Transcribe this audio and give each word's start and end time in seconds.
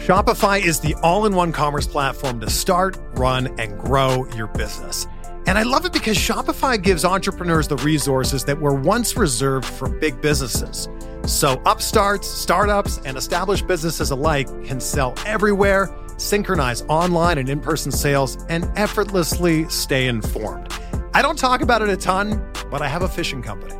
Shopify 0.00 0.64
is 0.64 0.80
the 0.80 0.94
all 1.02 1.26
in 1.26 1.34
one 1.34 1.52
commerce 1.52 1.86
platform 1.86 2.40
to 2.40 2.48
start, 2.48 2.96
run, 3.16 3.48
and 3.60 3.78
grow 3.78 4.26
your 4.34 4.46
business. 4.46 5.06
And 5.46 5.58
I 5.58 5.62
love 5.62 5.84
it 5.84 5.92
because 5.92 6.16
Shopify 6.16 6.82
gives 6.82 7.04
entrepreneurs 7.04 7.68
the 7.68 7.76
resources 7.76 8.42
that 8.46 8.58
were 8.58 8.72
once 8.72 9.18
reserved 9.18 9.66
for 9.66 9.90
big 9.90 10.18
businesses. 10.22 10.88
So 11.26 11.60
upstarts, 11.66 12.26
startups, 12.26 12.96
and 13.04 13.18
established 13.18 13.66
businesses 13.66 14.10
alike 14.10 14.46
can 14.64 14.80
sell 14.80 15.12
everywhere, 15.26 15.94
synchronize 16.16 16.80
online 16.88 17.36
and 17.36 17.50
in 17.50 17.60
person 17.60 17.92
sales, 17.92 18.42
and 18.48 18.72
effortlessly 18.76 19.68
stay 19.68 20.08
informed. 20.08 20.72
I 21.12 21.20
don't 21.20 21.38
talk 21.38 21.60
about 21.60 21.82
it 21.82 21.90
a 21.90 21.96
ton, 21.98 22.42
but 22.70 22.80
I 22.80 22.88
have 22.88 23.02
a 23.02 23.08
fishing 23.08 23.42
company. 23.42 23.74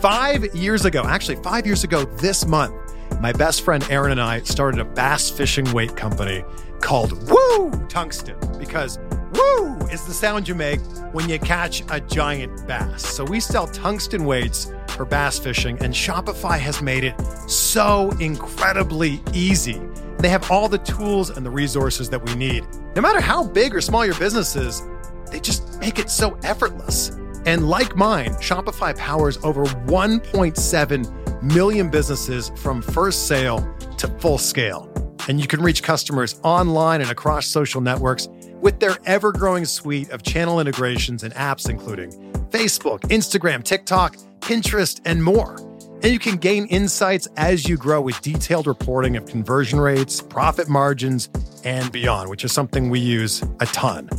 Five 0.00 0.54
years 0.54 0.84
ago, 0.84 1.04
actually, 1.06 1.36
five 1.36 1.64
years 1.64 1.82
ago 1.82 2.04
this 2.04 2.46
month, 2.46 2.74
my 3.22 3.32
best 3.32 3.62
friend 3.62 3.86
Aaron 3.88 4.10
and 4.10 4.20
I 4.20 4.40
started 4.40 4.80
a 4.80 4.84
bass 4.84 5.30
fishing 5.30 5.72
weight 5.72 5.96
company 5.96 6.44
called 6.80 7.12
Woo 7.30 7.70
Tungsten 7.88 8.36
because 8.58 8.98
woo 9.32 9.76
is 9.92 10.04
the 10.04 10.12
sound 10.12 10.48
you 10.48 10.56
make 10.56 10.80
when 11.12 11.28
you 11.28 11.38
catch 11.38 11.84
a 11.92 12.00
giant 12.00 12.66
bass. 12.66 13.06
So 13.06 13.24
we 13.24 13.38
sell 13.38 13.68
tungsten 13.68 14.24
weights 14.24 14.72
for 14.88 15.04
bass 15.04 15.38
fishing, 15.38 15.78
and 15.84 15.94
Shopify 15.94 16.58
has 16.58 16.82
made 16.82 17.04
it 17.04 17.14
so 17.48 18.10
incredibly 18.18 19.22
easy. 19.32 19.80
They 20.18 20.28
have 20.28 20.50
all 20.50 20.68
the 20.68 20.78
tools 20.78 21.30
and 21.30 21.46
the 21.46 21.50
resources 21.50 22.10
that 22.10 22.24
we 22.24 22.34
need. 22.34 22.66
No 22.96 23.02
matter 23.02 23.20
how 23.20 23.44
big 23.44 23.72
or 23.72 23.80
small 23.80 24.04
your 24.04 24.18
business 24.18 24.56
is, 24.56 24.82
they 25.30 25.38
just 25.38 25.78
make 25.78 26.00
it 26.00 26.10
so 26.10 26.36
effortless. 26.42 27.10
And 27.46 27.68
like 27.68 27.94
mine, 27.94 28.32
Shopify 28.34 28.98
powers 28.98 29.38
over 29.44 29.64
1.7 29.64 31.21
million 31.42 31.90
businesses 31.90 32.50
from 32.56 32.82
first 32.82 33.26
sale 33.26 33.58
to 33.98 34.08
full 34.18 34.38
scale. 34.38 34.88
And 35.28 35.40
you 35.40 35.46
can 35.46 35.60
reach 35.60 35.82
customers 35.82 36.40
online 36.42 37.00
and 37.00 37.10
across 37.10 37.46
social 37.46 37.80
networks 37.80 38.28
with 38.60 38.80
their 38.80 38.96
ever 39.04 39.32
growing 39.32 39.64
suite 39.64 40.10
of 40.10 40.22
channel 40.22 40.60
integrations 40.60 41.22
and 41.22 41.32
apps, 41.34 41.68
including 41.68 42.10
Facebook, 42.50 43.00
Instagram, 43.02 43.62
TikTok, 43.62 44.16
Pinterest, 44.40 45.00
and 45.04 45.22
more. 45.22 45.56
And 46.02 46.12
you 46.12 46.18
can 46.18 46.36
gain 46.36 46.66
insights 46.66 47.28
as 47.36 47.68
you 47.68 47.76
grow 47.76 48.00
with 48.00 48.20
detailed 48.22 48.66
reporting 48.66 49.16
of 49.16 49.26
conversion 49.26 49.78
rates, 49.78 50.20
profit 50.20 50.68
margins, 50.68 51.30
and 51.64 51.92
beyond, 51.92 52.28
which 52.28 52.44
is 52.44 52.50
something 52.52 52.90
we 52.90 52.98
use 52.98 53.42
a 53.60 53.66
ton. 53.66 54.10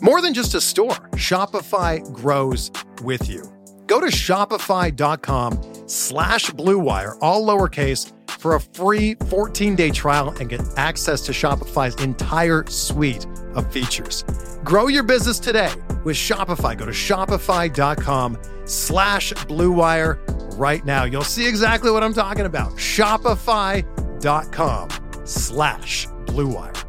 More 0.00 0.20
than 0.20 0.34
just 0.34 0.54
a 0.54 0.60
store, 0.60 0.94
Shopify 1.14 2.00
grows 2.12 2.70
with 3.02 3.28
you. 3.28 3.51
Go 3.92 4.00
to 4.00 4.06
shopify.com 4.06 5.86
slash 5.86 6.50
bluewire, 6.52 7.18
all 7.20 7.46
lowercase, 7.46 8.10
for 8.30 8.54
a 8.54 8.60
free 8.60 9.16
14-day 9.16 9.90
trial 9.90 10.30
and 10.40 10.48
get 10.48 10.62
access 10.78 11.20
to 11.26 11.32
Shopify's 11.32 12.02
entire 12.02 12.64
suite 12.68 13.26
of 13.54 13.70
features. 13.70 14.24
Grow 14.64 14.86
your 14.86 15.02
business 15.02 15.38
today 15.38 15.70
with 16.04 16.16
Shopify. 16.16 16.74
Go 16.74 16.86
to 16.86 16.92
shopify.com 16.92 18.38
slash 18.64 19.34
bluewire 19.34 20.18
right 20.58 20.82
now. 20.86 21.04
You'll 21.04 21.22
see 21.22 21.46
exactly 21.46 21.90
what 21.90 22.02
I'm 22.02 22.14
talking 22.14 22.46
about. 22.46 22.72
Shopify.com 22.76 24.88
slash 25.26 26.06
bluewire. 26.06 26.84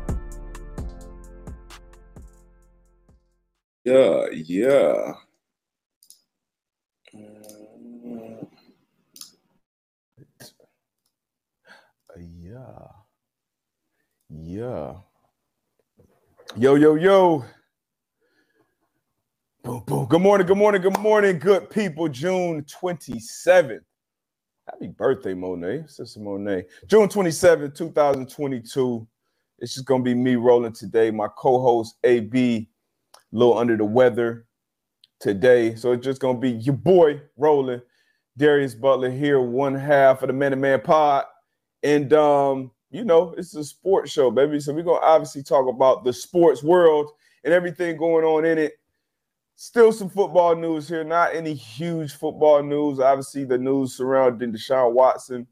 Yeah, 3.83 4.27
yeah. 4.31 5.15
Yeah. 14.41 14.95
Yo, 16.55 16.73
yo, 16.75 16.95
yo. 16.95 17.45
Boom, 19.63 19.83
boom. 19.85 20.07
Good 20.07 20.21
morning, 20.21 20.47
good 20.47 20.57
morning, 20.57 20.81
good 20.81 20.97
morning, 20.99 21.37
good 21.37 21.69
people. 21.69 22.07
June 22.07 22.63
27th. 22.63 23.81
Happy 24.67 24.87
birthday, 24.87 25.35
Monet. 25.35 25.83
Sister 25.87 26.19
Monet. 26.19 26.65
June 26.87 27.07
27th, 27.07 27.75
2022. 27.75 29.07
It's 29.59 29.75
just 29.75 29.85
gonna 29.85 30.03
be 30.03 30.15
me 30.15 30.35
rolling 30.35 30.73
today. 30.73 31.11
My 31.11 31.27
co-host 31.37 31.97
AB 32.03 32.67
a 33.15 33.35
little 33.37 33.57
under 33.57 33.77
the 33.77 33.85
weather 33.85 34.47
today. 35.19 35.75
So 35.75 35.91
it's 35.91 36.05
just 36.05 36.21
gonna 36.21 36.39
be 36.39 36.51
your 36.51 36.75
boy 36.75 37.21
rolling. 37.37 37.81
Darius 38.35 38.73
Butler 38.73 39.11
here, 39.11 39.39
one 39.39 39.75
half 39.75 40.23
of 40.23 40.27
the 40.27 40.33
Man 40.33 40.51
to 40.51 40.57
Man 40.57 40.81
Pod. 40.81 41.25
And 41.83 42.11
um, 42.13 42.71
you 42.93 43.03
know, 43.03 43.33
it's 43.37 43.55
a 43.55 43.63
sports 43.63 44.11
show, 44.11 44.29
baby. 44.29 44.59
So 44.59 44.71
we're 44.71 44.83
gonna 44.83 45.03
obviously 45.03 45.41
talk 45.41 45.67
about 45.67 46.03
the 46.03 46.13
sports 46.13 46.61
world 46.61 47.09
and 47.43 47.51
everything 47.51 47.97
going 47.97 48.23
on 48.23 48.45
in 48.45 48.59
it. 48.59 48.73
Still 49.55 49.91
some 49.91 50.09
football 50.09 50.55
news 50.55 50.87
here, 50.87 51.03
not 51.03 51.35
any 51.35 51.55
huge 51.55 52.13
football 52.13 52.61
news. 52.61 52.99
Obviously, 52.99 53.45
the 53.45 53.57
news 53.57 53.97
surrounding 53.97 54.53
Deshaun 54.53 54.93
Watson 54.93 55.47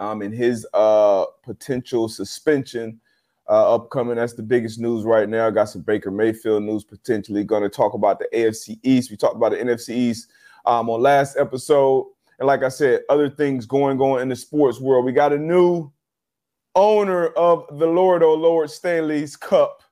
um, 0.00 0.22
and 0.22 0.34
his 0.34 0.66
uh, 0.74 1.24
potential 1.44 2.08
suspension 2.08 3.00
uh, 3.48 3.74
upcoming. 3.74 4.16
That's 4.16 4.34
the 4.34 4.42
biggest 4.42 4.80
news 4.80 5.04
right 5.04 5.28
now. 5.28 5.50
Got 5.50 5.68
some 5.68 5.82
Baker 5.82 6.10
Mayfield 6.10 6.64
news 6.64 6.82
potentially. 6.82 7.44
Going 7.44 7.62
to 7.62 7.68
talk 7.68 7.94
about 7.94 8.18
the 8.18 8.28
AFC 8.34 8.80
East. 8.82 9.12
We 9.12 9.16
talked 9.16 9.36
about 9.36 9.52
the 9.52 9.58
NFC 9.58 9.90
East 9.90 10.28
um, 10.66 10.90
on 10.90 11.00
last 11.00 11.36
episode. 11.36 12.06
And 12.40 12.48
like 12.48 12.64
I 12.64 12.68
said, 12.68 13.02
other 13.08 13.30
things 13.30 13.64
going 13.64 14.00
on 14.00 14.22
in 14.22 14.28
the 14.28 14.36
sports 14.36 14.80
world. 14.80 15.04
We 15.04 15.12
got 15.12 15.32
a 15.32 15.38
new 15.38 15.92
owner 16.74 17.28
of 17.28 17.66
the 17.78 17.86
Lord 17.86 18.22
O 18.22 18.34
Lord 18.34 18.70
Stanley's 18.70 19.36
Cup. 19.36 19.82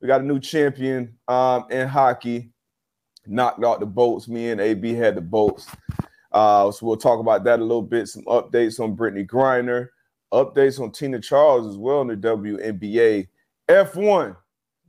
We 0.00 0.08
got 0.08 0.20
a 0.20 0.24
new 0.24 0.40
champion 0.40 1.16
um, 1.28 1.66
in 1.70 1.88
hockey. 1.88 2.50
Knocked 3.26 3.64
out 3.64 3.80
the 3.80 3.86
Bolts. 3.86 4.28
Me 4.28 4.50
and 4.50 4.60
AB 4.60 4.94
had 4.94 5.14
the 5.14 5.20
Bolts. 5.20 5.66
Uh, 6.32 6.70
so 6.70 6.84
we'll 6.84 6.96
talk 6.96 7.20
about 7.20 7.44
that 7.44 7.60
a 7.60 7.62
little 7.62 7.82
bit. 7.82 8.08
Some 8.08 8.24
updates 8.24 8.80
on 8.80 8.96
Brittney 8.96 9.26
Griner 9.26 9.88
updates 10.34 10.80
on 10.80 10.90
Tina 10.90 11.20
Charles 11.20 11.66
as 11.66 11.76
well 11.78 12.00
in 12.00 12.08
the 12.08 12.16
WNBA. 12.16 13.28
F1, 13.68 14.36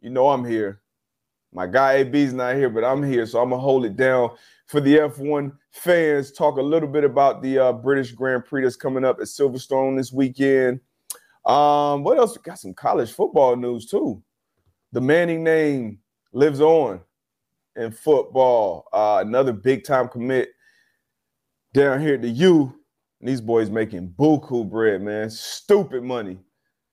you 0.02 0.10
know 0.10 0.30
I'm 0.30 0.44
here. 0.44 0.82
My 1.54 1.68
guy 1.68 1.94
AB's 1.94 2.34
not 2.34 2.56
here, 2.56 2.70
but 2.70 2.84
I'm 2.84 3.02
here, 3.02 3.26
so 3.26 3.42
I'm 3.42 3.52
gonna 3.52 3.62
hold 3.62 3.86
it 3.86 3.96
down 3.96 4.32
for 4.68 4.82
the 4.82 4.98
F1 4.98 5.54
fans. 5.72 6.32
Talk 6.32 6.58
a 6.58 6.62
little 6.62 6.90
bit 6.90 7.06
about 7.06 7.42
the 7.42 7.60
uh, 7.60 7.74
British 7.74 8.12
Grand 8.12 8.44
Prix 8.44 8.64
that's 8.64 8.76
coming 8.76 9.06
up 9.06 9.20
at 9.20 9.28
Silverstone 9.28 9.96
this 9.96 10.12
weekend. 10.12 10.82
Um, 11.46 12.04
what 12.04 12.18
else? 12.18 12.38
Got 12.38 12.60
some 12.60 12.74
college 12.74 13.12
football 13.12 13.56
news 13.56 13.86
too. 13.86 14.22
The 14.92 15.02
Manning 15.02 15.44
name 15.44 16.00
lives 16.34 16.62
on 16.62 17.02
in 17.76 17.92
football. 17.92 18.88
Uh, 18.92 19.24
another 19.26 19.54
big 19.54 19.84
time 19.84 20.08
commit 20.08 20.50
down 21.74 22.02
here 22.02 22.18
to 22.18 22.22
the 22.22 22.30
U 22.30 22.74
and 23.20 23.30
these 23.30 23.42
boys 23.42 23.70
making 23.70 24.14
buku 24.18 24.70
bread, 24.70 25.02
man. 25.02 25.30
Stupid 25.30 26.04
money. 26.04 26.38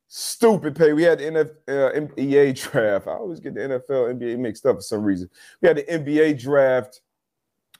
Stupid 0.08 0.76
pay. 0.76 0.92
We 0.92 1.02
had 1.02 1.18
the 1.18 1.24
NF, 1.24 1.50
uh, 1.68 2.14
NBA 2.16 2.70
draft. 2.70 3.06
I 3.06 3.12
always 3.12 3.40
get 3.40 3.54
the 3.54 3.60
NFL, 3.60 4.14
NBA 4.14 4.38
mixed 4.38 4.66
up 4.66 4.76
for 4.76 4.82
some 4.82 5.02
reason. 5.02 5.30
We 5.60 5.68
had 5.68 5.78
the 5.78 5.84
NBA 5.84 6.40
draft. 6.40 7.00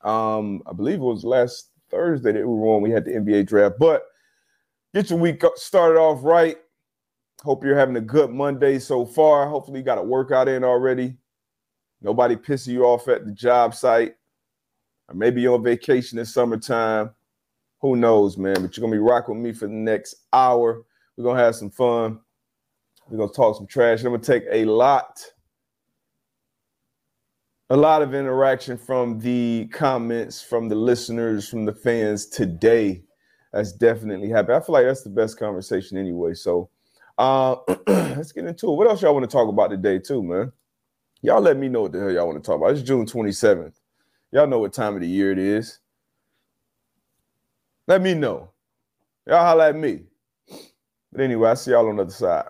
Um, 0.03 0.62
I 0.66 0.72
believe 0.72 0.97
it 0.97 1.05
was 1.05 1.25
last 1.25 1.71
Thursday 1.91 2.32
that 2.32 2.38
we 2.38 2.55
were 2.55 2.69
on. 2.69 2.82
We 2.82 2.91
had 2.91 3.05
the 3.05 3.12
NBA 3.12 3.47
draft. 3.47 3.77
But 3.78 4.06
get 4.94 5.10
your 5.10 5.19
week 5.19 5.42
started 5.56 5.98
off 5.98 6.22
right. 6.22 6.56
Hope 7.42 7.64
you're 7.64 7.78
having 7.78 7.97
a 7.97 8.00
good 8.00 8.30
Monday 8.30 8.78
so 8.78 9.04
far. 9.04 9.48
Hopefully, 9.48 9.80
you 9.80 9.84
got 9.84 9.98
a 9.98 10.03
workout 10.03 10.48
in 10.48 10.62
already. 10.64 11.16
Nobody 12.00 12.36
pissing 12.36 12.69
you 12.69 12.84
off 12.84 13.08
at 13.08 13.25
the 13.25 13.32
job 13.32 13.75
site. 13.75 14.14
Or 15.08 15.14
maybe 15.14 15.41
you're 15.41 15.54
on 15.54 15.62
vacation 15.62 16.19
in 16.19 16.25
summertime 16.25 17.10
who 17.82 17.97
knows, 17.97 18.38
man? 18.38 18.62
But 18.62 18.76
you're 18.76 18.82
gonna 18.82 18.97
be 18.97 18.98
rocking 18.98 19.34
with 19.34 19.44
me 19.44 19.52
for 19.52 19.66
the 19.66 19.75
next 19.75 20.14
hour. 20.32 20.84
We're 21.16 21.25
gonna 21.25 21.42
have 21.42 21.56
some 21.56 21.70
fun. 21.70 22.20
We're 23.08 23.19
gonna 23.19 23.32
talk 23.32 23.56
some 23.56 23.67
trash. 23.67 24.05
I'm 24.05 24.12
gonna 24.12 24.22
take 24.22 24.44
a 24.50 24.64
lot, 24.64 25.20
a 27.70 27.76
lot 27.76 28.00
of 28.00 28.14
interaction 28.14 28.78
from 28.78 29.19
the 29.19 29.69
comments, 29.72 30.40
from 30.40 30.69
the 30.69 30.76
listeners, 30.76 31.49
from 31.49 31.64
the 31.64 31.75
fans 31.75 32.26
today. 32.26 33.02
That's 33.52 33.72
definitely 33.72 34.31
happy. 34.31 34.52
I 34.52 34.60
feel 34.60 34.72
like 34.75 34.87
that's 34.87 35.02
the 35.02 35.10
best 35.10 35.38
conversation 35.38 35.99
anyway. 35.99 36.34
So 36.34 36.70
uh 37.19 37.56
let's 37.87 38.32
get 38.32 38.46
into 38.46 38.72
it. 38.72 38.76
What 38.76 38.88
else 38.88 39.02
y'all 39.02 39.14
want 39.14 39.28
to 39.28 39.34
talk 39.34 39.49
about 39.49 39.70
today, 39.70 39.99
too, 39.99 40.22
man? 40.22 40.52
Y'all 41.22 41.40
let 41.40 41.56
me 41.56 41.69
know 41.69 41.82
what 41.82 41.93
the 41.93 42.00
hell 42.00 42.10
y'all 42.10 42.26
want 42.26 42.43
to 42.43 42.46
talk 42.46 42.56
about. 42.56 42.72
It's 42.72 42.82
June 42.82 43.06
27th. 43.06 43.75
Y'all 44.32 44.46
know 44.46 44.58
what 44.58 44.72
time 44.72 44.94
of 44.94 45.02
the 45.02 45.08
year 45.08 45.31
it 45.32 45.38
is. 45.38 45.78
Let 47.87 48.02
me 48.02 48.14
know. 48.14 48.50
Y'all 49.26 49.44
holla 49.44 49.69
at 49.69 49.76
me. 49.76 50.05
But 51.12 51.20
anyway, 51.22 51.50
I 51.50 51.55
see 51.55 51.72
y'all 51.72 51.88
on 51.88 51.96
the 51.96 52.02
other 52.02 52.12
side. 52.12 52.48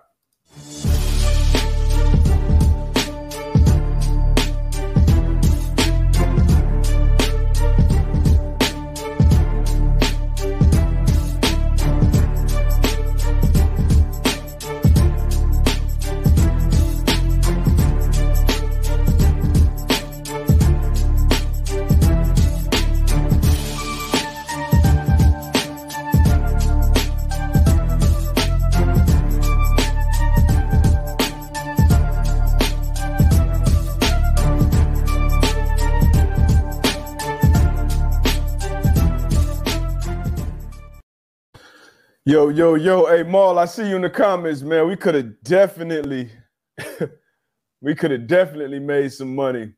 Yo, 42.33 42.49
yo, 42.49 42.77
yo, 42.77 43.05
hey 43.05 43.23
Maul, 43.25 43.59
I 43.59 43.67
see 43.67 43.87
you 43.87 43.97
in 43.97 44.01
the 44.01 44.09
comments, 44.09 44.63
man. 44.63 44.89
We 44.89 44.97
could 44.97 45.15
have 45.15 45.43
definitely, 45.43 46.31
we 47.83 47.95
could 47.95 48.11
have 48.11 48.27
definitely 48.27 48.79
made 48.79 49.13
some 49.13 49.35
money 49.35 49.75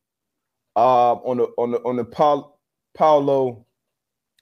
uh, 0.77 1.15
on 1.15 1.39
the 1.39 1.47
on 1.59 1.73
the 1.73 1.79
on 1.79 1.97
the 1.97 2.05
Paul, 2.05 2.61
Paolo 2.97 3.67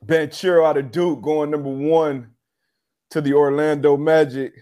Banchero 0.05 0.69
out 0.69 0.77
of 0.77 0.91
Duke 0.91 1.23
going 1.23 1.53
number 1.53 1.71
one 1.71 2.33
to 3.13 3.23
the 3.23 3.33
Orlando 3.33 3.97
Magic. 3.97 4.53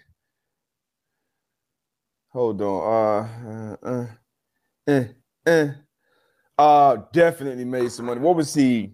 Hold 2.29 2.63
on. 2.63 3.27
Uh, 3.43 3.77
uh, 3.85 3.89
uh, 3.91 4.07
eh, 4.87 5.05
eh. 5.47 5.69
uh, 6.57 6.99
definitely 7.13 7.65
made 7.65 7.91
some 7.91 8.07
money. 8.07 8.21
What 8.21 8.37
was 8.37 8.55
he? 8.55 8.93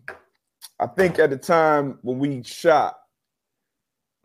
I 0.80 0.86
think 0.86 1.18
at 1.18 1.28
the 1.28 1.36
time 1.36 1.98
when 2.00 2.18
we 2.18 2.42
shot, 2.42 2.96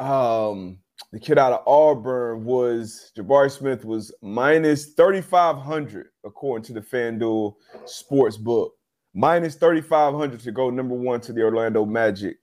um, 0.01 0.79
the 1.11 1.19
kid 1.19 1.37
out 1.37 1.53
of 1.53 1.67
Auburn 1.67 2.43
was 2.43 3.11
Jabari 3.17 3.51
Smith 3.51 3.85
was 3.85 4.13
minus 4.21 4.93
3,500 4.93 6.07
according 6.25 6.65
to 6.65 6.73
the 6.73 6.81
FanDuel 6.81 7.53
sports 7.85 8.37
book. 8.37 8.73
Minus 9.13 9.55
3,500 9.55 10.39
to 10.39 10.51
go 10.51 10.69
number 10.69 10.95
one 10.95 11.19
to 11.21 11.33
the 11.33 11.43
Orlando 11.43 11.85
Magic. 11.85 12.37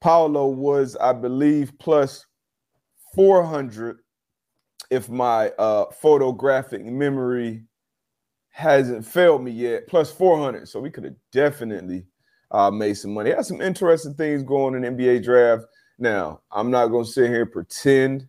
Paolo 0.00 0.46
was, 0.46 0.96
I 0.96 1.12
believe, 1.12 1.72
plus 1.78 2.24
400 3.14 3.98
if 4.90 5.08
my 5.08 5.48
uh, 5.58 5.86
photographic 5.90 6.84
memory 6.84 7.64
hasn't 8.50 9.04
failed 9.04 9.42
me 9.42 9.50
yet, 9.50 9.86
plus 9.88 10.10
400. 10.10 10.68
So 10.68 10.80
we 10.80 10.90
could 10.90 11.04
have 11.04 11.16
definitely 11.32 12.06
uh, 12.50 12.70
made 12.70 12.94
some 12.94 13.12
money. 13.12 13.30
Had 13.30 13.44
some 13.44 13.60
interesting 13.60 14.14
things 14.14 14.42
going 14.42 14.74
in 14.74 14.96
NBA 14.96 15.24
draft. 15.24 15.64
Now, 15.98 16.40
I'm 16.52 16.70
not 16.70 16.88
to 16.88 17.04
sit 17.04 17.28
here 17.28 17.42
and 17.42 17.52
pretend. 17.52 18.28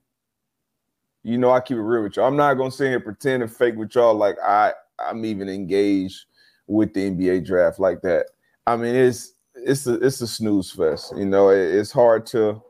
You 1.24 1.38
know, 1.38 1.52
I 1.52 1.60
keep 1.60 1.78
it 1.78 1.82
real 1.82 2.04
with 2.04 2.16
y'all. 2.16 2.28
I'm 2.28 2.38
not 2.38 2.56
to 2.56 2.72
sit 2.72 2.88
here 2.88 2.96
and 2.96 3.04
pretend 3.04 3.44
and 3.44 3.52
fake 3.52 3.76
with 3.76 3.94
y'all 3.94 4.16
like 4.16 4.38
I, 4.44 4.74
I'm 5.00 5.26
even 5.26 5.50
engaged 5.50 6.26
with 6.68 6.94
the 6.94 7.10
NBA 7.12 7.46
draft 7.46 7.80
like 7.80 8.02
that. 8.02 8.28
I 8.66 8.76
mean, 8.76 8.96
it's 8.96 9.34
it's 9.56 9.86
a 9.88 9.96
it's 9.96 10.22
a 10.22 10.28
snooze 10.28 10.72
fest. 10.72 11.14
You 11.16 11.26
know, 11.26 11.50
it, 11.50 11.76
it's 11.76 11.92
hard 11.92 12.26
to 12.28 12.62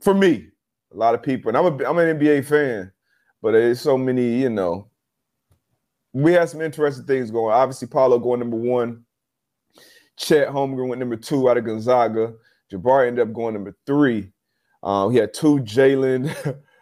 for 0.00 0.14
me. 0.14 0.48
A 0.92 0.96
lot 0.96 1.14
of 1.14 1.22
people, 1.22 1.48
and 1.48 1.56
I'm 1.56 1.64
a 1.66 1.88
I'm 1.88 1.98
an 1.98 2.18
NBA 2.18 2.46
fan, 2.46 2.92
but 3.42 3.52
there's 3.52 3.80
so 3.80 3.98
many. 3.98 4.40
You 4.40 4.50
know, 4.50 4.88
we 6.12 6.32
had 6.32 6.48
some 6.48 6.62
interesting 6.62 7.06
things 7.06 7.30
going. 7.30 7.52
Obviously, 7.52 7.88
Paolo 7.88 8.18
going 8.18 8.40
number 8.40 8.56
one. 8.56 9.04
Chet 10.16 10.48
Holmgren 10.48 10.88
went 10.88 11.00
number 11.00 11.16
two 11.16 11.50
out 11.50 11.58
of 11.58 11.64
Gonzaga. 11.64 12.32
Jabari 12.72 13.08
ended 13.08 13.28
up 13.28 13.34
going 13.34 13.54
number 13.54 13.76
three. 13.86 14.32
Um, 14.82 15.12
he 15.12 15.18
had 15.18 15.34
two 15.34 15.58
Jalen, 15.58 16.34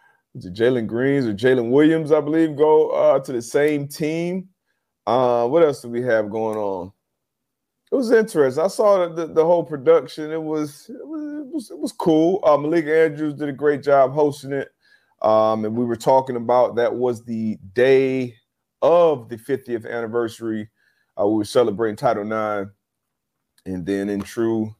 Jalen 0.39 0.87
Greens 0.87 1.27
or 1.27 1.35
Jalen 1.35 1.71
Williams, 1.71 2.13
I 2.13 2.21
believe, 2.21 2.57
go 2.57 2.91
uh, 2.91 3.19
to 3.21 3.33
the 3.33 3.43
same 3.43 3.89
team. 3.89 4.49
Uh, 5.07 5.47
what 5.47 5.63
else 5.63 5.83
do 5.83 5.89
we 5.89 6.03
have 6.03 6.31
going 6.31 6.57
on? 6.57 6.93
It 7.93 7.97
was 7.97 8.11
interesting. 8.11 8.65
I 8.65 8.69
saw 8.69 9.07
the, 9.07 9.27
the, 9.27 9.35
the 9.35 9.45
whole 9.45 9.63
production. 9.63 10.33
It 10.33 10.43
was, 10.43 10.89
it 10.89 11.07
was 11.07 11.25
it 11.39 11.47
was 11.53 11.71
it 11.71 11.79
was 11.79 11.93
cool. 11.93 12.41
Uh, 12.43 12.57
Malika 12.57 13.05
Andrews 13.05 13.35
did 13.35 13.49
a 13.49 13.53
great 13.53 13.83
job 13.83 14.13
hosting 14.13 14.53
it. 14.53 14.69
Um, 15.23 15.65
and 15.65 15.77
we 15.77 15.85
were 15.85 15.97
talking 15.97 16.37
about 16.37 16.75
that 16.77 16.95
was 16.95 17.25
the 17.25 17.57
day 17.73 18.35
of 18.83 19.29
the 19.29 19.37
50th 19.37 19.89
anniversary. 19.89 20.69
Uh, 21.19 21.27
we 21.27 21.37
were 21.39 21.45
celebrating 21.45 21.97
Title 21.97 22.25
IX. 22.25 22.71
And 23.67 23.87
then 23.87 24.09
in 24.09 24.21
true 24.21 24.75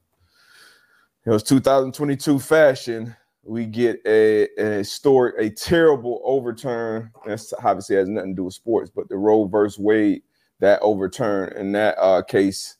it 1.25 1.29
was 1.29 1.43
2022 1.43 2.39
fashion, 2.39 3.15
we 3.43 3.65
get 3.65 4.01
a, 4.05 4.47
a 4.57 4.83
story, 4.83 5.33
a 5.37 5.49
terrible 5.49 6.21
overturn. 6.23 7.11
That's 7.25 7.53
obviously 7.63 7.95
has 7.95 8.09
nothing 8.09 8.31
to 8.31 8.35
do 8.35 8.43
with 8.45 8.53
sports, 8.53 8.91
but 8.93 9.07
the 9.09 9.17
Roe 9.17 9.45
versus 9.45 9.79
Wade, 9.79 10.23
that 10.59 10.79
overturn 10.81 11.53
in 11.57 11.71
that 11.73 11.97
uh, 11.99 12.21
case. 12.23 12.77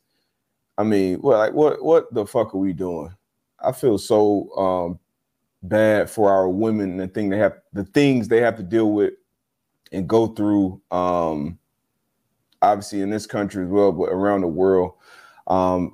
I 0.77 0.83
mean, 0.83 1.21
well, 1.21 1.37
like 1.37 1.53
what 1.53 1.83
what 1.83 2.13
the 2.13 2.25
fuck 2.25 2.53
are 2.53 2.57
we 2.57 2.73
doing? 2.73 3.13
I 3.63 3.71
feel 3.71 3.97
so 3.97 4.49
um, 4.57 4.99
bad 5.63 6.09
for 6.09 6.31
our 6.31 6.49
women 6.49 6.91
and 6.91 6.99
the 6.99 7.07
thing 7.07 7.29
they 7.29 7.37
have 7.37 7.57
the 7.73 7.85
things 7.85 8.27
they 8.27 8.41
have 8.41 8.57
to 8.57 8.63
deal 8.63 8.91
with 8.91 9.13
and 9.91 10.07
go 10.09 10.27
through 10.27 10.81
um, 10.91 11.57
obviously 12.61 13.01
in 13.01 13.09
this 13.09 13.25
country 13.25 13.63
as 13.63 13.69
well, 13.69 13.91
but 13.91 14.05
around 14.05 14.41
the 14.41 14.47
world. 14.47 14.93
Um, 15.47 15.93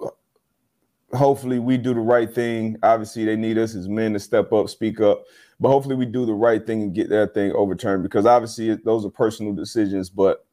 hopefully 1.14 1.60
we 1.60 1.78
do 1.78 1.94
the 1.94 2.00
right 2.00 2.34
thing. 2.34 2.78
Obviously, 2.84 3.26
they 3.26 3.36
need 3.36 3.58
us 3.58 3.76
as 3.76 3.88
men 3.88 4.14
to 4.14 4.20
step 4.20 4.52
up, 4.54 4.70
speak 4.70 5.00
up. 5.00 5.24
But 5.60 5.70
hopefully, 5.70 5.96
we 5.96 6.06
do 6.06 6.26
the 6.26 6.34
right 6.34 6.66
thing 6.66 6.82
and 6.82 6.94
get 6.94 7.10
that 7.10 7.34
thing 7.34 7.52
overturned 7.54 8.04
because 8.04 8.26
obviously 8.26 8.76
those 8.76 9.06
are 9.06 9.10
personal 9.10 9.54
decisions. 9.54 10.10
But 10.10 10.46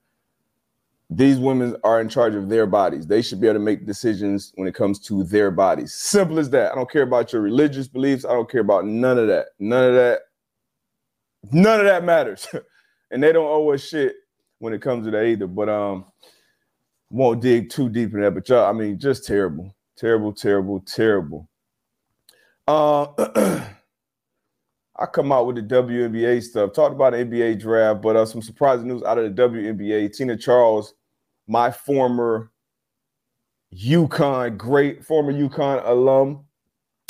these 1.11 1.39
women 1.39 1.77
are 1.85 2.01
in 2.01 2.09
charge 2.09 2.35
of 2.35 2.49
their 2.49 2.67
bodies. 2.67 3.07
They 3.07 3.23
should 3.23 3.41
be 3.41 3.47
able 3.47 3.61
to 3.61 3.65
make 3.65 3.87
decisions 3.87 4.53
when 4.57 4.69
it 4.69 4.75
comes 4.75 4.99
to 5.07 5.25
their 5.25 5.51
bodies. 5.51 5.95
Simple 5.95 6.39
as 6.39 6.51
that. 6.51 6.73
I 6.73 6.75
don't 6.75 6.91
care 6.91 7.03
about 7.03 7.33
your 7.33 7.41
religious 7.41 7.89
beliefs. 7.89 8.27
I 8.27 8.33
don't 8.33 8.51
care 8.51 8.61
about 8.61 8.85
none 8.85 9.19
of 9.19 9.29
that. 9.29 9.47
None 9.59 9.89
of 9.89 9.95
that. 9.95 10.21
None 11.51 11.81
of 11.81 11.87
that 11.87 12.05
matters. 12.05 12.47
and 13.11 13.23
they 13.23 13.33
don't 13.33 13.47
owe 13.47 13.73
us 13.73 13.87
shit 13.89 14.17
when 14.59 14.75
it 14.75 14.83
comes 14.83 15.07
to 15.07 15.11
that 15.13 15.25
either. 15.25 15.47
But 15.47 15.71
um, 15.71 16.05
won't 17.09 17.41
dig 17.41 17.71
too 17.71 17.89
deep 17.89 18.13
in 18.13 18.21
that. 18.21 18.35
But 18.35 18.47
y'all, 18.51 18.67
I 18.67 18.73
mean, 18.73 18.99
just 18.99 19.25
terrible 19.25 19.75
Terrible, 19.99 20.33
terrible, 20.33 20.81
terrible. 20.81 21.49
Uh, 22.69 23.07
I 24.97 25.07
come 25.07 25.33
out 25.33 25.47
with 25.47 25.57
the 25.57 25.63
WNBA 25.63 26.41
stuff. 26.41 26.73
Talked 26.73 26.95
about 26.95 27.15
the 27.15 27.19
NBA 27.19 27.59
draft, 27.59 28.01
but 28.01 28.15
uh, 28.15 28.25
some 28.25 28.41
surprising 28.41 28.87
news 28.87 29.03
out 29.03 29.19
of 29.19 29.35
the 29.35 29.43
WNBA. 29.43 30.17
Tina 30.17 30.37
Charles, 30.37 30.95
my 31.49 31.73
former 31.73 32.53
UConn 33.75 34.57
great, 34.57 35.05
former 35.05 35.33
UConn 35.33 35.83
alum. 35.85 36.45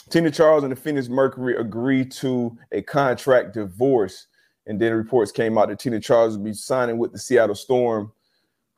Tina 0.08 0.30
Charles 0.30 0.62
and 0.62 0.72
the 0.72 0.76
Phoenix 0.76 1.08
Mercury 1.08 1.56
agreed 1.56 2.10
to 2.12 2.56
a 2.72 2.80
contract 2.80 3.52
divorce. 3.52 4.28
And 4.66 4.80
then 4.80 4.94
reports 4.94 5.30
came 5.30 5.58
out 5.58 5.68
that 5.68 5.78
Tina 5.78 6.00
Charles 6.00 6.38
would 6.38 6.44
be 6.44 6.54
signing 6.54 6.96
with 6.96 7.12
the 7.12 7.18
Seattle 7.18 7.54
Storm. 7.54 8.12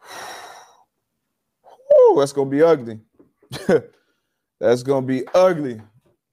Whew, 1.62 2.16
that's 2.18 2.32
to 2.32 2.44
be 2.44 2.62
ugly. 2.62 2.98
That's 4.60 4.82
gonna 4.82 5.06
be 5.06 5.26
ugly. 5.34 5.80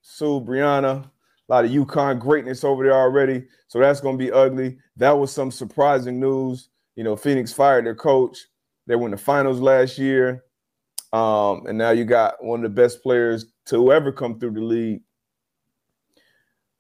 Sue 0.02 0.42
Breanna, 0.42 1.04
a 1.04 1.10
lot 1.48 1.66
of 1.66 1.72
UConn 1.72 2.20
greatness 2.20 2.64
over 2.64 2.84
there 2.84 2.94
already. 2.94 3.46
So 3.68 3.80
that's 3.80 4.02
gonna 4.02 4.18
be 4.18 4.32
ugly. 4.32 4.78
That 4.98 5.18
was 5.18 5.32
some 5.32 5.52
surprising 5.52 6.20
news. 6.20 6.70
You 6.96 7.04
know, 7.04 7.16
Phoenix 7.16 7.54
fired 7.54 7.86
their 7.86 7.96
coach. 7.96 8.38
They 8.86 8.96
won 8.96 9.12
the 9.12 9.18
finals 9.18 9.60
last 9.60 9.98
year. 9.98 10.44
Um, 11.14 11.66
and 11.68 11.78
now 11.78 11.92
you 11.92 12.04
got 12.04 12.44
one 12.44 12.64
of 12.64 12.76
the 12.76 12.82
best 12.82 13.02
players 13.02 13.46
to 13.68 13.92
ever 13.94 14.12
come 14.12 14.40
through 14.40 14.52
the 14.52 14.62
league 14.62 15.02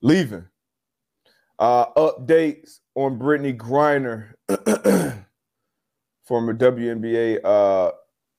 leaving. 0.01 0.46
Uh, 1.60 1.86
updates 1.94 2.80
on 2.96 3.18
Brittney 3.18 3.56
Griner, 3.56 4.34
former 6.25 6.54
WNBA, 6.54 7.38
uh, 7.44 7.92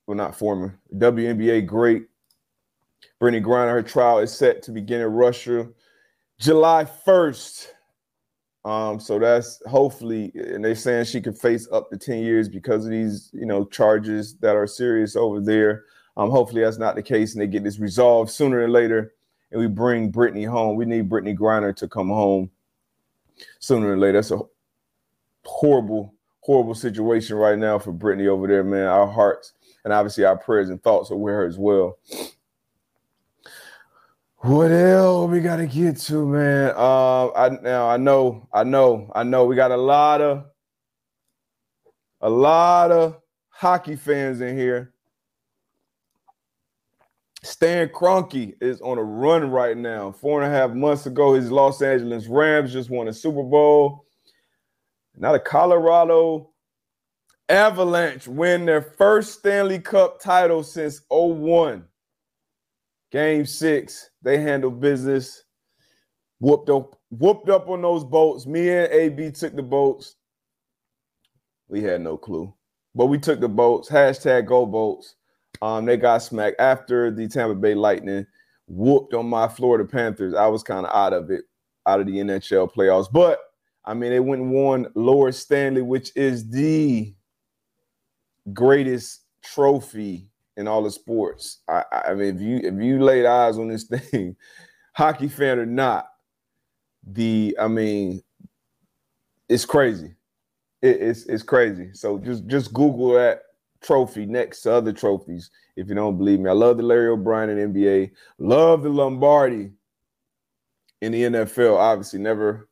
well, 0.07 0.17
not 0.17 0.37
former 0.37 0.79
WNBA 0.95 1.67
great 1.67 2.07
Brittney 3.21 3.43
Griner, 3.43 3.73
her 3.73 3.83
trial 3.83 4.19
is 4.19 4.33
set 4.33 4.63
to 4.63 4.73
begin 4.73 5.01
in 5.01 5.09
Russia 5.09 5.69
July 6.39 6.85
1st. 6.85 7.69
Um, 8.65 9.01
so 9.01 9.19
that's 9.19 9.63
hopefully, 9.67 10.31
and 10.35 10.65
they're 10.65 10.75
saying 10.75 11.07
she 11.07 11.21
could 11.21 11.39
face 11.39 11.69
up 11.73 11.91
to 11.91 11.97
10 11.97 12.21
years 12.21 12.49
because 12.49 12.85
of 12.85 12.91
these, 12.91 13.31
you 13.33 13.47
know, 13.47 13.65
charges 13.65 14.37
that 14.37 14.57
are 14.57 14.67
serious 14.67 15.17
over 15.17 15.41
there. 15.41 15.85
Um, 16.17 16.31
hopefully 16.31 16.63
that's 16.63 16.79
not 16.79 16.97
the 16.97 17.03
case 17.03 17.35
and 17.35 17.43
they 17.43 17.47
get 17.47 17.65
this 17.65 17.79
resolved 17.79 18.31
sooner 18.31 18.61
than 18.61 18.73
later. 18.73 19.15
And 19.51 19.61
we 19.61 19.67
bring 19.67 20.13
Brittney 20.13 20.47
home. 20.47 20.77
We 20.77 20.85
need 20.85 21.09
Brittney 21.09 21.37
Griner 21.37 21.75
to 21.77 21.89
come 21.89 22.09
home 22.09 22.51
sooner 23.59 23.91
than 23.91 24.01
later. 24.01 24.19
That's 24.19 24.33
a 24.33 24.41
horrible, 25.45 26.15
horrible 26.41 26.75
situation 26.75 27.37
right 27.37 27.59
now 27.59 27.79
for 27.79 27.93
Brittney 27.93 28.27
over 28.27 28.47
there, 28.47 28.65
man. 28.65 28.87
Our 28.87 29.07
hearts 29.07 29.55
and 29.85 29.93
obviously 29.93 30.25
our 30.25 30.37
prayers 30.37 30.69
and 30.69 30.83
thoughts 30.83 31.11
are 31.11 31.17
with 31.17 31.33
her 31.33 31.47
as 31.47 31.57
well. 31.57 31.99
What 34.41 34.71
else 34.71 35.29
we 35.31 35.41
gotta 35.41 35.67
get 35.67 35.97
to, 35.99 36.25
man? 36.25 36.73
Uh, 36.77 37.29
I 37.33 37.49
now 37.61 37.89
I 37.89 37.97
know, 37.97 38.49
I 38.53 38.63
know, 38.63 39.11
I 39.13 39.25
know. 39.25 39.45
We 39.45 39.57
got 39.57 39.73
a 39.73 39.77
lot 39.77 40.21
of, 40.21 40.45
a 42.21 42.31
lot 42.31 42.93
of 42.93 43.17
hockey 43.49 43.97
fans 43.97 44.41
in 44.41 44.57
here. 44.57 44.95
Stan 47.43 47.89
Kroenke 47.89 48.55
is 48.61 48.81
on 48.81 48.99
a 48.99 49.03
run 49.03 49.51
right 49.51 49.77
now. 49.77 50.13
Four 50.13 50.41
and 50.41 50.53
a 50.53 50.57
half 50.57 50.71
months 50.71 51.07
ago, 51.07 51.35
his 51.35 51.51
Los 51.51 51.83
Angeles 51.83 52.29
Rams 52.29 52.73
just 52.73 52.91
won 52.91 53.09
a 53.09 53.13
Super 53.13 53.43
Bowl. 53.43 54.07
Now 55.17 55.33
the 55.33 55.41
Colorado 55.41 56.51
Avalanche 57.49 58.29
win 58.29 58.67
their 58.67 58.83
first 58.83 59.41
Stanley 59.41 59.81
Cup 59.81 60.21
title 60.21 60.63
since 60.63 61.01
01. 61.11 61.85
Game 63.11 63.47
six, 63.47 64.08
they 64.23 64.39
handled 64.39 64.81
business, 64.81 65.45
whooped 66.41 66.71
up 66.71 66.99
whooped 67.11 67.49
up 67.49 67.69
on 67.69 67.83
those 67.83 68.05
Bolts. 68.05 68.47
Me 68.47 68.69
and 68.71 68.93
AB 68.93 69.31
took 69.33 69.55
the 69.55 69.63
Bolts. 69.63 70.17
We 71.69 71.83
had 71.83 72.01
no 72.01 72.17
clue, 72.17 72.53
but 72.95 73.07
we 73.07 73.19
took 73.19 73.41
the 73.41 73.49
Bolts. 73.49 73.89
Hashtag 73.89 74.47
go 74.47 74.67
Bolts. 74.67 75.15
Um, 75.61 75.87
they 75.87 75.97
got 75.97 76.23
smacked 76.23 76.61
after 76.61 77.11
the 77.11 77.29
Tampa 77.29 77.55
Bay 77.55 77.75
Lightning 77.75 78.27
whooped 78.69 79.15
on 79.15 79.27
my 79.29 79.49
Florida 79.49 79.85
Panthers. 79.85 80.35
I 80.35 80.47
was 80.47 80.63
kind 80.63 80.87
of 80.87 80.95
out 80.95 81.13
of 81.13 81.31
it, 81.31 81.45
out 81.87 82.01
of 82.01 82.07
the 82.07 82.13
NHL 82.13 82.73
playoffs. 82.73 83.11
But 83.11 83.41
I 83.85 83.95
mean, 83.95 84.11
they 84.11 84.21
went 84.21 84.43
and 84.43 84.53
won 84.53 84.87
Lord 84.95 85.35
Stanley, 85.35 85.83
which 85.83 86.13
is 86.15 86.49
the 86.51 87.15
greatest 88.53 89.23
trophy 89.43 90.29
in 90.59 90.67
all 90.67 90.83
the 90.83 90.91
sports. 90.91 91.59
I, 91.69 91.85
I 92.09 92.15
mean, 92.15 92.35
if 92.35 92.43
you 92.43 92.57
if 92.57 92.75
you 92.83 93.03
laid 93.03 93.25
eyes 93.25 93.59
on 93.59 93.69
this 93.69 93.85
thing, 94.11 94.37
hockey 94.93 95.29
fan 95.29 95.59
or 95.59 95.67
not, 95.67 96.09
the 97.07 97.57
I 97.59 97.69
mean, 97.69 98.23
it's 99.49 99.65
crazy. 99.65 100.15
It, 100.83 101.01
it's 101.01 101.25
it's 101.27 101.43
crazy. 101.45 101.91
So 101.95 102.19
just 102.19 102.47
just 102.47 102.75
Google 102.75 103.13
that 103.15 103.43
trophy 103.81 104.27
next 104.27 104.63
to 104.63 104.73
other 104.73 104.93
trophies 104.93 105.51
if 105.77 105.89
you 105.89 105.95
don't 105.95 106.19
believe 106.19 106.41
me. 106.41 106.51
I 106.51 106.55
love 106.55 106.77
the 106.77 106.83
Larry 106.83 107.09
O'Brien 107.09 107.57
in 107.57 107.73
NBA, 107.73 108.11
love 108.39 108.83
the 108.83 108.91
Lombardi 108.91 109.71
in 111.01 111.13
the 111.13 111.23
NFL. 111.23 111.77
Obviously, 111.77 112.19
never 112.19 112.69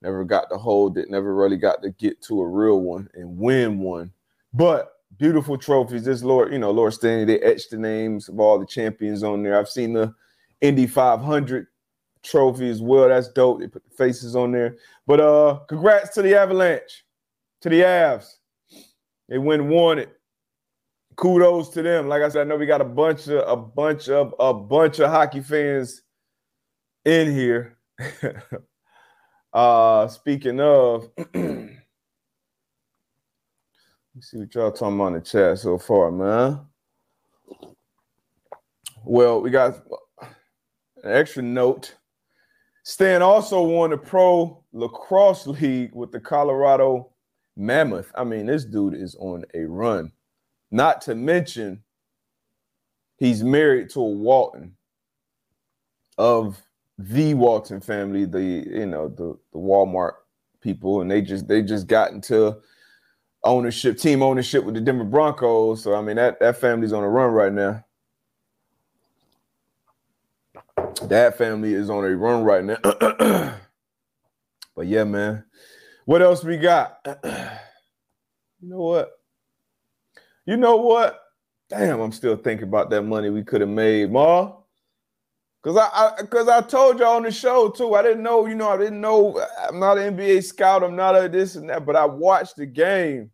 never 0.00 0.24
got 0.24 0.48
to 0.50 0.58
hold 0.58 0.96
it, 0.96 1.10
never 1.10 1.34
really 1.34 1.56
got 1.56 1.82
to 1.82 1.90
get 1.90 2.22
to 2.22 2.40
a 2.40 2.46
real 2.46 2.80
one 2.80 3.08
and 3.14 3.36
win 3.36 3.80
one. 3.80 4.12
But 4.54 4.92
beautiful 5.18 5.56
trophies. 5.56 6.04
This 6.04 6.22
Lord, 6.22 6.52
you 6.52 6.58
know, 6.58 6.70
Lord 6.70 6.94
Stanley, 6.94 7.24
they 7.24 7.40
etched 7.40 7.70
the 7.70 7.78
names 7.78 8.28
of 8.28 8.38
all 8.40 8.58
the 8.58 8.66
champions 8.66 9.22
on 9.22 9.42
there. 9.42 9.58
I've 9.58 9.68
seen 9.68 9.92
the 9.92 10.14
Indy 10.60 10.86
500 10.86 11.66
trophy 12.22 12.68
as 12.68 12.82
well. 12.82 13.08
That's 13.08 13.28
dope. 13.28 13.60
They 13.60 13.68
put 13.68 13.84
the 13.84 13.96
faces 13.96 14.36
on 14.36 14.52
there. 14.52 14.76
But 15.06 15.20
uh 15.20 15.60
congrats 15.68 16.14
to 16.14 16.22
the 16.22 16.34
Avalanche, 16.34 17.04
to 17.62 17.68
the 17.68 17.82
Avs. 17.82 18.26
They 19.28 19.36
and 19.36 19.70
won 19.70 19.98
it 19.98 20.16
kudos 21.16 21.70
to 21.70 21.82
them. 21.82 22.08
Like 22.08 22.22
I 22.22 22.28
said, 22.28 22.42
I 22.42 22.44
know 22.44 22.56
we 22.56 22.66
got 22.66 22.80
a 22.80 22.84
bunch 22.84 23.26
of 23.28 23.48
a 23.48 23.56
bunch 23.56 24.08
of 24.08 24.34
a 24.38 24.54
bunch 24.54 25.00
of 25.00 25.10
hockey 25.10 25.40
fans 25.40 26.02
in 27.04 27.32
here. 27.32 27.78
uh 29.52 30.06
speaking 30.08 30.60
of 30.60 31.08
let 34.16 34.20
me 34.20 34.22
see 34.22 34.38
what 34.38 34.54
y'all 34.54 34.72
talking 34.72 34.94
about 34.94 35.08
in 35.08 35.12
the 35.12 35.20
chat 35.20 35.58
so 35.58 35.76
far, 35.76 36.10
man. 36.10 36.60
Well, 39.04 39.42
we 39.42 39.50
got 39.50 39.74
an 40.22 41.12
extra 41.12 41.42
note. 41.42 41.94
Stan 42.82 43.20
also 43.20 43.62
won 43.62 43.90
the 43.90 43.98
pro 43.98 44.64
lacrosse 44.72 45.46
league 45.46 45.94
with 45.94 46.12
the 46.12 46.20
Colorado 46.20 47.10
Mammoth. 47.58 48.10
I 48.14 48.24
mean, 48.24 48.46
this 48.46 48.64
dude 48.64 48.94
is 48.94 49.16
on 49.16 49.44
a 49.52 49.64
run. 49.66 50.10
Not 50.70 51.02
to 51.02 51.14
mention, 51.14 51.82
he's 53.18 53.44
married 53.44 53.90
to 53.90 54.00
a 54.00 54.08
Walton 54.08 54.78
of 56.16 56.58
the 56.96 57.34
Walton 57.34 57.82
family, 57.82 58.24
the 58.24 58.40
you 58.40 58.86
know 58.86 59.10
the 59.10 59.38
the 59.52 59.58
Walmart 59.58 60.14
people, 60.62 61.02
and 61.02 61.10
they 61.10 61.20
just 61.20 61.48
they 61.48 61.60
just 61.60 61.86
got 61.86 62.12
into 62.12 62.56
ownership, 63.46 63.98
team 63.98 64.22
ownership 64.22 64.64
with 64.64 64.74
the 64.74 64.80
Denver 64.80 65.04
Broncos. 65.04 65.82
So 65.82 65.94
I 65.94 66.02
mean 66.02 66.16
that 66.16 66.38
that 66.40 66.60
family's 66.60 66.92
on 66.92 67.02
a 67.02 67.08
run 67.08 67.30
right 67.30 67.52
now. 67.52 67.84
That 71.02 71.38
family 71.38 71.74
is 71.74 71.90
on 71.90 72.04
a 72.04 72.14
run 72.16 72.44
right 72.44 72.64
now. 72.64 72.78
but 74.76 74.86
yeah, 74.86 75.04
man. 75.04 75.44
What 76.04 76.22
else 76.22 76.44
we 76.44 76.56
got? 76.56 76.98
you 77.24 78.68
know 78.68 78.78
what? 78.78 79.10
You 80.46 80.56
know 80.56 80.76
what? 80.76 81.20
Damn, 81.68 82.00
I'm 82.00 82.12
still 82.12 82.36
thinking 82.36 82.68
about 82.68 82.90
that 82.90 83.02
money 83.02 83.28
we 83.28 83.42
could 83.42 83.60
have 83.60 83.70
made, 83.70 84.12
Ma. 84.12 84.52
Cause 85.62 85.76
I, 85.76 86.22
cause 86.30 86.46
I 86.46 86.60
told 86.60 87.00
y'all 87.00 87.16
on 87.16 87.24
the 87.24 87.32
show 87.32 87.68
too. 87.70 87.96
I 87.96 88.02
didn't 88.02 88.22
know, 88.22 88.46
you 88.46 88.54
know, 88.54 88.68
I 88.68 88.76
didn't 88.76 89.00
know. 89.00 89.44
I'm 89.68 89.80
not 89.80 89.98
an 89.98 90.16
NBA 90.16 90.44
scout. 90.44 90.84
I'm 90.84 90.94
not 90.94 91.16
a 91.16 91.28
this 91.28 91.56
and 91.56 91.68
that. 91.68 91.84
But 91.84 91.96
I 91.96 92.04
watched 92.04 92.54
the 92.54 92.66
game, 92.66 93.32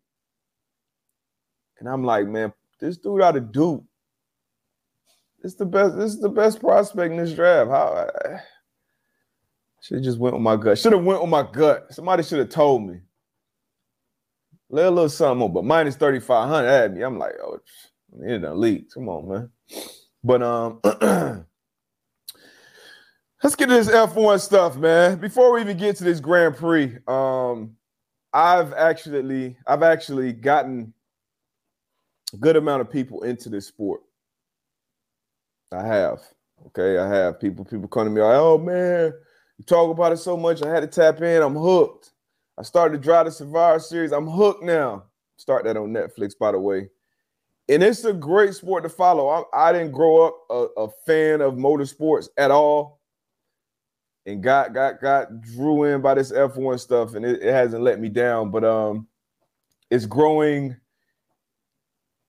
and 1.83 1.91
I'm 1.91 2.03
like, 2.05 2.27
man, 2.27 2.53
this 2.79 2.95
dude 2.95 3.21
ought 3.21 3.33
to 3.33 3.41
do. 3.41 3.83
It's 5.43 5.55
the 5.55 5.65
best. 5.65 5.97
This 5.97 6.13
is 6.13 6.21
the 6.21 6.29
best 6.29 6.61
prospect 6.61 7.11
in 7.11 7.17
this 7.17 7.33
draft. 7.33 7.69
How 7.69 8.07
should 9.81 10.01
just 10.01 10.17
went 10.17 10.33
with 10.33 10.41
my 10.41 10.55
gut. 10.55 10.77
Should 10.79 10.93
have 10.93 11.03
went 11.03 11.19
with 11.19 11.29
my 11.29 11.43
gut. 11.43 11.87
Somebody 11.89 12.23
should 12.23 12.39
have 12.39 12.47
told 12.47 12.87
me. 12.87 13.01
Let 14.69 14.85
a 14.85 14.89
little 14.91 15.09
something 15.09 15.43
on, 15.43 15.51
but 15.51 15.65
minus 15.65 15.97
3,500 15.97 16.65
at 16.65 16.93
me. 16.93 17.01
I'm 17.01 17.19
like, 17.19 17.33
oh, 17.43 17.59
in 18.25 18.43
the 18.43 18.55
league. 18.55 18.85
Come 18.93 19.09
on, 19.09 19.27
man. 19.27 19.49
But 20.23 20.41
um, 20.41 20.79
let's 23.43 23.57
get 23.57 23.67
to 23.67 23.73
this 23.73 23.89
F1 23.89 24.39
stuff, 24.39 24.77
man. 24.77 25.17
Before 25.17 25.51
we 25.51 25.59
even 25.59 25.75
get 25.75 25.97
to 25.97 26.05
this 26.05 26.21
Grand 26.21 26.55
Prix, 26.55 26.97
um, 27.09 27.75
I've 28.31 28.71
actually 28.71 29.57
I've 29.67 29.83
actually 29.83 30.31
gotten 30.31 30.92
good 32.37 32.55
amount 32.55 32.81
of 32.81 32.89
people 32.89 33.23
into 33.23 33.49
this 33.49 33.67
sport. 33.67 34.01
I 35.71 35.85
have. 35.85 36.19
Okay, 36.67 36.97
I 36.97 37.07
have 37.07 37.39
people 37.39 37.65
people 37.65 37.87
come 37.87 38.05
to 38.05 38.09
me 38.09 38.21
like, 38.21 38.35
oh 38.35 38.57
man, 38.57 39.13
you 39.57 39.65
talk 39.65 39.91
about 39.91 40.13
it 40.13 40.17
so 40.17 40.37
much. 40.37 40.61
I 40.61 40.69
had 40.69 40.79
to 40.81 40.87
tap 40.87 41.21
in. 41.21 41.41
I'm 41.41 41.55
hooked. 41.55 42.11
I 42.57 42.63
started 42.63 42.97
to 42.97 43.03
Drive 43.03 43.25
the 43.25 43.31
Survivor 43.31 43.79
series. 43.79 44.11
I'm 44.11 44.27
hooked 44.27 44.63
now. 44.63 45.05
Start 45.37 45.65
that 45.65 45.77
on 45.77 45.89
Netflix, 45.89 46.33
by 46.39 46.51
the 46.51 46.59
way. 46.59 46.89
And 47.69 47.81
it's 47.81 48.03
a 48.03 48.13
great 48.13 48.53
sport 48.53 48.83
to 48.83 48.89
follow. 48.89 49.29
I, 49.29 49.69
I 49.69 49.73
didn't 49.73 49.91
grow 49.91 50.27
up 50.27 50.37
a, 50.49 50.81
a, 50.81 50.89
fan 51.05 51.41
of 51.41 51.53
motorsports 51.53 52.27
at 52.37 52.51
all, 52.51 52.99
and 54.25 54.43
got 54.43 54.73
got 54.73 55.01
got 55.01 55.41
drew 55.41 55.85
in 55.85 56.01
by 56.01 56.13
this 56.13 56.31
F1 56.31 56.79
stuff, 56.79 57.15
and 57.15 57.25
it, 57.25 57.41
it 57.41 57.53
hasn't 57.53 57.83
let 57.83 57.99
me 57.99 58.09
down. 58.09 58.51
But 58.51 58.63
um, 58.63 59.07
it's 59.89 60.05
growing 60.05 60.75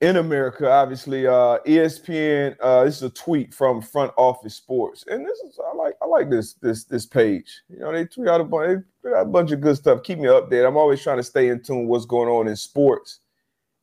in 0.04 0.16
America, 0.16 0.70
obviously, 0.70 1.26
uh, 1.26 1.58
ESPN. 1.66 2.56
Uh, 2.60 2.84
this 2.84 2.96
is 2.96 3.04
a 3.04 3.10
tweet 3.10 3.54
from 3.54 3.80
Front 3.80 4.12
Office 4.18 4.54
Sports, 4.54 5.02
and 5.06 5.26
this 5.26 5.38
is 5.38 5.58
I 5.58 5.74
like 5.74 5.94
I 6.02 6.06
like 6.06 6.28
this 6.28 6.54
this 6.54 6.84
this 6.84 7.06
page. 7.06 7.62
You 7.70 7.78
know, 7.78 7.90
they 7.90 8.04
tweet 8.04 8.28
out 8.28 8.42
a 8.42 8.44
bunch, 8.44 8.84
a 9.16 9.24
bunch 9.24 9.50
of 9.52 9.62
good 9.62 9.76
stuff. 9.76 10.02
Keep 10.02 10.18
me 10.18 10.26
updated. 10.26 10.68
I'm 10.68 10.76
always 10.76 11.02
trying 11.02 11.16
to 11.16 11.22
stay 11.22 11.48
in 11.48 11.62
tune 11.62 11.80
with 11.80 11.88
what's 11.88 12.04
going 12.04 12.28
on 12.28 12.48
in 12.48 12.56
sports 12.56 13.20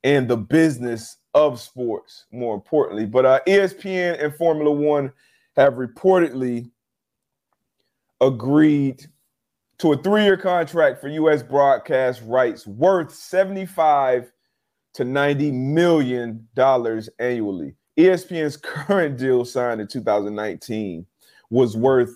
and 0.03 0.27
the 0.27 0.37
business 0.37 1.17
of 1.33 1.59
sports, 1.59 2.25
more 2.31 2.53
importantly. 2.53 3.07
But 3.07 3.25
uh, 3.25 3.39
ESPN 3.47 4.23
and 4.23 4.35
Formula 4.35 4.71
One 4.71 5.11
have 5.55 5.73
reportedly 5.73 6.69
agreed 8.19 9.07
to 9.79 9.93
a 9.93 9.97
three-year 9.97 10.37
contract 10.37 11.01
for 11.01 11.07
U.S. 11.07 11.41
broadcast 11.41 12.21
rights 12.27 12.67
worth 12.67 13.11
75 13.11 14.31
to 14.93 15.03
90 15.03 15.51
million 15.51 16.47
dollars 16.53 17.09
annually. 17.19 17.75
ESPN's 17.97 18.57
current 18.61 19.17
deal 19.17 19.45
signed 19.45 19.81
in 19.81 19.87
2019 19.87 21.05
was 21.49 21.77
worth 21.77 22.15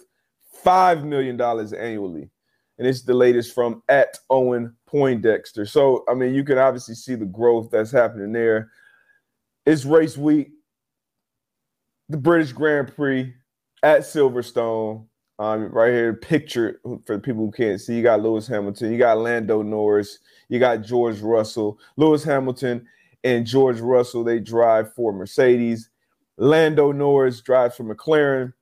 $5 0.63 1.03
million 1.03 1.39
annually. 1.39 2.29
And 2.77 2.88
it's 2.88 3.03
the 3.03 3.13
latest 3.13 3.53
from 3.53 3.84
at 3.88 4.17
Owen 4.29 4.75
Poindexter. 4.86 5.65
So, 5.65 6.03
I 6.10 6.13
mean, 6.13 6.34
you 6.34 6.44
can 6.44 6.58
obviously 6.58 6.96
see 6.96 7.15
the 7.15 7.25
growth 7.25 7.70
that's 7.72 7.91
happening 7.91 8.34
there. 8.34 8.70
It's 9.65 9.86
race 9.86 10.17
week, 10.17 10.50
the 12.10 12.17
British 12.17 12.51
Grand 12.51 12.94
Prix 12.94 13.34
at 13.84 14.01
Silverstone. 14.01 15.05
Um, 15.38 15.65
right 15.65 15.91
here, 15.91 16.13
picture 16.13 16.79
for 17.05 17.17
the 17.17 17.20
people 17.22 17.46
who 17.46 17.51
can't 17.51 17.82
see. 17.82 17.98
You 17.98 18.03
got 18.03 18.22
Lewis 18.22 18.48
Hamilton, 18.48 18.91
you 18.91 18.98
got 18.98 19.17
Lando 19.17 19.62
Norris, 19.62 20.20
you 20.49 20.59
got 20.59 20.83
George 20.83 21.19
Russell, 21.21 21.79
Lewis 21.97 22.23
Hamilton, 22.23 22.87
and 23.23 23.45
George 23.45 23.79
Russell. 23.79 24.23
They 24.23 24.39
drive 24.39 24.93
for 24.93 25.11
Mercedes. 25.11 25.89
Lando 26.37 26.91
Norris 26.91 27.41
drives 27.41 27.75
for 27.75 27.83
McLaren, 27.83 28.53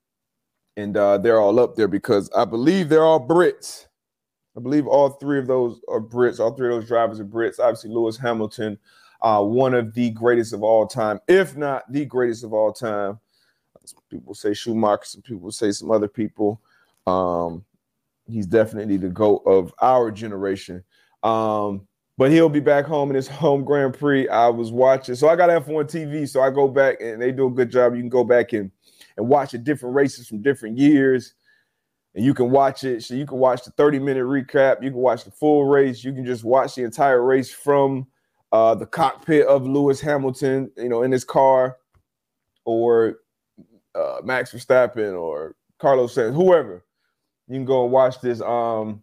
and 0.78 0.96
uh, 0.96 1.18
they're 1.18 1.40
all 1.40 1.60
up 1.60 1.76
there 1.76 1.88
because 1.88 2.30
I 2.36 2.46
believe 2.46 2.90
they're 2.90 3.04
all 3.04 3.26
Brits. 3.28 3.88
I 4.56 4.60
believe 4.60 4.86
all 4.86 5.10
three 5.10 5.40
of 5.40 5.48
those 5.48 5.82
are 5.88 6.00
Brits. 6.00 6.40
All 6.40 6.52
three 6.52 6.68
of 6.68 6.82
those 6.82 6.88
drivers 6.88 7.20
are 7.20 7.26
Brits. 7.26 7.60
Obviously, 7.60 7.90
Lewis 7.90 8.18
Hamilton, 8.18 8.78
uh, 9.22 9.42
one 9.42 9.74
of 9.74 9.94
the 9.96 10.12
greatest 10.12 10.54
of 10.54 10.62
all 10.62 10.86
time, 10.86 11.20
if 11.28 11.58
not 11.58 11.92
the 11.92 12.06
greatest 12.06 12.44
of 12.44 12.54
all 12.54 12.72
time. 12.72 13.20
Some 13.86 14.00
people 14.10 14.34
say 14.34 14.54
Schumacher, 14.54 15.04
some 15.06 15.22
people 15.22 15.52
say 15.52 15.72
some 15.72 15.92
other 15.92 16.08
people. 16.08 16.62
Um, 17.06 17.66
he's 18.28 18.46
definitely 18.46 18.98
the 18.98 19.10
GOAT 19.10 19.42
of 19.46 19.74
our 19.82 20.12
generation. 20.12 20.84
Um, 21.24 21.88
but 22.18 22.32
he'll 22.32 22.50
be 22.50 22.60
back 22.60 22.86
home 22.86 23.10
in 23.10 23.16
his 23.16 23.28
home 23.30 23.64
Grand 23.64 23.98
Prix. 23.98 24.28
I 24.30 24.48
was 24.50 24.72
watching, 24.72 25.16
so 25.16 25.30
I 25.30 25.36
got 25.36 25.50
F1 25.50 25.86
TV, 25.86 26.28
so 26.30 26.42
I 26.42 26.50
go 26.52 26.68
back 26.68 26.98
and 27.02 27.22
they 27.22 27.32
do 27.32 27.48
a 27.48 27.52
good 27.52 27.72
job. 27.72 27.96
You 27.96 28.02
can 28.02 28.10
go 28.10 28.24
back 28.24 28.54
and 28.54 28.72
and 29.18 29.28
watch 29.28 29.52
the 29.52 29.58
different 29.60 29.96
races 29.96 30.28
from 30.28 30.42
different 30.42 30.78
years. 30.78 31.34
and 32.16 32.24
you 32.26 32.34
can 32.34 32.52
watch 32.52 32.84
it. 32.84 33.04
So 33.04 33.16
you 33.16 33.26
can 33.26 33.38
watch 33.38 33.64
the 33.64 33.72
30 33.72 34.00
minute 34.00 34.24
recap. 34.26 34.84
You 34.84 34.92
can 34.92 35.00
watch 35.00 35.24
the 35.24 35.32
full 35.32 35.66
race. 35.66 36.04
You 36.04 36.14
can 36.14 36.26
just 36.26 36.44
watch 36.44 36.76
the 36.76 36.84
entire 36.84 37.24
race 37.24 37.52
from 37.52 38.08
uh, 38.52 38.76
the 38.76 38.86
cockpit 38.86 39.48
of 39.48 39.68
Lewis 39.68 40.00
Hamilton, 40.02 40.72
you 40.78 40.90
know, 40.90 41.04
in 41.04 41.12
his 41.12 41.24
car, 41.24 41.78
or 42.66 43.18
uh, 43.96 44.18
Max 44.24 44.52
Verstappen 44.52 45.20
or 45.20 45.56
Carlos 45.80 46.16
Sainz, 46.16 46.36
whoever. 46.36 46.86
You 47.48 47.56
can 47.56 47.66
go 47.66 47.84
and 47.84 47.92
watch 47.92 48.22
this. 48.22 48.42
Um, 48.42 49.03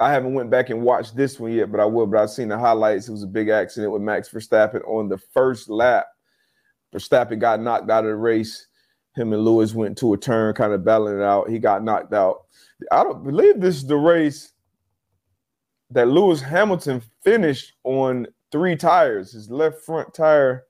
I 0.00 0.12
haven't 0.12 0.34
went 0.34 0.50
back 0.50 0.70
and 0.70 0.82
watched 0.82 1.16
this 1.16 1.40
one 1.40 1.52
yet, 1.52 1.72
but 1.72 1.80
I 1.80 1.84
will. 1.84 2.06
But 2.06 2.22
I've 2.22 2.30
seen 2.30 2.48
the 2.48 2.58
highlights. 2.58 3.08
It 3.08 3.12
was 3.12 3.24
a 3.24 3.28
big 3.28 3.48
accident 3.48 3.92
with 3.92 4.02
Max 4.02 4.28
Verstappen 4.28 4.86
on 4.86 5.08
the 5.08 5.18
first 5.18 5.68
lap. 5.68 6.06
Verstappen 6.94 7.38
got 7.38 7.60
knocked 7.60 7.90
out 7.90 8.04
of 8.04 8.10
the 8.10 8.16
race. 8.16 8.68
Him 9.16 9.32
and 9.32 9.44
Lewis 9.44 9.74
went 9.74 9.98
to 9.98 10.12
a 10.12 10.16
turn, 10.16 10.54
kind 10.54 10.72
of 10.72 10.84
battling 10.84 11.18
it 11.18 11.24
out. 11.24 11.50
He 11.50 11.58
got 11.58 11.82
knocked 11.82 12.12
out. 12.12 12.42
I 12.92 13.02
don't 13.02 13.24
believe 13.24 13.60
this 13.60 13.76
is 13.76 13.86
the 13.86 13.96
race 13.96 14.52
that 15.90 16.06
Lewis 16.06 16.40
Hamilton 16.40 17.02
finished 17.24 17.72
on 17.82 18.28
three 18.52 18.76
tires. 18.76 19.32
His 19.32 19.50
left 19.50 19.80
front 19.80 20.14
tire, 20.14 20.66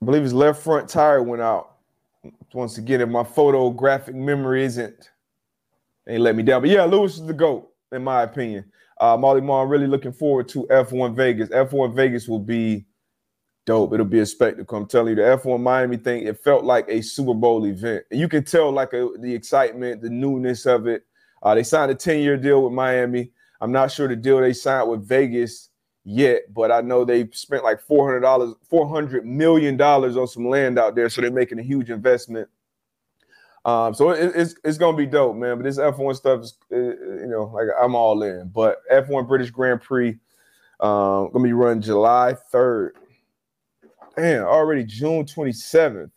I 0.00 0.04
believe 0.04 0.22
his 0.22 0.34
left 0.34 0.62
front 0.62 0.88
tire 0.88 1.22
went 1.22 1.42
out. 1.42 1.70
Once 2.52 2.78
again, 2.78 3.00
if 3.00 3.08
my 3.08 3.24
photographic 3.24 4.14
memory 4.14 4.62
isn't 4.62 5.10
ain't 6.08 6.22
let 6.22 6.36
me 6.36 6.42
down. 6.42 6.62
But 6.62 6.70
yeah, 6.70 6.84
Lewis 6.84 7.14
is 7.14 7.26
the 7.26 7.32
GOAT, 7.32 7.68
in 7.92 8.02
my 8.04 8.22
opinion. 8.22 8.64
Uh, 9.00 9.16
Molly 9.16 9.40
Mar, 9.40 9.66
really 9.66 9.86
looking 9.86 10.12
forward 10.12 10.48
to 10.50 10.66
F1 10.70 11.16
Vegas. 11.16 11.48
F1 11.48 11.94
Vegas 11.94 12.28
will 12.28 12.38
be 12.38 12.84
dope. 13.66 13.92
It'll 13.92 14.06
be 14.06 14.20
a 14.20 14.26
spectacle. 14.26 14.78
I'm 14.78 14.86
telling 14.86 15.16
you, 15.16 15.16
the 15.16 15.38
F1 15.38 15.60
Miami 15.60 15.96
thing, 15.96 16.26
it 16.26 16.42
felt 16.42 16.64
like 16.64 16.86
a 16.88 17.02
Super 17.02 17.34
Bowl 17.34 17.66
event. 17.66 18.04
And 18.10 18.20
you 18.20 18.28
can 18.28 18.44
tell 18.44 18.70
like 18.70 18.92
a, 18.92 19.08
the 19.18 19.34
excitement, 19.34 20.02
the 20.02 20.10
newness 20.10 20.66
of 20.66 20.86
it. 20.86 21.04
Uh, 21.42 21.54
they 21.54 21.62
signed 21.64 21.90
a 21.90 21.94
10-year 21.94 22.36
deal 22.36 22.62
with 22.62 22.72
Miami. 22.72 23.32
I'm 23.60 23.72
not 23.72 23.90
sure 23.90 24.08
the 24.08 24.16
deal 24.16 24.40
they 24.40 24.52
signed 24.52 24.88
with 24.88 25.06
Vegas 25.06 25.70
yet, 26.04 26.42
but 26.52 26.70
I 26.70 26.80
know 26.80 27.04
they 27.04 27.28
spent 27.32 27.64
like 27.64 27.80
$400, 27.86 28.54
$400 28.70 29.24
million 29.24 29.80
on 29.80 30.28
some 30.28 30.48
land 30.48 30.78
out 30.78 30.94
there. 30.94 31.08
So 31.08 31.20
they're 31.20 31.30
making 31.30 31.58
a 31.58 31.62
huge 31.62 31.90
investment. 31.90 32.48
Um, 33.64 33.94
so 33.94 34.10
it, 34.10 34.32
it's 34.34 34.56
it's 34.64 34.78
gonna 34.78 34.96
be 34.96 35.06
dope, 35.06 35.36
man. 35.36 35.56
But 35.56 35.64
this 35.64 35.78
F1 35.78 36.16
stuff 36.16 36.42
is, 36.42 36.58
you 36.70 37.28
know, 37.28 37.44
like 37.54 37.68
I'm 37.80 37.94
all 37.94 38.22
in. 38.22 38.50
But 38.52 38.78
F1 38.92 39.28
British 39.28 39.50
Grand 39.50 39.80
Prix, 39.80 40.18
um, 40.80 41.30
gonna 41.32 41.44
be 41.44 41.52
run 41.52 41.80
July 41.80 42.34
3rd. 42.52 42.90
Damn, 44.16 44.44
already 44.44 44.84
June 44.84 45.24
27th. 45.24 46.10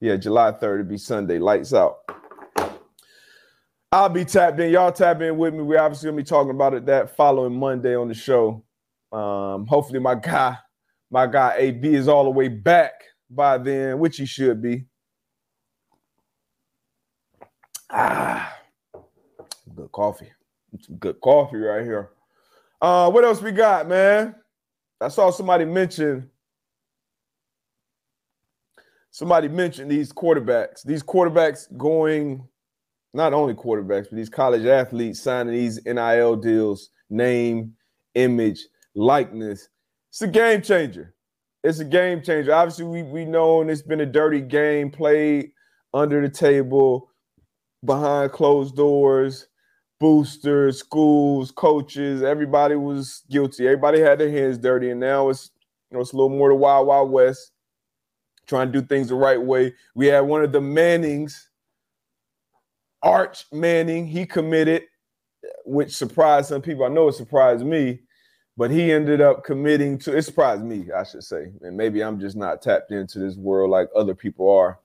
Yeah, 0.00 0.16
July 0.16 0.52
3rd, 0.52 0.80
it'll 0.80 0.84
be 0.84 0.96
Sunday, 0.96 1.38
lights 1.38 1.74
out. 1.74 1.98
I'll 3.90 4.08
be 4.08 4.24
tapped 4.24 4.60
in. 4.60 4.70
Y'all 4.70 4.92
tap 4.92 5.20
in 5.22 5.38
with 5.38 5.54
me. 5.54 5.62
We're 5.62 5.80
obviously 5.80 6.08
gonna 6.08 6.18
be 6.18 6.24
talking 6.24 6.50
about 6.50 6.74
it 6.74 6.86
that 6.86 7.16
following 7.16 7.58
Monday 7.58 7.96
on 7.96 8.06
the 8.06 8.14
show. 8.14 8.62
Um, 9.10 9.66
hopefully 9.66 9.98
my 9.98 10.14
guy, 10.14 10.56
my 11.10 11.26
guy 11.26 11.54
AB 11.58 11.94
is 11.94 12.06
all 12.06 12.24
the 12.24 12.30
way 12.30 12.48
back 12.48 12.92
by 13.28 13.58
then, 13.58 13.98
which 13.98 14.18
he 14.18 14.26
should 14.26 14.62
be. 14.62 14.84
Ah, 17.90 18.56
good 19.74 19.90
coffee. 19.92 20.30
Some 20.80 20.96
good 20.96 21.20
coffee 21.20 21.56
right 21.56 21.84
here. 21.84 22.10
Uh, 22.80 23.10
what 23.10 23.24
else 23.24 23.40
we 23.40 23.52
got, 23.52 23.88
man? 23.88 24.34
I 25.00 25.08
saw 25.08 25.30
somebody 25.30 25.64
mention 25.64 26.30
somebody 29.10 29.48
mentioned 29.48 29.90
these 29.90 30.12
quarterbacks, 30.12 30.84
these 30.84 31.02
quarterbacks 31.02 31.76
going, 31.76 32.46
not 33.14 33.32
only 33.32 33.54
quarterbacks, 33.54 34.04
but 34.08 34.16
these 34.16 34.28
college 34.28 34.64
athletes 34.64 35.20
signing 35.20 35.54
these 35.54 35.84
NIL 35.84 36.36
deals, 36.36 36.90
name, 37.10 37.74
image, 38.14 38.60
likeness. 38.94 39.68
It's 40.10 40.22
a 40.22 40.28
game 40.28 40.62
changer. 40.62 41.14
It's 41.64 41.80
a 41.80 41.84
game 41.84 42.22
changer. 42.22 42.54
Obviously, 42.54 42.84
we 42.84 43.02
we 43.02 43.24
know 43.24 43.62
it's 43.62 43.82
been 43.82 44.00
a 44.00 44.06
dirty 44.06 44.40
game 44.40 44.90
played 44.90 45.50
under 45.92 46.20
the 46.20 46.28
table, 46.28 47.07
behind 47.84 48.32
closed 48.32 48.76
doors, 48.76 49.48
boosters, 50.00 50.78
schools, 50.78 51.50
coaches. 51.50 52.22
Everybody 52.22 52.76
was 52.76 53.22
guilty. 53.30 53.66
Everybody 53.66 54.00
had 54.00 54.18
their 54.18 54.30
hands 54.30 54.58
dirty, 54.58 54.90
and 54.90 55.00
now 55.00 55.28
it's 55.28 55.50
you 55.90 55.96
know 55.96 56.02
it's 56.02 56.12
a 56.12 56.16
little 56.16 56.30
more 56.30 56.48
the 56.48 56.54
wild 56.54 56.86
wild 56.86 57.10
west 57.10 57.52
trying 58.48 58.72
to 58.72 58.80
do 58.80 58.86
things 58.86 59.08
the 59.08 59.14
right 59.14 59.40
way. 59.40 59.74
We 59.94 60.06
had 60.06 60.20
one 60.20 60.42
of 60.42 60.52
the 60.52 60.60
Mannings, 60.60 61.50
Arch 63.02 63.44
Manning, 63.52 64.06
he 64.06 64.26
committed, 64.26 64.84
which 65.64 65.94
surprised 65.94 66.48
some 66.48 66.62
people. 66.62 66.84
I 66.84 66.88
know 66.88 67.08
it 67.08 67.14
surprised 67.14 67.64
me, 67.64 68.00
but 68.56 68.70
he 68.70 68.90
ended 68.90 69.20
up 69.20 69.44
committing 69.44 69.98
to 69.98 70.16
it 70.16 70.22
surprised 70.22 70.64
me, 70.64 70.86
I 70.96 71.04
should 71.04 71.22
say. 71.22 71.52
And 71.60 71.76
maybe 71.76 72.02
I'm 72.02 72.18
just 72.18 72.36
not 72.36 72.62
tapped 72.62 72.90
into 72.90 73.18
this 73.18 73.36
world 73.36 73.70
like 73.70 73.88
other 73.94 74.14
people 74.14 74.50
are. 74.50 74.80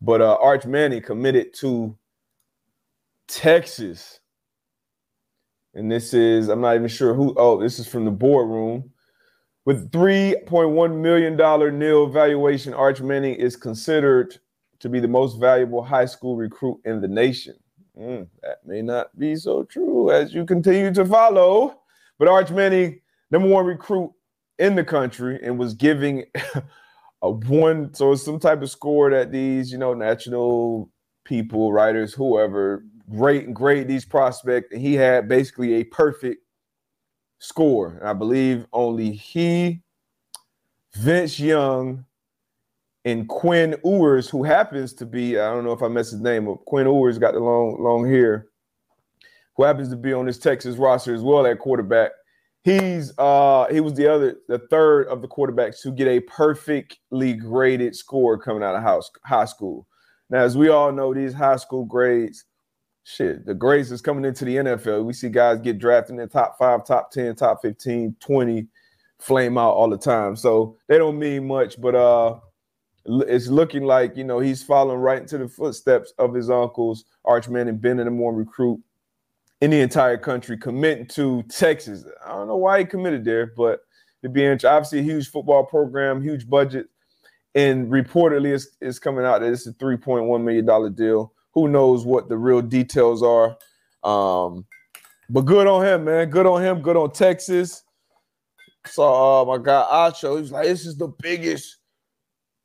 But 0.00 0.20
uh, 0.20 0.36
Arch 0.40 0.64
Manning 0.64 1.02
committed 1.02 1.54
to 1.54 1.96
Texas. 3.32 4.20
And 5.74 5.90
this 5.90 6.12
is, 6.12 6.48
I'm 6.48 6.60
not 6.60 6.74
even 6.74 6.88
sure 6.88 7.14
who, 7.14 7.34
oh, 7.38 7.58
this 7.58 7.78
is 7.78 7.88
from 7.88 8.04
the 8.04 8.10
boardroom. 8.10 8.90
With 9.64 9.90
$3.1 9.90 11.00
million 11.00 11.78
NIL 11.78 12.08
valuation, 12.08 12.74
Arch 12.74 13.00
Manning 13.00 13.34
is 13.36 13.56
considered 13.56 14.36
to 14.80 14.88
be 14.88 15.00
the 15.00 15.08
most 15.08 15.40
valuable 15.40 15.82
high 15.82 16.04
school 16.04 16.36
recruit 16.36 16.80
in 16.84 17.00
the 17.00 17.08
nation. 17.08 17.54
Mm, 17.98 18.26
that 18.42 18.58
may 18.66 18.82
not 18.82 19.16
be 19.18 19.36
so 19.36 19.62
true 19.62 20.10
as 20.10 20.34
you 20.34 20.44
continue 20.44 20.92
to 20.92 21.04
follow. 21.04 21.80
But 22.18 22.28
Arch 22.28 22.50
Manning, 22.50 23.00
number 23.30 23.48
one 23.48 23.64
recruit 23.64 24.12
in 24.58 24.74
the 24.74 24.84
country, 24.84 25.38
and 25.42 25.58
was 25.58 25.72
giving 25.72 26.24
a 27.22 27.30
one, 27.30 27.94
so 27.94 28.14
some 28.14 28.38
type 28.38 28.60
of 28.60 28.70
score 28.70 29.10
that 29.10 29.32
these, 29.32 29.72
you 29.72 29.78
know, 29.78 29.94
national 29.94 30.90
people, 31.24 31.72
writers, 31.72 32.12
whoever, 32.12 32.84
rate 33.12 33.46
and 33.46 33.54
grade 33.54 33.88
these 33.88 34.04
prospects. 34.04 34.72
And 34.72 34.80
he 34.80 34.94
had 34.94 35.28
basically 35.28 35.74
a 35.74 35.84
perfect 35.84 36.44
score. 37.38 37.96
And 37.98 38.08
I 38.08 38.12
believe 38.12 38.66
only 38.72 39.12
he, 39.12 39.82
Vince 40.94 41.38
Young, 41.38 42.04
and 43.04 43.28
Quinn 43.28 43.76
Ewers, 43.84 44.28
who 44.28 44.44
happens 44.44 44.92
to 44.94 45.06
be, 45.06 45.38
I 45.38 45.50
don't 45.50 45.64
know 45.64 45.72
if 45.72 45.82
I 45.82 45.88
messed 45.88 46.12
his 46.12 46.20
name 46.20 46.48
up. 46.48 46.64
Quinn 46.66 46.86
Ewers 46.86 47.18
got 47.18 47.34
the 47.34 47.40
long, 47.40 47.76
long 47.80 48.08
hair, 48.08 48.46
who 49.56 49.64
happens 49.64 49.88
to 49.90 49.96
be 49.96 50.12
on 50.12 50.26
this 50.26 50.38
Texas 50.38 50.76
roster 50.76 51.14
as 51.14 51.22
well 51.22 51.46
at 51.46 51.58
quarterback. 51.58 52.12
He's 52.64 53.12
uh 53.18 53.66
he 53.72 53.80
was 53.80 53.94
the 53.94 54.06
other, 54.06 54.36
the 54.46 54.60
third 54.70 55.08
of 55.08 55.20
the 55.20 55.26
quarterbacks 55.26 55.82
to 55.82 55.90
get 55.90 56.06
a 56.06 56.20
perfectly 56.20 57.32
graded 57.32 57.96
score 57.96 58.38
coming 58.38 58.62
out 58.62 58.76
of 58.76 58.82
house 58.84 59.10
high 59.24 59.46
school. 59.46 59.88
Now, 60.30 60.42
as 60.42 60.56
we 60.56 60.68
all 60.68 60.92
know, 60.92 61.12
these 61.12 61.34
high 61.34 61.56
school 61.56 61.84
grades 61.84 62.44
shit, 63.04 63.44
the 63.46 63.54
grades 63.54 63.92
is 63.92 64.00
coming 64.00 64.24
into 64.24 64.44
the 64.44 64.56
NFL. 64.56 65.04
We 65.04 65.12
see 65.12 65.28
guys 65.28 65.58
get 65.60 65.78
drafted 65.78 66.14
in 66.14 66.20
the 66.20 66.26
top 66.26 66.58
five, 66.58 66.84
top 66.84 67.10
10, 67.10 67.36
top 67.36 67.62
15, 67.62 68.16
20, 68.20 68.66
flame 69.18 69.58
out 69.58 69.72
all 69.72 69.88
the 69.88 69.98
time. 69.98 70.36
So 70.36 70.76
they 70.88 70.98
don't 70.98 71.18
mean 71.18 71.46
much, 71.46 71.80
but 71.80 71.94
uh 71.94 72.38
it's 73.04 73.48
looking 73.48 73.82
like 73.82 74.16
you 74.16 74.24
know 74.24 74.38
he's 74.38 74.62
following 74.62 75.00
right 75.00 75.20
into 75.20 75.38
the 75.38 75.48
footsteps 75.48 76.12
of 76.18 76.34
his 76.34 76.50
uncles, 76.50 77.04
Archman 77.26 77.68
and 77.68 77.80
Ben, 77.80 77.98
and 77.98 78.06
the 78.06 78.12
more 78.12 78.32
recruit 78.32 78.80
in 79.60 79.70
the 79.70 79.80
entire 79.80 80.16
country, 80.16 80.56
committing 80.56 81.06
to 81.06 81.42
Texas. 81.44 82.04
I 82.24 82.30
don't 82.30 82.48
know 82.48 82.56
why 82.56 82.80
he 82.80 82.84
committed 82.84 83.24
there, 83.24 83.52
but 83.56 83.80
it'd 84.22 84.32
be 84.32 84.46
obviously 84.46 85.00
a 85.00 85.02
huge 85.02 85.30
football 85.30 85.64
program, 85.64 86.22
huge 86.22 86.48
budget, 86.48 86.88
and 87.54 87.90
reportedly 87.90 88.54
it's, 88.54 88.68
it's 88.80 88.98
coming 88.98 89.24
out 89.24 89.40
that 89.40 89.52
it's 89.52 89.66
a 89.66 89.72
three 89.74 89.96
point 89.96 90.26
one 90.26 90.44
million 90.44 90.64
dollar 90.64 90.90
deal 90.90 91.32
who 91.52 91.68
knows 91.68 92.04
what 92.04 92.28
the 92.28 92.36
real 92.36 92.62
details 92.62 93.22
are. 93.22 93.56
Um, 94.02 94.66
but 95.30 95.42
good 95.42 95.66
on 95.66 95.84
him, 95.84 96.04
man. 96.04 96.30
Good 96.30 96.46
on 96.46 96.62
him. 96.62 96.82
Good 96.82 96.96
on 96.96 97.12
Texas. 97.12 97.84
Saw 98.86 99.42
uh, 99.42 99.44
my 99.44 99.62
guy 99.62 99.86
Acho. 99.90 100.34
He 100.34 100.42
was 100.42 100.52
like, 100.52 100.66
"This 100.66 100.86
is 100.86 100.96
the 100.96 101.08
biggest 101.08 101.78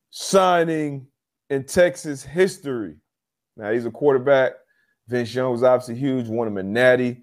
signing 0.10 1.08
in 1.50 1.64
Texas 1.64 2.24
history." 2.24 2.96
Now 3.56 3.72
he's 3.72 3.86
a 3.86 3.92
quarterback. 3.92 4.54
Vince 5.08 5.34
Young 5.34 5.52
was 5.52 5.64
obviously 5.64 5.96
huge. 5.96 6.28
Won 6.28 6.48
him 6.48 6.58
a 6.58 6.64
natty. 6.64 7.22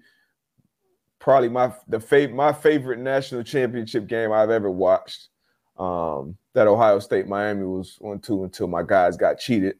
Probably 1.19 1.49
my 1.49 1.73
the 1.87 1.97
fav- 1.97 2.33
my 2.33 2.53
favorite 2.53 2.99
national 2.99 3.43
championship 3.43 4.07
game 4.07 4.31
I've 4.31 4.49
ever 4.49 4.71
watched. 4.71 5.29
Um, 5.77 6.37
that 6.53 6.67
Ohio 6.67 6.99
State 6.99 7.27
Miami 7.27 7.65
was 7.65 7.97
one 7.99 8.19
two 8.19 8.45
until 8.45 8.67
my 8.67 8.81
guys 8.81 9.17
got 9.17 9.39
cheated. 9.39 9.77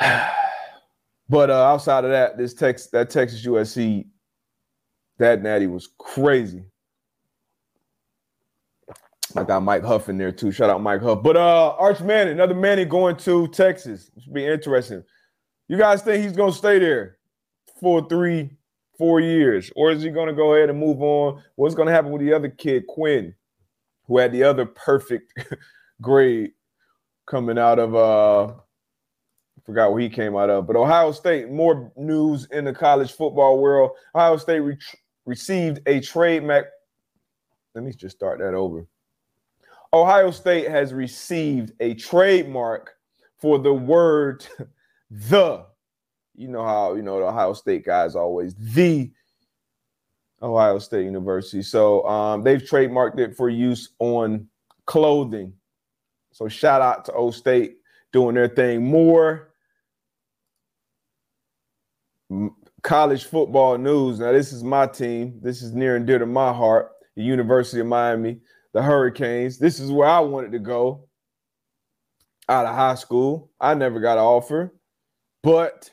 but 1.28 1.50
uh, 1.50 1.64
outside 1.64 2.04
of 2.04 2.10
that, 2.10 2.36
this 2.36 2.54
Tex 2.54 2.86
that 2.88 3.10
Texas 3.10 3.44
USC, 3.44 4.06
that 5.18 5.42
natty 5.42 5.66
was 5.66 5.88
crazy. 5.98 6.64
I 9.36 9.44
got 9.44 9.62
Mike 9.62 9.82
Huff 9.82 10.08
in 10.08 10.18
there 10.18 10.32
too. 10.32 10.50
Shout 10.50 10.70
out 10.70 10.82
Mike 10.82 11.02
Huff. 11.02 11.22
But 11.22 11.36
uh 11.36 11.74
Arch 11.78 12.00
Manning, 12.00 12.34
another 12.34 12.54
Manny 12.54 12.84
going 12.84 13.16
to 13.18 13.48
Texas. 13.48 14.10
This 14.14 14.26
be 14.26 14.46
interesting. 14.46 15.02
You 15.68 15.76
guys 15.76 16.02
think 16.02 16.22
he's 16.22 16.36
gonna 16.36 16.52
stay 16.52 16.78
there 16.78 17.18
for 17.80 18.08
three, 18.08 18.50
four 18.96 19.20
years, 19.20 19.70
or 19.76 19.90
is 19.90 20.02
he 20.02 20.10
gonna 20.10 20.32
go 20.32 20.54
ahead 20.54 20.70
and 20.70 20.78
move 20.78 21.02
on? 21.02 21.42
What's 21.56 21.74
gonna 21.74 21.90
happen 21.90 22.12
with 22.12 22.22
the 22.22 22.32
other 22.32 22.48
kid, 22.48 22.86
Quinn, 22.86 23.34
who 24.06 24.18
had 24.18 24.32
the 24.32 24.44
other 24.44 24.64
perfect 24.64 25.32
grade 26.00 26.52
coming 27.26 27.58
out 27.58 27.78
of 27.78 27.94
uh 27.94 28.54
forgot 29.66 29.92
where 29.92 30.00
he 30.00 30.08
came 30.08 30.36
out 30.36 30.48
of, 30.48 30.66
but 30.66 30.76
Ohio 30.76 31.10
State, 31.10 31.50
more 31.50 31.92
news 31.96 32.46
in 32.52 32.64
the 32.64 32.72
college 32.72 33.12
football 33.12 33.58
world. 33.58 33.90
Ohio 34.14 34.36
State 34.36 34.60
re- 34.60 34.78
received 35.26 35.80
a 35.86 36.00
trade 36.00 36.44
mac. 36.44 36.66
Let 37.74 37.84
me 37.84 37.92
just 37.92 38.16
start 38.16 38.38
that 38.38 38.54
over. 38.54 38.86
Ohio 39.92 40.30
State 40.30 40.68
has 40.70 40.94
received 40.94 41.72
a 41.80 41.94
trademark 41.94 42.94
for 43.38 43.58
the 43.58 43.72
word 43.72 44.46
the. 45.10 45.66
You 46.36 46.48
know 46.48 46.64
how, 46.64 46.94
you 46.94 47.02
know, 47.02 47.18
the 47.18 47.26
Ohio 47.26 47.52
State 47.52 47.84
guys 47.84 48.14
always 48.14 48.54
the 48.54 49.10
Ohio 50.42 50.78
State 50.78 51.04
University. 51.04 51.62
So 51.62 52.06
um, 52.06 52.44
they've 52.44 52.62
trademarked 52.62 53.18
it 53.18 53.36
for 53.36 53.48
use 53.48 53.90
on 53.98 54.46
clothing. 54.84 55.52
So 56.30 56.46
shout 56.46 56.82
out 56.82 57.04
to 57.06 57.12
O 57.14 57.30
State 57.30 57.78
doing 58.12 58.34
their 58.34 58.48
thing. 58.48 58.84
More 58.84 59.48
college 62.82 63.24
football 63.24 63.78
news. 63.78 64.20
Now, 64.20 64.32
this 64.32 64.52
is 64.52 64.62
my 64.62 64.86
team. 64.86 65.38
This 65.42 65.62
is 65.62 65.72
near 65.72 65.96
and 65.96 66.06
dear 66.06 66.18
to 66.18 66.26
my 66.26 66.52
heart. 66.52 66.92
The 67.16 67.22
University 67.22 67.80
of 67.80 67.86
Miami 67.86 68.40
the 68.76 68.82
Hurricanes. 68.82 69.56
This 69.56 69.80
is 69.80 69.90
where 69.90 70.06
I 70.06 70.20
wanted 70.20 70.52
to 70.52 70.58
go 70.58 71.08
out 72.46 72.66
of 72.66 72.74
high 72.74 72.94
school. 72.94 73.50
I 73.58 73.72
never 73.72 74.00
got 74.00 74.18
an 74.18 74.24
offer, 74.24 74.74
but 75.42 75.90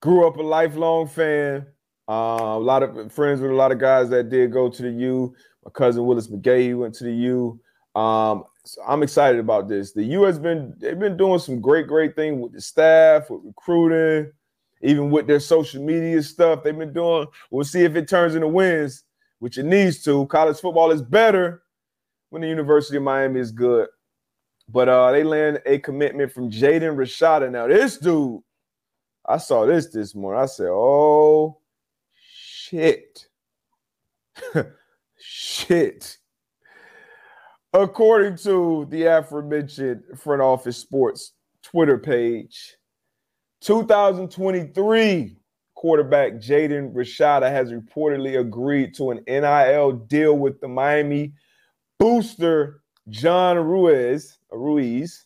grew 0.00 0.24
up 0.24 0.36
a 0.36 0.42
lifelong 0.42 1.08
fan. 1.08 1.66
Uh, 2.08 2.54
a 2.54 2.60
lot 2.60 2.84
of 2.84 3.12
friends 3.12 3.40
with 3.40 3.50
a 3.50 3.54
lot 3.54 3.72
of 3.72 3.80
guys 3.80 4.08
that 4.10 4.30
did 4.30 4.52
go 4.52 4.68
to 4.70 4.82
the 4.82 4.90
U. 4.90 5.34
My 5.64 5.72
cousin 5.72 6.06
Willis 6.06 6.28
McGahee 6.28 6.78
went 6.78 6.94
to 6.94 7.04
the 7.04 7.12
U. 7.12 7.60
Um, 7.96 8.44
so 8.64 8.80
I'm 8.86 9.02
excited 9.02 9.40
about 9.40 9.68
this. 9.68 9.92
The 9.92 10.04
U 10.04 10.22
has 10.22 10.38
been 10.38 10.74
they've 10.78 10.96
been 10.96 11.16
doing 11.16 11.40
some 11.40 11.60
great, 11.60 11.88
great 11.88 12.14
things 12.14 12.40
with 12.40 12.52
the 12.52 12.60
staff, 12.60 13.30
with 13.30 13.40
recruiting, 13.44 14.30
even 14.84 15.10
with 15.10 15.26
their 15.26 15.40
social 15.40 15.82
media 15.82 16.22
stuff. 16.22 16.62
They've 16.62 16.76
been 16.76 16.92
doing. 16.92 17.26
We'll 17.50 17.64
see 17.64 17.84
if 17.84 17.96
it 17.96 18.06
turns 18.06 18.34
into 18.34 18.48
wins, 18.48 19.02
which 19.38 19.58
it 19.58 19.64
needs 19.64 20.02
to. 20.04 20.26
College 20.26 20.58
football 20.58 20.90
is 20.90 21.02
better 21.02 21.62
when 22.30 22.42
the 22.42 22.48
University 22.48 22.98
of 22.98 23.02
Miami 23.02 23.40
is 23.40 23.50
good. 23.50 23.88
But 24.68 24.88
uh, 24.88 25.12
they 25.12 25.24
land 25.24 25.62
a 25.66 25.78
commitment 25.78 26.32
from 26.32 26.50
Jaden 26.50 26.96
Rashada. 26.96 27.50
Now, 27.50 27.66
this 27.66 27.98
dude, 27.98 28.40
I 29.26 29.38
saw 29.38 29.66
this 29.66 29.88
this 29.88 30.14
morning. 30.14 30.42
I 30.42 30.46
said, 30.46 30.68
oh, 30.70 31.58
shit. 32.14 33.26
shit. 35.18 36.18
According 37.72 38.36
to 38.38 38.86
the 38.90 39.04
aforementioned 39.04 40.02
front 40.16 40.40
office 40.40 40.76
sports 40.76 41.32
Twitter 41.62 41.98
page, 41.98 42.76
2023 43.64 45.36
quarterback 45.74 46.34
Jaden 46.34 46.92
Rashada 46.92 47.50
has 47.50 47.72
reportedly 47.72 48.38
agreed 48.38 48.94
to 48.96 49.10
an 49.10 49.24
NIL 49.26 49.92
deal 49.92 50.36
with 50.36 50.60
the 50.60 50.68
Miami 50.68 51.32
booster 51.98 52.82
John 53.08 53.56
Ruiz, 53.56 54.36
Ruiz 54.52 55.24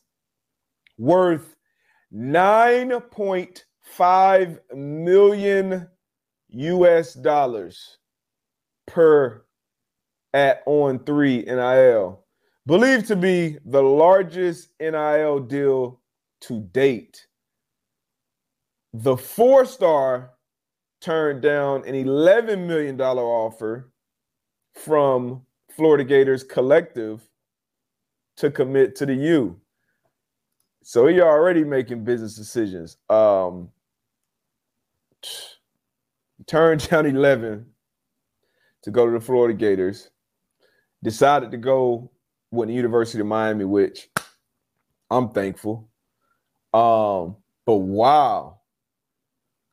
worth 0.98 1.56
9.5 2.14 4.58
million 4.72 5.88
US 6.50 7.14
dollars 7.14 7.98
per 8.86 9.42
at 10.32 10.62
on 10.64 11.00
3 11.00 11.42
NIL. 11.42 12.24
Believed 12.66 13.08
to 13.08 13.16
be 13.16 13.58
the 13.64 13.82
largest 13.82 14.68
NIL 14.78 15.40
deal 15.40 16.00
to 16.42 16.60
date. 16.60 17.26
The 18.94 19.16
four 19.16 19.64
star 19.64 20.30
turned 21.00 21.42
down 21.42 21.84
an 21.86 21.94
$11 21.94 22.66
million 22.66 23.00
offer 23.00 23.90
from 24.74 25.42
Florida 25.70 26.04
Gators 26.04 26.42
collective 26.42 27.28
to 28.36 28.50
commit 28.50 28.96
to 28.96 29.06
the 29.06 29.14
U. 29.14 29.60
So 30.82 31.06
he 31.06 31.20
already 31.20 31.64
making 31.64 32.04
business 32.04 32.34
decisions. 32.34 32.96
Um, 33.10 33.68
turned 36.46 36.88
down 36.88 37.06
11 37.06 37.66
to 38.82 38.90
go 38.90 39.06
to 39.06 39.12
the 39.12 39.20
Florida 39.20 39.54
Gators. 39.54 40.10
Decided 41.02 41.50
to 41.52 41.58
go 41.58 42.10
with 42.50 42.68
the 42.68 42.74
University 42.74 43.20
of 43.20 43.26
Miami, 43.26 43.64
which 43.64 44.08
I'm 45.10 45.30
thankful. 45.30 45.88
Um, 46.72 47.36
but 47.64 47.76
wow. 47.76 48.57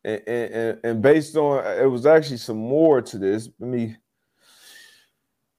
And, 0.06 0.80
and, 0.84 1.02
based 1.02 1.36
on 1.36 1.66
it 1.66 1.90
was 1.90 2.06
actually 2.06 2.38
some 2.38 2.58
more 2.58 3.02
to 3.02 3.18
this. 3.18 3.50
Let 3.60 3.70
me 3.72 3.96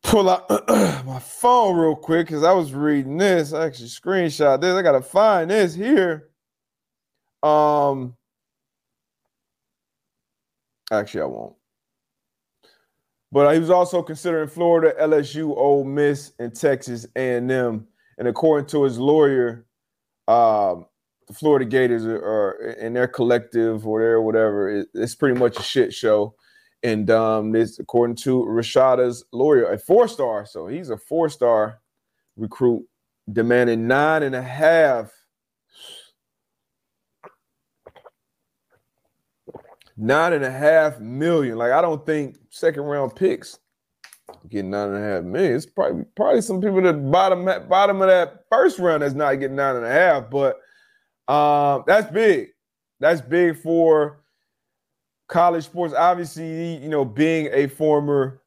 pull 0.04 0.30
out 0.30 0.48
my 1.04 1.18
phone 1.18 1.76
real 1.76 1.96
quick 1.96 2.28
because 2.28 2.44
I 2.44 2.52
was 2.52 2.72
reading 2.72 3.16
this. 3.16 3.52
I 3.52 3.66
actually 3.66 3.88
screenshot 3.88 4.60
this. 4.60 4.72
I 4.72 4.82
gotta 4.82 5.02
find 5.02 5.50
this 5.50 5.74
here. 5.74 6.28
Um, 7.42 8.14
actually, 10.92 11.22
I 11.22 11.26
won't. 11.26 11.56
But 13.32 13.52
he 13.52 13.58
was 13.58 13.70
also 13.70 14.00
considering 14.00 14.48
Florida, 14.48 14.94
LSU, 15.00 15.56
Ole 15.56 15.82
Miss, 15.82 16.34
and 16.38 16.54
Texas 16.54 17.04
A&M. 17.16 17.84
And 18.18 18.28
according 18.28 18.68
to 18.68 18.84
his 18.84 18.96
lawyer, 18.96 19.66
um, 20.28 20.86
the 21.26 21.34
Florida 21.34 21.64
Gators 21.64 22.04
are, 22.06 22.76
in 22.78 22.92
their 22.92 23.08
collective 23.08 23.86
or 23.86 24.00
their 24.00 24.20
whatever. 24.20 24.70
It, 24.70 24.88
it's 24.94 25.14
pretty 25.14 25.38
much 25.38 25.58
a 25.58 25.62
shit 25.62 25.92
show. 25.92 26.34
And 26.82 27.10
um, 27.10 27.52
this, 27.52 27.78
according 27.78 28.16
to 28.16 28.44
Rashada's 28.44 29.24
lawyer, 29.32 29.72
a 29.72 29.78
four 29.78 30.06
star. 30.08 30.46
So 30.46 30.66
he's 30.66 30.90
a 30.90 30.96
four 30.96 31.28
star 31.28 31.80
recruit, 32.36 32.86
demanding 33.32 33.86
nine 33.88 34.22
and 34.22 34.34
a 34.34 34.42
half. 34.42 35.10
Nine 39.96 40.34
and 40.34 40.44
a 40.44 40.50
half 40.50 41.00
million. 41.00 41.56
Like 41.56 41.72
I 41.72 41.80
don't 41.80 42.04
think 42.04 42.36
second 42.50 42.82
round 42.82 43.16
picks 43.16 43.58
getting 44.48 44.70
nine 44.70 44.90
and 44.90 44.98
a 44.98 45.00
half 45.00 45.24
million. 45.24 45.56
It's 45.56 45.66
probably 45.66 46.04
probably 46.14 46.42
some 46.42 46.60
people 46.60 46.86
at 46.86 47.10
bottom 47.10 47.44
bottom 47.68 48.02
of 48.02 48.08
that 48.08 48.44
first 48.50 48.78
round 48.78 49.02
that's 49.02 49.14
not 49.14 49.34
getting 49.34 49.56
nine 49.56 49.76
and 49.76 49.86
a 49.86 49.90
half, 49.90 50.30
but 50.30 50.58
um, 51.28 51.84
that's 51.86 52.10
big. 52.10 52.48
That's 53.00 53.20
big 53.20 53.58
for 53.58 54.20
college 55.28 55.64
sports, 55.64 55.94
obviously, 55.94 56.76
you 56.76 56.88
know, 56.88 57.04
being 57.04 57.48
a 57.52 57.66
former 57.66 58.40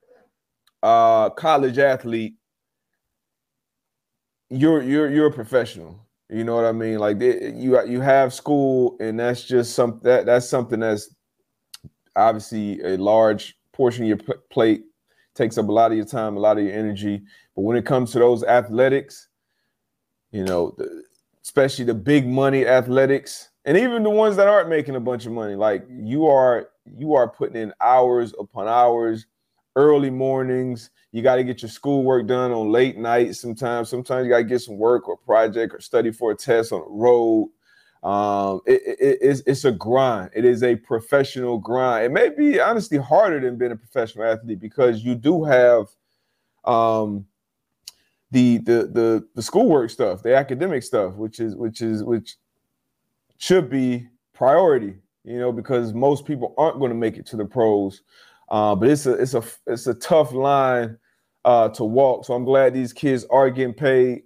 uh, 0.81 1.29
college 1.31 1.77
athlete, 1.77 2.35
you're 4.49 4.81
you're 4.81 5.09
you're 5.09 5.27
a 5.27 5.31
professional. 5.31 5.99
You 6.29 6.43
know 6.43 6.55
what 6.55 6.65
I 6.65 6.71
mean? 6.71 6.99
Like 6.99 7.19
you 7.19 7.83
you 7.85 8.01
have 8.01 8.33
school, 8.33 8.95
and 8.99 9.19
that's 9.19 9.43
just 9.43 9.75
some 9.75 9.99
that 10.03 10.25
that's 10.25 10.47
something 10.47 10.79
that's 10.79 11.13
obviously 12.15 12.81
a 12.81 12.97
large 12.97 13.55
portion 13.73 14.03
of 14.03 14.07
your 14.09 14.37
plate 14.49 14.83
takes 15.35 15.57
up 15.57 15.69
a 15.69 15.71
lot 15.71 15.91
of 15.91 15.97
your 15.97 16.05
time, 16.05 16.35
a 16.35 16.39
lot 16.39 16.57
of 16.57 16.63
your 16.63 16.73
energy. 16.73 17.21
But 17.55 17.61
when 17.61 17.77
it 17.77 17.85
comes 17.85 18.11
to 18.11 18.19
those 18.19 18.43
athletics, 18.43 19.29
you 20.31 20.43
know, 20.43 20.75
the, 20.77 21.03
especially 21.49 21.83
the 21.83 21.95
big 21.95 22.27
money 22.27 22.67
athletics, 22.67 23.49
and 23.65 23.75
even 23.75 24.03
the 24.03 24.09
ones 24.09 24.35
that 24.35 24.47
aren't 24.47 24.69
making 24.69 24.95
a 24.95 24.99
bunch 24.99 25.25
of 25.25 25.31
money. 25.31 25.55
Like 25.55 25.83
you 25.89 26.27
are 26.27 26.69
you 26.85 27.15
are 27.15 27.27
putting 27.27 27.59
in 27.59 27.73
hours 27.81 28.35
upon 28.39 28.67
hours 28.67 29.25
early 29.75 30.11
mornings. 30.11 30.91
You 31.11 31.23
got 31.23 31.37
to 31.37 31.43
get 31.43 31.63
your 31.63 31.69
schoolwork 31.69 32.27
done 32.27 32.51
on 32.51 32.71
late 32.71 32.99
nights 32.99 33.39
sometimes. 33.39 33.89
Sometimes 33.89 34.25
you 34.25 34.29
got 34.29 34.37
to 34.37 34.43
get 34.43 34.61
some 34.61 34.77
work 34.77 35.09
or 35.09 35.17
project 35.17 35.73
or 35.73 35.81
study 35.81 36.11
for 36.11 36.29
a 36.31 36.35
test 36.35 36.71
on 36.71 36.81
the 36.81 36.87
road. 36.87 37.49
Um, 38.03 38.61
it, 38.67 38.81
it, 38.85 39.17
it's, 39.19 39.41
it's 39.47 39.65
a 39.65 39.71
grind. 39.71 40.29
It 40.35 40.45
is 40.45 40.61
a 40.61 40.75
professional 40.75 41.57
grind. 41.57 42.05
It 42.05 42.11
may 42.11 42.29
be 42.29 42.59
honestly 42.59 42.99
harder 42.99 43.39
than 43.39 43.57
being 43.57 43.71
a 43.71 43.75
professional 43.75 44.25
athlete 44.25 44.59
because 44.59 45.03
you 45.03 45.15
do 45.15 45.43
have 45.43 45.87
um, 46.63 47.25
the 48.31 48.57
the 48.59 48.89
the 48.93 49.27
the 49.35 49.41
schoolwork 49.41 49.89
stuff 49.89 50.21
the 50.21 50.35
academic 50.35 50.83
stuff 50.83 51.15
which 51.15 51.39
is 51.39 51.55
which 51.55 51.81
is 51.81 52.03
which 52.03 52.35
should 53.39 53.69
be 53.69 54.07
priority, 54.39 54.95
you 55.23 55.39
know, 55.39 55.51
because 55.51 55.93
most 55.93 56.25
people 56.25 56.53
aren't 56.57 56.79
going 56.79 56.91
to 56.91 56.97
make 56.97 57.17
it 57.17 57.25
to 57.25 57.35
the 57.37 57.45
pros. 57.45 58.03
Uh, 58.49 58.75
but 58.75 58.89
it's 58.89 59.05
a 59.05 59.13
it's 59.13 59.33
a 59.33 59.43
it's 59.65 59.87
a 59.87 59.93
tough 59.95 60.31
line 60.33 60.97
uh, 61.45 61.69
to 61.69 61.83
walk. 61.83 62.25
So 62.25 62.33
I'm 62.33 62.45
glad 62.45 62.73
these 62.73 62.93
kids 62.93 63.25
are 63.31 63.49
getting 63.49 63.73
paid. 63.73 64.23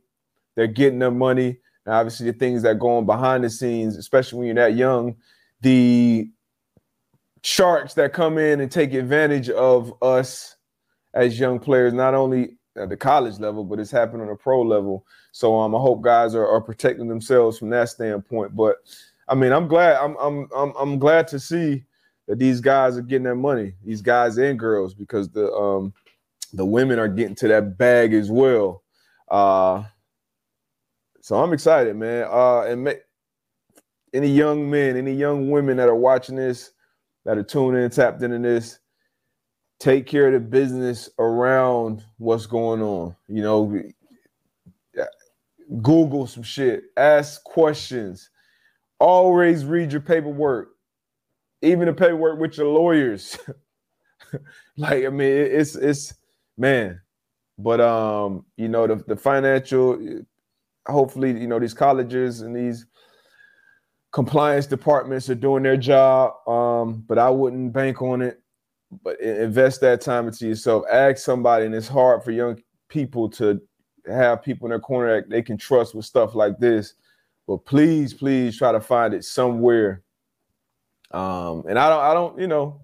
They're 0.55 0.67
getting 0.67 0.99
their 0.99 1.11
money. 1.11 1.59
And 1.85 1.95
obviously, 1.95 2.29
the 2.31 2.37
things 2.37 2.61
that 2.63 2.79
go 2.79 2.97
on 2.97 3.05
behind 3.05 3.43
the 3.43 3.49
scenes, 3.49 3.97
especially 3.97 4.39
when 4.39 4.47
you're 4.47 4.55
that 4.55 4.75
young, 4.75 5.15
the 5.61 6.29
sharks 7.43 7.93
that 7.95 8.13
come 8.13 8.37
in 8.37 8.61
and 8.61 8.71
take 8.71 8.93
advantage 8.93 9.49
of 9.49 9.93
us 10.01 10.55
as 11.13 11.39
young 11.39 11.59
players, 11.59 11.93
not 11.93 12.13
only 12.13 12.57
at 12.75 12.89
the 12.89 12.97
college 12.97 13.39
level, 13.39 13.63
but 13.63 13.79
it's 13.79 13.91
happening 13.91 14.27
on 14.27 14.33
a 14.33 14.35
pro 14.35 14.61
level. 14.61 15.05
So 15.31 15.59
um, 15.59 15.75
I 15.75 15.79
hope 15.79 16.01
guys 16.01 16.35
are, 16.35 16.47
are 16.47 16.61
protecting 16.61 17.07
themselves 17.07 17.59
from 17.59 17.69
that 17.69 17.89
standpoint. 17.89 18.55
But 18.55 18.77
I 19.27 19.35
mean, 19.35 19.51
I'm 19.51 19.67
glad 19.67 19.97
I'm 19.97 20.15
I'm 20.17 20.47
I'm, 20.55 20.73
I'm 20.77 20.99
glad 20.99 21.27
to 21.29 21.39
see 21.39 21.83
that 22.27 22.39
these 22.39 22.61
guys 22.61 22.97
are 22.97 23.01
getting 23.01 23.23
their 23.23 23.35
money, 23.35 23.73
these 23.83 24.01
guys 24.01 24.37
and 24.37 24.57
girls, 24.57 24.93
because 24.93 25.29
the 25.29 25.51
um 25.53 25.93
the 26.53 26.65
women 26.65 26.99
are 26.99 27.07
getting 27.07 27.35
to 27.35 27.47
that 27.47 27.77
bag 27.77 28.13
as 28.13 28.29
well. 28.29 28.83
Uh, 29.29 29.83
so 31.21 31.35
I'm 31.41 31.53
excited, 31.53 31.95
man. 31.95 32.27
Uh, 32.29 32.61
and 32.61 32.83
ma- 32.83 32.91
any 34.13 34.27
young 34.27 34.69
men, 34.69 34.95
any 34.95 35.13
young 35.13 35.49
women 35.49 35.77
that 35.77 35.89
are 35.89 35.95
watching 35.95 36.35
this, 36.35 36.71
that 37.25 37.37
are 37.37 37.43
tuning 37.43 37.83
in, 37.83 37.89
tapped 37.89 38.21
into 38.21 38.37
this, 38.39 38.79
take 39.83 40.07
care 40.07 40.27
of 40.27 40.33
the 40.33 40.39
business 40.39 41.09
around 41.19 42.05
what's 42.17 42.45
going 42.45 42.81
on. 42.81 43.13
You 43.27 43.41
know, 43.41 43.83
Google 45.81 46.25
some 46.25 46.43
shit, 46.43 46.85
ask 46.95 47.43
questions, 47.43 48.29
always 48.97 49.65
read 49.65 49.91
your 49.91 49.99
paperwork, 49.99 50.69
even 51.61 51.87
the 51.87 51.93
paperwork 51.93 52.39
with 52.39 52.57
your 52.57 52.67
lawyers. 52.67 53.37
like, 54.77 55.03
I 55.03 55.09
mean, 55.09 55.27
it's 55.27 55.75
it's 55.75 56.13
man. 56.57 57.01
But 57.57 57.81
um, 57.81 58.45
you 58.55 58.69
know, 58.69 58.87
the 58.87 58.95
the 59.05 59.17
financial 59.17 59.99
hopefully, 60.87 61.31
you 61.37 61.47
know, 61.47 61.59
these 61.59 61.73
colleges 61.73 62.39
and 62.41 62.55
these 62.55 62.85
compliance 64.13 64.65
departments 64.65 65.29
are 65.29 65.35
doing 65.35 65.63
their 65.63 65.75
job. 65.75 66.47
Um, 66.47 67.03
but 67.05 67.19
I 67.19 67.29
wouldn't 67.29 67.73
bank 67.73 68.01
on 68.01 68.21
it. 68.21 68.42
But 69.03 69.19
invest 69.21 69.81
that 69.81 70.01
time 70.01 70.27
into 70.27 70.47
yourself. 70.47 70.83
Ask 70.91 71.17
somebody, 71.17 71.65
and 71.65 71.73
it's 71.73 71.87
hard 71.87 72.23
for 72.23 72.31
young 72.31 72.61
people 72.89 73.29
to 73.31 73.61
have 74.07 74.43
people 74.43 74.67
in 74.67 74.71
their 74.71 74.79
corner 74.79 75.21
that 75.21 75.29
they 75.29 75.41
can 75.41 75.57
trust 75.57 75.95
with 75.95 76.05
stuff 76.05 76.35
like 76.35 76.59
this. 76.59 76.93
But 77.47 77.65
please, 77.65 78.13
please 78.13 78.57
try 78.57 78.71
to 78.71 78.81
find 78.81 79.13
it 79.13 79.23
somewhere. 79.23 80.03
Um, 81.11 81.63
and 81.67 81.77
I 81.77 81.89
don't, 81.89 82.01
I 82.01 82.13
don't, 82.13 82.39
you 82.39 82.47
know, 82.47 82.81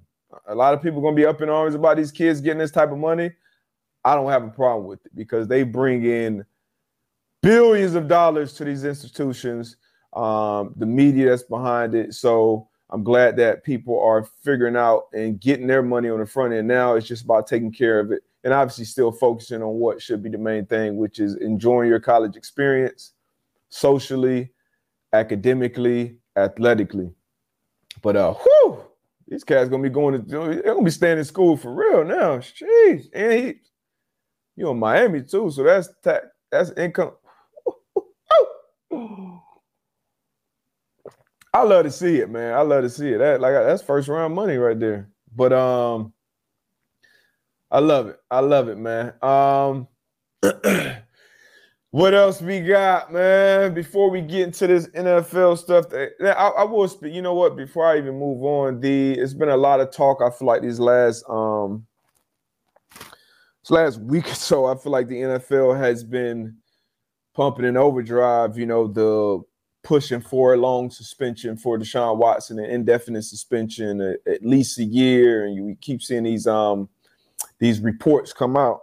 a 0.48 0.56
lot 0.56 0.74
of 0.74 0.82
people 0.82 1.02
gonna 1.02 1.16
be 1.16 1.26
up 1.26 1.42
in 1.42 1.50
arms 1.50 1.76
about 1.76 1.98
these 1.98 2.12
kids 2.12 2.42
getting 2.42 2.60
this 2.60 2.72
type 2.72 2.92
of 2.92 2.98
money. 2.98 3.32
I 4.04 4.16
don't 4.16 4.30
have 4.30 4.44
a 4.44 4.50
problem 4.50 4.86
with 4.88 5.06
it 5.06 5.16
because 5.16 5.48
they 5.48 5.64
bring 5.64 6.06
in 6.06 6.46
billions 7.42 7.96
of 7.96 8.08
dollars 8.08 8.54
to 8.54 8.66
these 8.66 8.84
institutions, 8.84 9.78
um, 10.14 10.74
the 10.78 10.86
media 10.86 11.30
that's 11.30 11.44
behind 11.44 11.96
it. 11.96 12.14
So 12.14 12.70
I'm 12.92 13.04
glad 13.04 13.38
that 13.38 13.64
people 13.64 14.02
are 14.02 14.24
figuring 14.44 14.76
out 14.76 15.06
and 15.14 15.40
getting 15.40 15.68
their 15.68 15.84
money 15.84 16.10
on 16.10 16.20
the 16.20 16.26
front 16.26 16.54
end. 16.54 16.68
Now 16.68 16.96
it's 16.96 17.08
just 17.08 17.24
about 17.24 17.46
taking 17.48 17.72
care 17.72 18.00
of 18.00 18.12
it 18.12 18.24
and 18.44 18.54
obviously 18.54 18.86
still 18.86 19.12
focusing 19.12 19.62
on 19.62 19.76
what 19.76 20.02
should 20.02 20.24
be 20.24 20.30
the 20.30 20.38
main 20.38 20.66
thing, 20.66 20.98
which 20.98 21.20
is 21.20 21.36
enjoying 21.36 21.90
your 21.90 22.00
college 22.00 22.36
experience 22.36 23.14
socially, 23.70 24.50
academically, 25.14 26.18
athletically. 26.36 27.12
But 28.02 28.16
uh 28.16 28.34
whew, 28.34 28.84
these 29.28 29.44
cats 29.44 29.70
gonna 29.70 29.84
be 29.84 29.90
going 29.90 30.14
to 30.14 30.20
they're 30.28 30.74
gonna 30.74 30.84
be 30.84 30.90
staying 30.90 31.20
in 31.20 31.26
school 31.26 31.58
for 31.58 31.74
real 31.74 32.04
now. 32.04 32.38
Jeez. 32.38 33.08
And 33.14 33.32
he 33.32 33.54
you 34.56 34.70
in 34.70 34.80
Miami 34.80 35.22
too, 35.22 35.50
so 35.52 35.64
that's 35.64 35.90
ta- 36.04 36.28
that's 36.52 36.72
income. 36.72 37.12
I 41.54 41.64
love 41.64 41.86
to 41.86 41.92
see 41.92 42.18
it, 42.18 42.30
man. 42.30 42.54
I 42.54 42.62
love 42.62 42.84
to 42.84 42.90
see 42.90 43.10
it. 43.10 43.18
That 43.18 43.42
like 43.42 43.54
that's 43.54 43.82
first 43.82 44.08
round 44.08 44.36
money 44.36 44.58
right 44.58 44.80
there. 44.80 45.10
But 45.36 45.54
um, 45.54 46.14
I 47.72 47.80
love 47.80 48.08
it. 48.08 48.20
I 48.30 48.40
love 48.40 48.68
it, 48.68 48.78
man. 48.78 49.14
Um, 49.22 49.88
what 51.92 52.14
else 52.14 52.42
we 52.42 52.62
got, 52.62 53.12
man? 53.12 53.74
Before 53.74 54.10
we 54.12 54.22
get 54.22 54.42
into 54.42 54.68
this 54.68 54.88
NFL 54.88 55.58
stuff, 55.58 55.90
that, 55.90 56.12
I, 56.38 56.50
I 56.50 56.64
will 56.64 56.88
speak. 56.88 57.14
You 57.14 57.24
know 57.24 57.34
what? 57.34 57.56
Before 57.56 57.86
I 57.86 57.98
even 57.98 58.20
move 58.20 58.44
on, 58.44 58.80
the 58.80 59.14
it's 59.14 59.34
been 59.34 59.50
a 59.50 59.58
lot 59.58 59.80
of 59.80 59.92
talk. 59.92 60.22
I 60.22 60.30
feel 60.30 60.48
like 60.48 60.62
these 60.62 60.80
last 60.80 61.24
um, 61.28 61.86
this 63.64 63.72
last 63.72 64.00
week 64.02 64.28
or 64.28 64.36
so, 64.36 64.66
I 64.66 64.76
feel 64.76 64.92
like 64.92 65.08
the 65.08 65.22
NFL 65.22 65.80
has 65.80 66.04
been 66.04 66.58
pumping 67.34 67.66
in 67.66 67.76
overdrive. 67.76 68.56
You 68.56 68.68
know 68.68 68.88
the 68.88 69.44
pushing 69.84 70.22
for 70.22 70.54
a 70.54 70.58
long 70.58 70.90
suspension 70.90 71.56
for 71.56 71.78
Deshaun 71.78 72.18
Watson, 72.18 72.60
an 72.60 72.70
indefinite 72.70 73.24
suspension, 73.24 74.02
at 74.28 74.44
least 74.44 74.78
a 74.80 74.84
year, 74.84 75.46
and 75.46 75.56
you 75.56 75.78
keep 75.82 76.02
seeing 76.02 76.24
these 76.24 76.48
um 76.48 76.90
these 77.60 77.80
reports 77.80 78.34
come 78.34 78.58
out. 78.58 78.82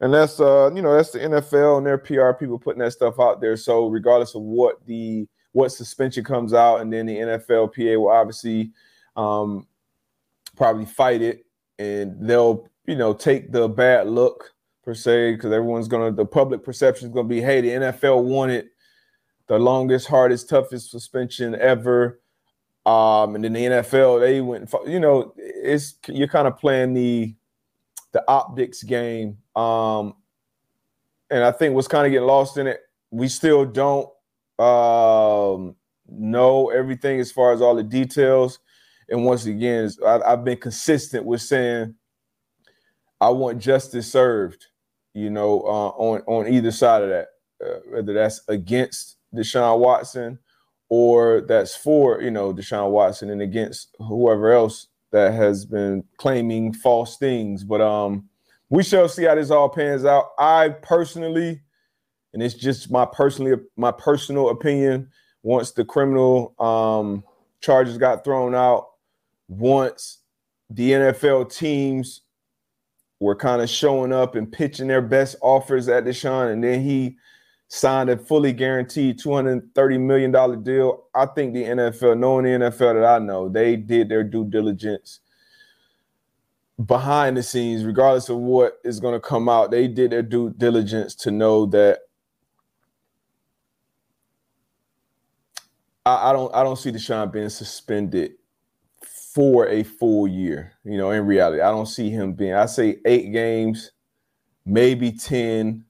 And 0.00 0.14
that's 0.14 0.40
uh, 0.40 0.70
you 0.74 0.82
know, 0.82 0.94
that's 0.94 1.10
the 1.10 1.18
NFL 1.18 1.78
and 1.78 1.86
their 1.86 1.98
PR 1.98 2.32
people 2.32 2.58
putting 2.58 2.80
that 2.80 2.92
stuff 2.92 3.20
out 3.20 3.40
there. 3.40 3.56
So 3.56 3.88
regardless 3.88 4.34
of 4.34 4.42
what 4.42 4.84
the 4.86 5.28
what 5.52 5.70
suspension 5.70 6.24
comes 6.24 6.54
out, 6.54 6.80
and 6.80 6.92
then 6.92 7.06
the 7.06 7.16
NFLPA 7.16 7.98
will 7.98 8.10
obviously 8.10 8.72
um 9.16 9.66
probably 10.56 10.86
fight 10.86 11.22
it 11.22 11.44
and 11.78 12.16
they'll, 12.20 12.68
you 12.86 12.94
know, 12.96 13.12
take 13.12 13.52
the 13.52 13.68
bad 13.68 14.06
look 14.08 14.52
per 14.82 14.94
se, 14.94 15.34
because 15.34 15.52
everyone's 15.52 15.88
gonna 15.88 16.12
the 16.12 16.24
public 16.24 16.64
perception 16.64 17.08
is 17.08 17.14
gonna 17.14 17.28
be, 17.28 17.40
hey, 17.42 17.60
the 17.60 17.68
NFL 17.68 18.24
wanted 18.24 18.68
the 19.50 19.58
longest, 19.58 20.06
hardest, 20.06 20.48
toughest 20.48 20.92
suspension 20.92 21.56
ever. 21.56 22.20
Um, 22.86 23.34
and 23.34 23.42
then 23.42 23.52
the 23.52 23.64
NFL, 23.64 24.20
they 24.20 24.40
went, 24.40 24.72
you 24.86 25.00
know, 25.00 25.34
it's 25.36 25.96
you're 26.06 26.28
kind 26.28 26.46
of 26.46 26.56
playing 26.56 26.94
the 26.94 27.34
the 28.12 28.22
optics 28.28 28.84
game. 28.84 29.38
Um, 29.56 30.14
and 31.30 31.42
I 31.42 31.50
think 31.50 31.74
what's 31.74 31.88
kind 31.88 32.06
of 32.06 32.12
getting 32.12 32.28
lost 32.28 32.58
in 32.58 32.68
it, 32.68 32.80
we 33.10 33.26
still 33.26 33.64
don't 33.64 34.08
um, 34.60 35.74
know 36.08 36.70
everything 36.70 37.18
as 37.18 37.32
far 37.32 37.52
as 37.52 37.60
all 37.60 37.74
the 37.74 37.82
details. 37.82 38.60
And 39.08 39.24
once 39.24 39.46
again, 39.46 39.90
I've 40.06 40.44
been 40.44 40.58
consistent 40.58 41.24
with 41.24 41.42
saying 41.42 41.96
I 43.20 43.30
want 43.30 43.58
justice 43.58 44.12
served, 44.12 44.68
you 45.12 45.28
know, 45.28 45.62
uh, 45.62 45.88
on 45.88 46.20
on 46.28 46.46
either 46.46 46.70
side 46.70 47.02
of 47.02 47.08
that, 47.08 47.28
uh, 47.64 47.80
whether 47.90 48.12
that's 48.12 48.42
against 48.46 49.16
Deshaun 49.34 49.78
Watson 49.78 50.38
or 50.88 51.40
that's 51.42 51.74
for, 51.76 52.20
you 52.20 52.30
know, 52.30 52.52
Deshaun 52.52 52.90
Watson 52.90 53.30
and 53.30 53.40
against 53.40 53.94
whoever 53.98 54.52
else 54.52 54.88
that 55.12 55.32
has 55.32 55.64
been 55.64 56.04
claiming 56.18 56.72
false 56.72 57.16
things. 57.16 57.64
But 57.64 57.80
um 57.80 58.28
we 58.68 58.84
shall 58.84 59.08
see 59.08 59.24
how 59.24 59.34
this 59.34 59.50
all 59.50 59.68
pans 59.68 60.04
out. 60.04 60.30
I 60.38 60.68
personally, 60.68 61.60
and 62.32 62.42
it's 62.42 62.54
just 62.54 62.90
my 62.90 63.04
personally 63.04 63.56
my 63.76 63.92
personal 63.92 64.50
opinion, 64.50 65.10
once 65.42 65.72
the 65.72 65.84
criminal 65.84 66.54
um 66.58 67.24
charges 67.60 67.98
got 67.98 68.24
thrown 68.24 68.54
out, 68.54 68.86
once 69.48 70.18
the 70.70 70.92
NFL 70.92 71.52
teams 71.54 72.22
were 73.18 73.36
kind 73.36 73.60
of 73.60 73.68
showing 73.68 74.12
up 74.12 74.34
and 74.34 74.50
pitching 74.50 74.88
their 74.88 75.02
best 75.02 75.36
offers 75.42 75.88
at 75.88 76.04
Deshaun, 76.04 76.52
and 76.52 76.64
then 76.64 76.80
he 76.80 77.16
signed 77.72 78.10
a 78.10 78.16
fully 78.16 78.52
guaranteed 78.52 79.16
$230 79.20 80.00
million 80.00 80.62
deal. 80.64 81.04
I 81.14 81.24
think 81.26 81.54
the 81.54 81.62
NFL, 81.62 82.18
knowing 82.18 82.44
the 82.44 82.50
NFL 82.50 83.00
that 83.00 83.04
I 83.04 83.18
know, 83.20 83.48
they 83.48 83.76
did 83.76 84.08
their 84.08 84.24
due 84.24 84.44
diligence 84.44 85.20
behind 86.84 87.36
the 87.36 87.44
scenes, 87.44 87.84
regardless 87.84 88.28
of 88.28 88.38
what 88.38 88.80
is 88.84 88.98
going 88.98 89.14
to 89.14 89.20
come 89.20 89.48
out. 89.48 89.70
They 89.70 89.86
did 89.86 90.10
their 90.10 90.22
due 90.22 90.50
diligence 90.50 91.14
to 91.16 91.30
know 91.30 91.64
that 91.66 92.00
I, 96.04 96.32
don't 96.32 96.52
I 96.52 96.64
don't 96.64 96.76
see 96.76 96.90
Deshaun 96.90 97.30
being 97.30 97.50
suspended 97.50 98.32
for 99.32 99.68
a 99.68 99.84
full 99.84 100.26
year. 100.26 100.72
You 100.82 100.96
know, 100.98 101.12
in 101.12 101.24
reality, 101.24 101.60
I 101.60 101.70
don't 101.70 101.86
see 101.86 102.10
him 102.10 102.32
being. 102.32 102.54
I 102.54 102.66
say 102.66 102.98
eight 103.04 103.32
games, 103.32 103.92
maybe 104.66 105.12
ten 105.12 105.84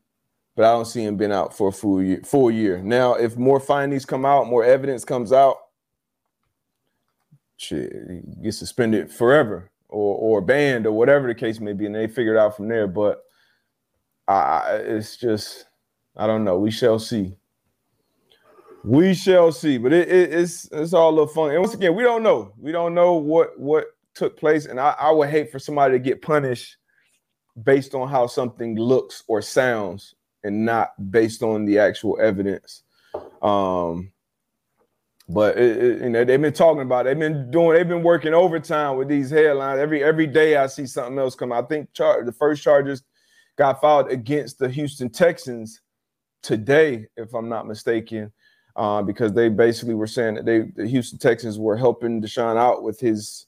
but 0.56 0.64
I 0.64 0.72
don't 0.72 0.84
see 0.84 1.04
him 1.04 1.16
being 1.16 1.32
out 1.32 1.56
for 1.56 1.68
a 1.68 1.72
full 1.72 2.02
year. 2.02 2.20
Full 2.24 2.50
year. 2.50 2.82
Now, 2.82 3.14
if 3.14 3.36
more 3.36 3.60
findings 3.60 4.04
come 4.04 4.24
out, 4.24 4.46
more 4.46 4.64
evidence 4.64 5.04
comes 5.04 5.32
out, 5.32 5.56
shit, 7.56 7.92
he 8.08 8.42
gets 8.42 8.58
suspended 8.58 9.12
forever 9.12 9.70
or 9.88 10.16
or 10.16 10.40
banned 10.40 10.86
or 10.86 10.92
whatever 10.92 11.28
the 11.28 11.34
case 11.34 11.60
may 11.60 11.72
be, 11.72 11.86
and 11.86 11.94
they 11.94 12.06
figure 12.06 12.34
it 12.34 12.38
out 12.38 12.56
from 12.56 12.68
there. 12.68 12.86
But 12.86 13.22
I, 14.28 14.76
it's 14.84 15.16
just, 15.16 15.66
I 16.16 16.26
don't 16.26 16.44
know. 16.44 16.58
We 16.58 16.70
shall 16.70 16.98
see. 16.98 17.36
We 18.84 19.14
shall 19.14 19.52
see. 19.52 19.78
But 19.78 19.92
it, 19.92 20.08
it, 20.08 20.34
it's 20.34 20.68
it's 20.72 20.92
all 20.92 21.10
a 21.10 21.12
little 21.12 21.26
fun. 21.26 21.50
And 21.50 21.60
once 21.60 21.74
again, 21.74 21.94
we 21.94 22.02
don't 22.02 22.22
know. 22.22 22.52
We 22.58 22.72
don't 22.72 22.94
know 22.94 23.14
what 23.14 23.58
what 23.58 23.86
took 24.14 24.36
place, 24.36 24.66
and 24.66 24.80
I, 24.80 24.94
I 24.98 25.10
would 25.10 25.30
hate 25.30 25.52
for 25.52 25.58
somebody 25.58 25.94
to 25.94 25.98
get 25.98 26.22
punished 26.22 26.76
based 27.62 27.94
on 27.94 28.08
how 28.08 28.26
something 28.26 28.76
looks 28.76 29.22
or 29.28 29.42
sounds 29.42 30.14
and 30.44 30.64
not 30.64 30.90
based 31.10 31.42
on 31.42 31.64
the 31.64 31.78
actual 31.78 32.18
evidence. 32.20 32.82
Um, 33.42 34.12
but 35.28 35.56
it, 35.56 35.76
it, 35.76 36.02
you 36.02 36.10
know 36.10 36.24
they've 36.24 36.40
been 36.40 36.52
talking 36.52 36.82
about 36.82 37.06
it. 37.06 37.10
they've 37.10 37.18
been 37.18 37.50
doing 37.50 37.74
they've 37.74 37.88
been 37.88 38.02
working 38.02 38.34
overtime 38.34 38.96
with 38.96 39.08
these 39.08 39.30
headlines 39.30 39.78
every 39.78 40.02
every 40.02 40.26
day 40.26 40.56
I 40.56 40.66
see 40.66 40.86
something 40.86 41.18
else 41.18 41.36
come 41.36 41.52
I 41.52 41.62
think 41.62 41.92
char- 41.92 42.24
the 42.24 42.32
first 42.32 42.62
charges 42.62 43.02
got 43.56 43.80
filed 43.80 44.10
against 44.10 44.58
the 44.58 44.68
Houston 44.68 45.08
Texans 45.08 45.80
today 46.42 47.06
if 47.16 47.32
I'm 47.32 47.48
not 47.48 47.68
mistaken 47.68 48.32
uh, 48.74 49.02
because 49.02 49.32
they 49.32 49.48
basically 49.48 49.94
were 49.94 50.06
saying 50.06 50.34
that 50.34 50.46
they 50.46 50.62
the 50.74 50.88
Houston 50.88 51.18
Texans 51.18 51.58
were 51.58 51.76
helping 51.76 52.20
Deshaun 52.20 52.56
out 52.56 52.82
with 52.82 52.98
his 52.98 53.46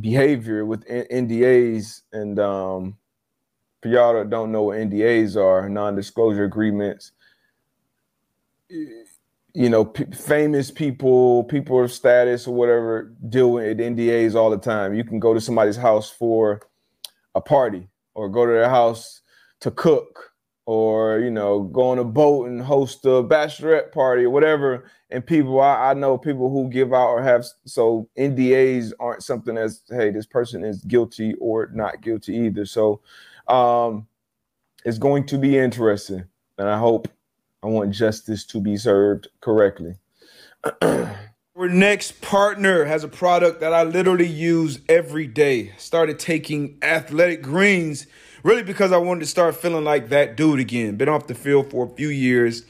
behavior 0.00 0.66
with 0.66 0.86
NDAs 0.86 2.02
and 2.12 2.38
um, 2.38 2.96
for 3.84 3.90
y'all 3.90 4.14
that 4.14 4.30
don't 4.30 4.50
know 4.52 4.64
what 4.64 4.78
NDAs 4.78 5.36
are 5.36 5.68
non-disclosure 5.68 6.44
agreements 6.44 7.12
you 9.54 9.70
know, 9.70 9.84
p- 9.84 10.06
famous 10.06 10.70
people, 10.70 11.44
people 11.44 11.82
of 11.82 11.92
status 11.92 12.46
or 12.46 12.54
whatever 12.54 13.14
deal 13.28 13.52
with 13.52 13.78
NDAs 13.78 14.34
all 14.34 14.50
the 14.50 14.58
time. 14.58 14.94
You 14.94 15.04
can 15.04 15.20
go 15.20 15.32
to 15.32 15.40
somebody's 15.40 15.76
house 15.76 16.10
for 16.10 16.60
a 17.36 17.40
party 17.40 17.88
or 18.14 18.28
go 18.28 18.46
to 18.46 18.52
their 18.52 18.68
house 18.68 19.20
to 19.60 19.70
cook 19.70 20.32
or, 20.66 21.20
you 21.20 21.30
know, 21.30 21.64
go 21.64 21.90
on 21.90 21.98
a 21.98 22.04
boat 22.04 22.48
and 22.48 22.62
host 22.62 23.04
a 23.04 23.22
bachelorette 23.22 23.92
party 23.92 24.24
or 24.24 24.30
whatever. 24.30 24.90
And 25.10 25.24
people, 25.24 25.60
I, 25.60 25.90
I 25.90 25.94
know 25.94 26.18
people 26.18 26.50
who 26.50 26.68
give 26.68 26.92
out 26.92 27.10
or 27.10 27.22
have, 27.22 27.44
so 27.64 28.08
NDAs 28.18 28.92
aren't 28.98 29.22
something 29.22 29.56
as, 29.56 29.82
hey, 29.90 30.10
this 30.10 30.26
person 30.26 30.64
is 30.64 30.82
guilty 30.84 31.34
or 31.40 31.70
not 31.72 32.00
guilty 32.00 32.34
either. 32.38 32.66
So 32.66 33.02
um, 33.48 34.06
it's 34.84 34.98
going 34.98 35.26
to 35.26 35.38
be 35.38 35.58
interesting. 35.58 36.24
And 36.58 36.68
I 36.68 36.78
hope 36.78 37.08
I 37.62 37.66
want 37.66 37.92
justice 37.92 38.44
to 38.46 38.60
be 38.60 38.76
served 38.76 39.28
correctly. 39.40 39.96
Our 40.82 41.68
next 41.68 42.20
partner 42.20 42.84
has 42.84 43.04
a 43.04 43.08
product 43.08 43.60
that 43.60 43.72
I 43.72 43.84
literally 43.84 44.26
use 44.26 44.80
every 44.88 45.26
day. 45.26 45.72
Started 45.78 46.18
taking 46.18 46.78
athletic 46.82 47.42
greens 47.42 48.06
really 48.42 48.62
because 48.62 48.92
I 48.92 48.98
wanted 48.98 49.20
to 49.20 49.26
start 49.26 49.56
feeling 49.56 49.84
like 49.84 50.08
that 50.10 50.36
dude 50.36 50.60
again. 50.60 50.96
Been 50.96 51.08
off 51.08 51.26
the 51.26 51.34
field 51.34 51.70
for 51.70 51.86
a 51.86 51.88
few 51.88 52.08
years 52.08 52.64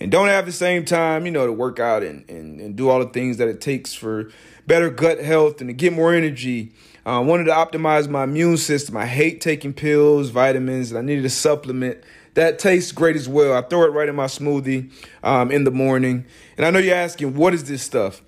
and 0.00 0.10
don't 0.10 0.28
have 0.28 0.46
the 0.46 0.52
same 0.52 0.84
time, 0.84 1.26
you 1.26 1.32
know, 1.32 1.46
to 1.46 1.52
work 1.52 1.78
out 1.78 2.02
and, 2.02 2.28
and, 2.30 2.60
and 2.60 2.76
do 2.76 2.88
all 2.88 2.98
the 2.98 3.10
things 3.10 3.36
that 3.36 3.48
it 3.48 3.60
takes 3.60 3.92
for 3.92 4.30
better 4.66 4.90
gut 4.90 5.18
health 5.18 5.60
and 5.60 5.68
to 5.68 5.74
get 5.74 5.92
more 5.92 6.14
energy. 6.14 6.72
I 7.16 7.20
wanted 7.20 7.44
to 7.44 7.52
optimize 7.52 8.08
my 8.08 8.24
immune 8.24 8.58
system. 8.58 8.96
I 8.96 9.06
hate 9.06 9.40
taking 9.40 9.72
pills, 9.72 10.28
vitamins, 10.28 10.90
and 10.90 10.98
I 10.98 11.02
needed 11.02 11.24
a 11.24 11.30
supplement 11.30 12.04
that 12.34 12.58
tastes 12.58 12.92
great 12.92 13.16
as 13.16 13.28
well. 13.28 13.56
I 13.56 13.62
throw 13.62 13.84
it 13.84 13.92
right 13.92 14.08
in 14.08 14.14
my 14.14 14.26
smoothie 14.26 14.92
um, 15.22 15.50
in 15.50 15.64
the 15.64 15.70
morning. 15.70 16.26
And 16.56 16.66
I 16.66 16.70
know 16.70 16.78
you're 16.78 16.94
asking, 16.94 17.34
what 17.34 17.54
is 17.54 17.64
this 17.64 17.82
stuff? 17.82 18.22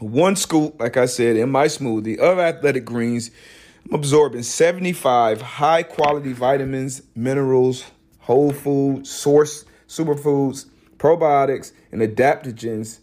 One 0.00 0.34
scoop, 0.34 0.80
like 0.80 0.96
I 0.96 1.06
said, 1.06 1.36
in 1.36 1.50
my 1.50 1.66
smoothie 1.66 2.18
of 2.18 2.38
athletic 2.38 2.84
greens. 2.84 3.30
I'm 3.86 3.94
absorbing 3.94 4.42
75 4.42 5.40
high 5.40 5.84
quality 5.84 6.32
vitamins, 6.32 7.02
minerals, 7.14 7.84
whole 8.18 8.50
food, 8.52 9.06
source 9.06 9.64
superfoods, 9.86 10.66
probiotics, 10.98 11.72
and 11.92 12.02
adaptogens 12.02 12.98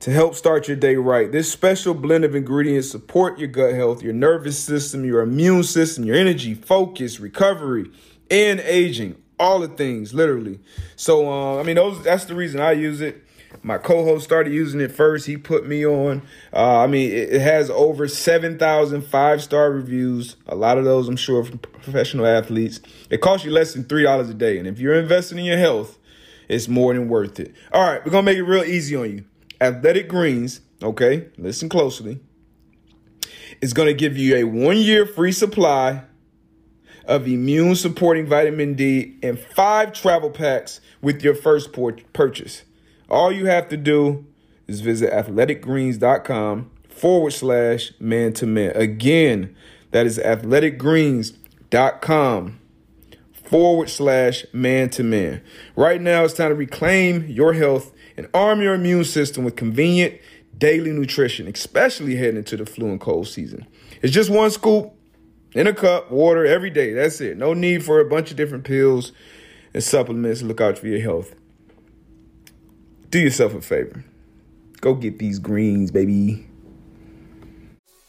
to 0.00 0.10
help 0.10 0.34
start 0.34 0.66
your 0.66 0.76
day 0.76 0.96
right. 0.96 1.30
This 1.30 1.52
special 1.52 1.92
blend 1.94 2.24
of 2.24 2.34
ingredients 2.34 2.90
support 2.90 3.38
your 3.38 3.48
gut 3.48 3.74
health, 3.74 4.02
your 4.02 4.14
nervous 4.14 4.58
system, 4.58 5.04
your 5.04 5.20
immune 5.20 5.62
system, 5.62 6.04
your 6.04 6.16
energy, 6.16 6.54
focus, 6.54 7.20
recovery, 7.20 7.90
and 8.30 8.60
aging 8.60 9.20
all 9.38 9.60
the 9.60 9.68
things, 9.68 10.14
literally. 10.14 10.58
So, 10.96 11.30
uh, 11.30 11.60
I 11.60 11.62
mean, 11.64 11.76
those 11.76 12.02
that's 12.02 12.24
the 12.24 12.34
reason 12.34 12.60
I 12.60 12.72
use 12.72 13.00
it. 13.00 13.24
My 13.62 13.78
co-host 13.78 14.24
started 14.24 14.52
using 14.52 14.80
it 14.80 14.92
first. 14.92 15.26
He 15.26 15.36
put 15.36 15.66
me 15.66 15.84
on. 15.84 16.22
Uh, 16.52 16.78
I 16.78 16.86
mean, 16.86 17.10
it, 17.10 17.34
it 17.34 17.40
has 17.40 17.68
over 17.68 18.06
7,000 18.06 19.02
five-star 19.02 19.72
reviews. 19.72 20.36
A 20.46 20.54
lot 20.54 20.78
of 20.78 20.84
those, 20.84 21.08
I'm 21.08 21.16
sure, 21.16 21.44
from 21.44 21.58
professional 21.58 22.26
athletes. 22.26 22.80
It 23.10 23.20
costs 23.20 23.44
you 23.44 23.50
less 23.50 23.74
than 23.74 23.84
$3 23.84 24.30
a 24.30 24.34
day. 24.34 24.56
And 24.58 24.68
if 24.68 24.78
you're 24.78 24.94
investing 24.94 25.38
in 25.38 25.44
your 25.44 25.58
health, 25.58 25.98
it's 26.48 26.68
more 26.68 26.94
than 26.94 27.08
worth 27.08 27.40
it. 27.40 27.52
All 27.72 27.82
right, 27.82 28.04
we're 28.04 28.12
going 28.12 28.24
to 28.24 28.30
make 28.30 28.38
it 28.38 28.44
real 28.44 28.62
easy 28.62 28.94
on 28.94 29.10
you. 29.10 29.24
Athletic 29.60 30.08
Greens, 30.08 30.60
okay, 30.82 31.28
listen 31.36 31.68
closely, 31.68 32.20
is 33.60 33.72
going 33.72 33.88
to 33.88 33.94
give 33.94 34.16
you 34.16 34.36
a 34.36 34.44
one-year 34.44 35.06
free 35.06 35.32
supply 35.32 36.04
of 37.04 37.26
immune 37.26 37.74
supporting 37.74 38.26
vitamin 38.26 38.74
D 38.74 39.18
and 39.22 39.36
five 39.38 39.92
travel 39.92 40.30
packs 40.30 40.80
with 41.02 41.22
your 41.22 41.34
first 41.34 41.76
purchase. 42.12 42.62
All 43.08 43.32
you 43.32 43.46
have 43.46 43.68
to 43.68 43.76
do 43.76 44.26
is 44.66 44.80
visit 44.80 45.12
athleticgreens.com 45.12 46.70
forward 46.88 47.32
slash 47.32 47.92
man 47.98 48.32
to 48.34 48.46
man. 48.46 48.70
Again, 48.76 49.56
that 49.90 50.06
is 50.06 50.18
athleticgreens.com 50.18 52.60
forward 53.32 53.90
slash 53.90 54.44
man 54.52 54.90
to 54.90 55.02
man. 55.02 55.42
Right 55.74 56.00
now, 56.00 56.22
it's 56.24 56.34
time 56.34 56.50
to 56.50 56.54
reclaim 56.54 57.26
your 57.26 57.54
health 57.54 57.92
and 58.20 58.28
arm 58.34 58.60
your 58.60 58.74
immune 58.74 59.04
system 59.04 59.44
with 59.44 59.56
convenient 59.56 60.20
daily 60.58 60.92
nutrition, 60.92 61.48
especially 61.48 62.16
heading 62.16 62.36
into 62.36 62.54
the 62.54 62.66
flu 62.66 62.88
and 62.88 63.00
cold 63.00 63.26
season. 63.26 63.66
It's 64.02 64.12
just 64.12 64.28
one 64.28 64.50
scoop 64.50 64.92
in 65.54 65.66
a 65.66 65.72
cup, 65.72 66.10
water 66.10 66.44
every 66.44 66.68
day. 66.68 66.92
That's 66.92 67.18
it. 67.22 67.38
No 67.38 67.54
need 67.54 67.82
for 67.82 67.98
a 67.98 68.04
bunch 68.04 68.30
of 68.30 68.36
different 68.36 68.64
pills 68.64 69.12
and 69.72 69.82
supplements. 69.82 70.42
Look 70.42 70.60
out 70.60 70.76
for 70.76 70.86
your 70.86 71.00
health. 71.00 71.34
Do 73.08 73.18
yourself 73.18 73.54
a 73.54 73.62
favor. 73.62 74.04
Go 74.82 74.94
get 74.94 75.18
these 75.18 75.38
greens, 75.38 75.90
baby. 75.90 76.46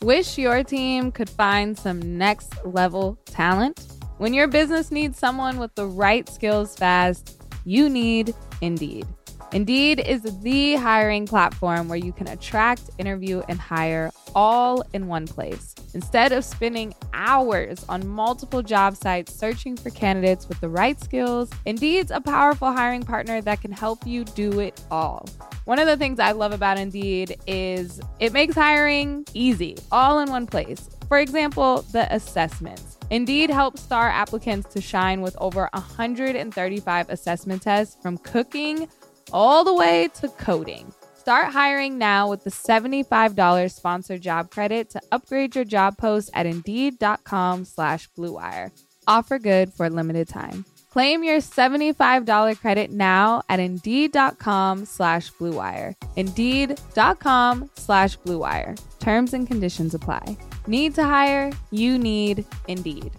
Wish 0.01 0.37
your 0.37 0.61
team 0.61 1.13
could 1.13 1.29
find 1.29 1.79
some 1.79 2.17
next 2.17 2.53
level 2.65 3.17
talent? 3.25 3.87
When 4.17 4.33
your 4.33 4.47
business 4.47 4.91
needs 4.91 5.17
someone 5.17 5.57
with 5.57 5.73
the 5.75 5.87
right 5.87 6.27
skills 6.27 6.75
fast, 6.75 7.41
you 7.63 7.87
need 7.87 8.35
Indeed. 8.59 9.07
Indeed 9.53 9.99
is 9.99 10.21
the 10.41 10.75
hiring 10.75 11.25
platform 11.25 11.89
where 11.89 11.97
you 11.97 12.13
can 12.13 12.29
attract, 12.29 12.89
interview, 12.97 13.41
and 13.49 13.59
hire 13.59 14.09
all 14.33 14.81
in 14.93 15.07
one 15.07 15.27
place. 15.27 15.75
Instead 15.93 16.31
of 16.31 16.45
spending 16.45 16.93
hours 17.13 17.83
on 17.89 18.07
multiple 18.07 18.61
job 18.61 18.95
sites 18.95 19.35
searching 19.35 19.75
for 19.75 19.89
candidates 19.89 20.47
with 20.47 20.61
the 20.61 20.69
right 20.69 20.97
skills, 21.01 21.49
Indeed's 21.65 22.11
a 22.11 22.21
powerful 22.21 22.71
hiring 22.71 23.03
partner 23.03 23.41
that 23.41 23.59
can 23.59 23.73
help 23.73 24.07
you 24.07 24.23
do 24.23 24.61
it 24.61 24.81
all. 24.89 25.27
One 25.65 25.79
of 25.79 25.85
the 25.85 25.97
things 25.97 26.19
I 26.19 26.31
love 26.31 26.53
about 26.53 26.79
Indeed 26.79 27.37
is 27.45 27.99
it 28.19 28.31
makes 28.31 28.55
hiring 28.55 29.25
easy, 29.33 29.75
all 29.91 30.19
in 30.19 30.29
one 30.29 30.47
place. 30.47 30.89
For 31.09 31.19
example, 31.19 31.81
the 31.91 32.13
assessments. 32.13 32.97
Indeed 33.09 33.49
helps 33.49 33.81
star 33.81 34.07
applicants 34.07 34.69
to 34.73 34.79
shine 34.79 35.19
with 35.19 35.35
over 35.41 35.67
135 35.73 37.09
assessment 37.09 37.61
tests 37.61 37.97
from 38.01 38.17
cooking 38.17 38.87
all 39.31 39.63
the 39.63 39.73
way 39.73 40.09
to 40.15 40.27
coding. 40.29 40.93
Start 41.15 41.53
hiring 41.53 41.99
now 41.99 42.29
with 42.29 42.43
the 42.43 42.49
$75 42.49 43.71
sponsored 43.71 44.21
job 44.21 44.49
credit 44.49 44.89
to 44.89 45.01
upgrade 45.11 45.55
your 45.55 45.65
job 45.65 45.97
post 45.97 46.31
at 46.33 46.47
Indeed.com 46.47 47.65
slash 47.65 48.09
BlueWire. 48.17 48.71
Offer 49.07 49.37
good 49.37 49.71
for 49.71 49.85
a 49.85 49.89
limited 49.89 50.27
time. 50.27 50.65
Claim 50.89 51.23
your 51.23 51.37
$75 51.37 52.59
credit 52.59 52.91
now 52.91 53.43
at 53.49 53.59
Indeed.com 53.59 54.85
slash 54.85 55.31
BlueWire. 55.33 55.93
Indeed.com 56.15 57.69
slash 57.75 58.17
BlueWire. 58.17 58.81
Terms 58.99 59.33
and 59.33 59.47
conditions 59.47 59.93
apply. 59.93 60.35
Need 60.67 60.95
to 60.95 61.03
hire? 61.03 61.51
You 61.69 61.97
need 61.97 62.45
Indeed. 62.67 63.11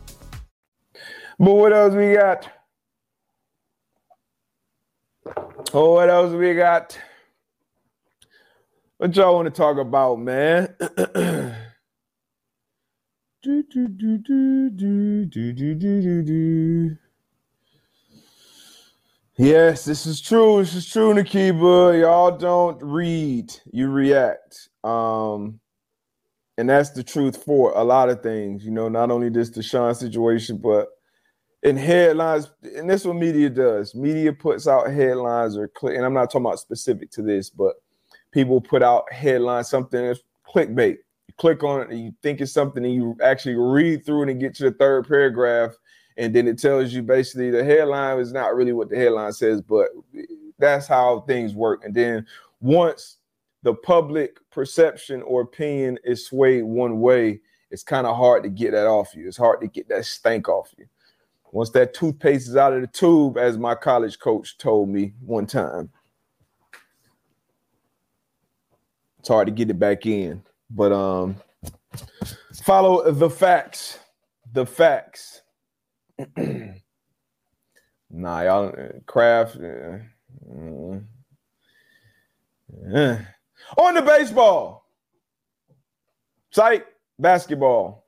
But 1.39 1.55
what 1.55 1.73
else 1.73 1.95
we 1.95 2.15
got? 2.15 2.49
Oh, 5.75 5.95
what 5.95 6.11
else 6.11 6.33
we 6.33 6.55
got? 6.55 6.99
What 8.99 9.17
y'all 9.17 9.35
want 9.35 9.47
to 9.47 9.51
talk 9.51 9.79
about, 9.79 10.17
man? 10.21 10.75
do, 13.43 13.63
do, 13.65 13.89
do, 13.89 14.19
do, 14.19 14.71
do, 14.71 15.25
do, 15.27 15.55
do, 15.55 15.75
do, 15.75 16.23
do. 16.23 16.97
Yes, 19.39 19.85
this 19.85 20.07
is 20.07 20.21
true. 20.21 20.59
This 20.59 20.75
is 20.75 20.87
true, 20.87 21.15
Nakiba. 21.15 22.01
Y'all 22.01 22.37
don't 22.37 22.83
read, 22.83 23.53
you 23.73 23.89
react. 23.89 24.69
Um, 24.85 25.59
and 26.59 26.69
that's 26.69 26.91
the 26.91 27.03
truth 27.03 27.43
for 27.43 27.73
a 27.75 27.83
lot 27.83 28.11
of 28.11 28.23
things. 28.23 28.65
You 28.65 28.71
know, 28.71 28.89
not 28.89 29.11
only 29.11 29.31
this 29.31 29.51
Deshaun 29.51 29.97
situation, 29.97 30.59
but 30.59 30.89
in 31.63 31.77
headlines, 31.77 32.51
and 32.63 32.91
this 32.91 33.05
what 33.05 33.17
media 33.17 33.49
does. 33.49 33.95
Media 33.95 34.33
puts 34.33 34.67
out 34.67 34.91
headlines 34.91 35.57
or 35.57 35.69
click, 35.69 35.97
and 35.97 36.05
I'm 36.05 36.15
not 36.15 36.31
talking 36.31 36.47
about 36.47 36.59
specific 36.59 37.11
to 37.13 37.23
this, 37.23 37.51
but 37.51 37.75
people 38.33 38.61
put 38.61 38.83
out 38.83 39.13
headlines, 39.13 39.69
something 39.69 40.03
that's 40.05 40.21
clickbait. 40.47 40.99
You 41.29 41.35
click 41.37 41.63
on 41.63 41.83
it 41.83 41.91
and 41.91 42.01
you 42.01 42.13
think 42.23 42.41
it's 42.41 42.53
something 42.53 42.85
and 42.85 42.95
you 42.95 43.17
actually 43.23 43.55
read 43.55 44.05
through 44.05 44.25
it 44.25 44.31
and 44.31 44.41
get 44.41 44.55
to 44.57 44.65
the 44.65 44.73
third 44.73 45.07
paragraph. 45.07 45.73
And 46.17 46.35
then 46.35 46.47
it 46.47 46.59
tells 46.59 46.93
you 46.93 47.03
basically 47.03 47.51
the 47.51 47.65
headline 47.65 48.19
is 48.19 48.33
not 48.33 48.55
really 48.55 48.73
what 48.73 48.91
the 48.91 48.97
headline 48.97 49.33
says, 49.33 49.61
but 49.63 49.89
that's 50.59 50.87
how 50.87 51.21
things 51.21 51.55
work. 51.55 51.85
And 51.85 51.95
then 51.95 52.27
once 52.61 53.19
the 53.63 53.75
public 53.75 54.39
perception 54.51 55.23
or 55.23 55.43
opinion 55.43 55.99
is 56.05 56.27
swayed 56.27 56.65
one 56.65 57.01
way, 57.01 57.41
it's 57.71 57.83
kind 57.83 58.07
of 58.07 58.17
hard 58.17 58.43
to 58.43 58.51
get 58.51 58.73
that 58.73 58.87
off 58.87 59.15
you. 59.15 59.27
It's 59.27 59.39
hard 59.39 59.61
to 59.63 59.69
get 59.69 59.89
that 59.89 60.05
stank 60.05 60.49
off 60.49 60.75
you. 60.77 60.87
Once 61.53 61.69
that 61.69 61.93
toothpaste 61.93 62.49
is 62.49 62.57
out 62.57 62.73
of 62.73 62.81
the 62.81 62.87
tube, 62.87 63.37
as 63.37 63.59
my 63.59 63.75
college 63.75 64.19
coach 64.19 64.57
told 64.57 64.89
me 64.89 65.13
one 65.21 65.47
time, 65.47 65.91
it's 69.19 69.29
hard 69.29 69.47
to 69.47 69.53
get 69.53 69.69
it 69.69 69.79
back 69.79 70.07
in. 70.07 70.43
But 70.71 70.93
um, 70.93 71.37
follow 72.65 73.11
the 73.13 73.29
facts. 73.29 73.99
The 74.51 74.65
facts. 74.65 75.43
nah, 78.11 78.41
y'all 78.41 78.75
craft. 79.05 79.57
Uh, 79.57 79.99
uh, 82.95 83.19
on 83.77 83.95
the 83.95 84.03
baseball. 84.03 84.87
Psych 86.51 86.87
basketball. 87.19 88.02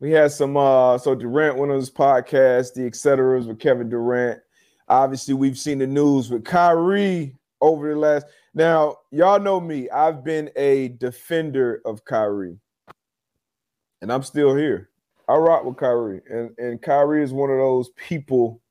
We 0.00 0.12
had 0.12 0.30
some 0.30 0.56
uh 0.56 0.98
so 0.98 1.14
Durant 1.14 1.58
went 1.58 1.72
on 1.72 1.78
his 1.78 1.90
podcast, 1.90 2.74
the 2.74 2.82
etceteras 2.82 3.46
with 3.46 3.58
Kevin 3.58 3.88
Durant. 3.88 4.40
Obviously, 4.88 5.34
we've 5.34 5.58
seen 5.58 5.78
the 5.78 5.86
news 5.86 6.30
with 6.30 6.44
Kyrie 6.44 7.34
over 7.60 7.92
the 7.92 7.98
last. 7.98 8.26
Now, 8.54 8.96
y'all 9.10 9.40
know 9.40 9.60
me. 9.60 9.90
I've 9.90 10.24
been 10.24 10.50
a 10.56 10.88
defender 10.88 11.82
of 11.84 12.04
Kyrie. 12.04 12.58
And 14.00 14.12
I'm 14.12 14.22
still 14.22 14.54
here. 14.54 14.90
I 15.28 15.34
rock 15.34 15.64
with 15.64 15.76
Kyrie. 15.76 16.22
And, 16.30 16.50
and 16.58 16.80
Kyrie 16.80 17.22
is 17.22 17.32
one 17.32 17.50
of 17.50 17.58
those 17.58 17.90
people 17.90 18.62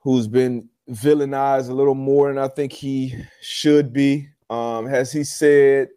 who's 0.00 0.28
been 0.28 0.68
villainized 0.90 1.68
a 1.68 1.74
little 1.74 1.94
more 1.94 2.28
than 2.28 2.38
I 2.38 2.48
think 2.48 2.72
he 2.72 3.16
should 3.40 3.92
be. 3.92 4.28
Um, 4.50 4.86
has 4.86 5.10
he 5.10 5.24
said 5.24 5.88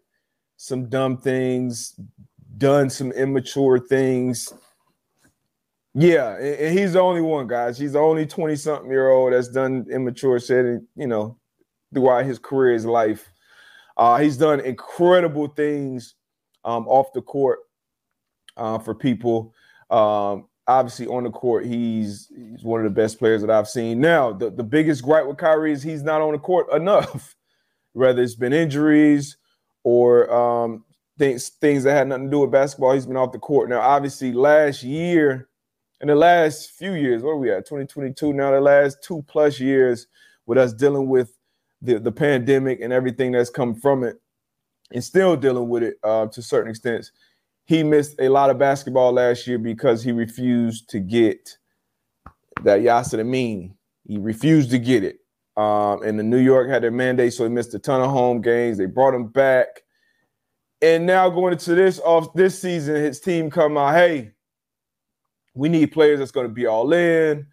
some 0.57 0.87
dumb 0.87 1.17
things, 1.17 1.99
done 2.57 2.89
some 2.89 3.11
immature 3.11 3.79
things? 3.79 4.53
Yeah, 5.93 6.35
and 6.37 6.77
he's 6.77 6.93
the 6.93 6.99
only 6.99 7.21
one, 7.21 7.47
guys. 7.47 7.77
He's 7.77 7.93
the 7.93 7.99
only 7.99 8.25
20 8.25 8.55
something 8.57 8.91
year 8.91 9.09
old 9.09 9.31
that's 9.31 9.47
done 9.47 9.85
immature 9.89 10.39
shit, 10.39 10.81
you 10.95 11.07
know, 11.07 11.37
throughout 11.93 12.25
his 12.25 12.37
career, 12.37 12.73
his 12.73 12.85
life. 12.85 13.31
Uh, 13.95 14.17
he's 14.17 14.35
done 14.35 14.59
incredible 14.59 15.47
things 15.47 16.15
um, 16.65 16.85
off 16.87 17.13
the 17.13 17.21
court 17.21 17.59
uh, 18.57 18.77
for 18.77 18.93
people. 18.93 19.53
Um, 19.89 20.47
obviously, 20.67 21.07
on 21.07 21.23
the 21.23 21.31
court, 21.31 21.65
he's 21.65 22.29
he's 22.35 22.63
one 22.63 22.81
of 22.81 22.83
the 22.83 23.01
best 23.01 23.17
players 23.17 23.41
that 23.41 23.49
I've 23.49 23.69
seen. 23.69 24.01
Now, 24.01 24.33
the, 24.33 24.49
the 24.49 24.63
biggest 24.63 25.01
gripe 25.01 25.25
with 25.25 25.37
Kyrie 25.37 25.71
is 25.71 25.81
he's 25.81 26.03
not 26.03 26.21
on 26.21 26.33
the 26.33 26.39
court 26.39 26.71
enough 26.73 27.35
whether 27.93 28.21
it's 28.21 28.35
been 28.35 28.53
injuries 28.53 29.37
or 29.83 30.31
um, 30.33 30.83
things 31.17 31.49
things 31.49 31.83
that 31.83 31.93
had 31.93 32.07
nothing 32.07 32.25
to 32.25 32.31
do 32.31 32.39
with 32.39 32.51
basketball. 32.51 32.93
He's 32.93 33.05
been 33.05 33.17
off 33.17 33.31
the 33.31 33.39
court. 33.39 33.69
Now, 33.69 33.81
obviously, 33.81 34.33
last 34.33 34.83
year, 34.83 35.49
in 36.01 36.07
the 36.07 36.15
last 36.15 36.71
few 36.71 36.93
years, 36.93 37.23
what 37.23 37.31
are 37.31 37.37
we 37.37 37.51
at? 37.51 37.65
2022 37.65 38.33
now, 38.33 38.51
the 38.51 38.61
last 38.61 38.97
two 39.03 39.23
plus 39.27 39.59
years 39.59 40.07
with 40.45 40.57
us 40.57 40.73
dealing 40.73 41.07
with 41.07 41.37
the, 41.81 41.99
the 41.99 42.11
pandemic 42.11 42.81
and 42.81 42.91
everything 42.91 43.31
that's 43.31 43.49
come 43.49 43.75
from 43.75 44.03
it, 44.03 44.17
and 44.91 45.03
still 45.03 45.35
dealing 45.35 45.69
with 45.69 45.83
it 45.83 45.95
uh, 46.03 46.27
to 46.27 46.41
certain 46.41 46.69
extents. 46.69 47.11
He 47.65 47.81
missed 47.83 48.15
a 48.19 48.29
lot 48.29 48.49
of 48.49 48.59
basketball 48.59 49.13
last 49.13 49.47
year 49.47 49.57
because 49.57 50.03
he 50.03 50.11
refused 50.11 50.89
to 50.89 50.99
get 50.99 51.57
that 52.63 52.81
Yasser. 52.81 53.71
He 54.07 54.17
refused 54.17 54.69
to 54.71 54.77
get 54.77 55.03
it. 55.03 55.17
Um, 55.57 56.03
and 56.03 56.19
the 56.19 56.23
New 56.23 56.37
York 56.37 56.69
had 56.69 56.83
their 56.83 56.91
mandate, 56.91 57.33
so 57.33 57.43
he 57.43 57.49
missed 57.49 57.73
a 57.73 57.79
ton 57.79 58.01
of 58.01 58.11
home 58.11 58.41
games. 58.41 58.77
They 58.77 58.85
brought 58.85 59.13
him 59.13 59.27
back. 59.27 59.81
And 60.81 61.05
now 61.05 61.29
going 61.29 61.53
into 61.53 61.73
this 61.73 61.99
off 61.99 62.33
this 62.33 62.61
season, 62.61 62.95
his 62.95 63.19
team 63.19 63.49
come 63.49 63.77
out, 63.77 63.95
hey, 63.95 64.31
we 65.53 65.69
need 65.69 65.91
players 65.91 66.19
that's 66.19 66.31
going 66.31 66.47
to 66.47 66.53
be 66.53 66.65
all 66.65 66.93
in. 66.93 67.47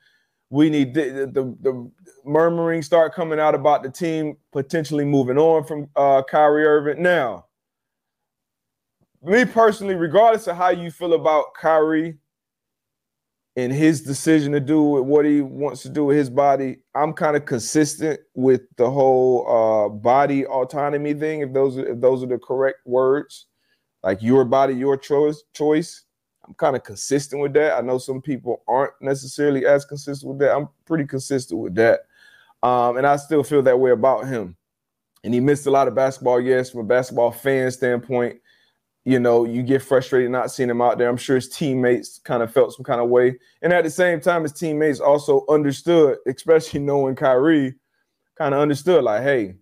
We 0.50 0.68
need 0.68 0.92
the, 0.92 1.30
the, 1.32 1.56
the 1.60 1.90
murmuring 2.24 2.82
start 2.82 3.14
coming 3.14 3.40
out 3.40 3.54
about 3.54 3.82
the 3.82 3.90
team 3.90 4.36
potentially 4.52 5.04
moving 5.04 5.38
on 5.38 5.64
from 5.64 5.88
uh, 5.96 6.22
Kyrie 6.28 6.66
Irving. 6.66 7.02
Now, 7.02 7.46
me 9.22 9.44
personally, 9.44 9.94
regardless 9.94 10.48
of 10.48 10.56
how 10.56 10.70
you 10.70 10.90
feel 10.90 11.14
about 11.14 11.54
Kyrie, 11.54 12.18
in 13.57 13.70
his 13.70 14.00
decision 14.00 14.53
to 14.53 14.61
do 14.61 14.82
what 14.82 15.24
he 15.26 15.42
wants 15.42 15.82
to 15.82 15.88
do 15.90 16.07
with 16.07 16.16
his 16.16 16.30
body, 16.30 16.78
I'm 16.94 17.12
kind 17.12 17.36
of 17.36 17.44
consistent 17.44 18.20
with 18.34 18.62
the 18.76 18.90
whole 18.90 19.46
uh, 19.46 19.88
body 19.90 20.46
autonomy 20.46 21.12
thing. 21.12 21.40
If 21.40 21.53
those 21.53 21.76
are, 21.76 21.86
if 21.86 22.00
those 22.00 22.22
are 22.22 22.26
the 22.26 22.38
correct 22.38 22.78
words, 22.86 23.46
like 24.03 24.22
your 24.22 24.44
body, 24.44 24.74
your 24.74 24.96
choice. 24.96 25.42
Choice. 25.55 26.05
I'm 26.46 26.55
kind 26.55 26.74
of 26.74 26.82
consistent 26.82 27.40
with 27.40 27.53
that. 27.53 27.76
I 27.76 27.82
know 27.82 27.98
some 27.98 28.20
people 28.20 28.62
aren't 28.66 28.94
necessarily 29.00 29.66
as 29.66 29.84
consistent 29.84 30.30
with 30.30 30.38
that. 30.40 30.57
I'm 30.57 30.68
pretty 30.86 31.05
consistent 31.05 31.61
with 31.61 31.74
that, 31.76 32.00
um, 32.62 32.96
and 32.96 33.07
I 33.07 33.16
still 33.16 33.44
feel 33.44 33.62
that 33.62 33.78
way 33.78 33.90
about 33.90 34.26
him. 34.26 34.57
And 35.24 35.32
he 35.32 35.38
missed 35.38 35.66
a 35.66 35.70
lot 35.70 35.86
of 35.86 35.94
basketball. 35.94 36.40
Yes, 36.40 36.70
from 36.70 36.80
a 36.80 36.84
basketball 36.84 37.30
fan 37.30 37.70
standpoint, 37.70 38.40
you 39.05 39.18
know, 39.18 39.44
you 39.44 39.62
get 39.62 39.82
frustrated 39.82 40.30
not 40.30 40.50
seeing 40.50 40.70
him 40.70 40.80
out 40.80 40.96
there. 40.96 41.09
I'm 41.09 41.16
sure 41.16 41.36
his 41.36 41.48
teammates 41.48 42.20
kind 42.20 42.42
of 42.42 42.53
felt 42.53 42.74
some 42.74 42.84
kind 42.84 43.00
of 43.00 43.09
way. 43.09 43.36
And 43.61 43.72
at 43.72 43.84
the 43.84 43.90
same 43.90 44.20
time, 44.20 44.42
his 44.42 44.53
teammates 44.53 45.00
also 45.00 45.44
understood, 45.48 46.18
especially 46.26 46.80
knowing 46.80 47.16
Kyrie, 47.16 47.74
kind 48.36 48.55
of 48.55 48.61
understood, 48.61 49.03
like, 49.05 49.22
hey, 49.22 49.57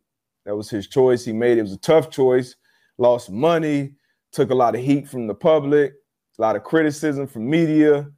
that 0.45 0.57
was 0.57 0.69
his 0.69 0.89
choice. 0.89 1.25
He 1.25 1.33
made 1.33 1.59
it. 1.59 1.63
was 1.63 1.73
a 1.73 1.79
tough 1.79 2.11
choice, 2.11 2.57
lost 2.99 3.31
money, 3.31 3.95
took 4.33 4.51
a 4.51 4.55
lot 4.55 4.75
of 4.75 4.83
heat 4.83 5.09
from 5.09 5.27
the 5.27 5.35
public, 5.35 5.95
a 6.39 6.43
lot 6.43 6.57
of 6.57 6.63
criticism 6.63 7.27
from 7.27 7.49
media, 7.49 8.09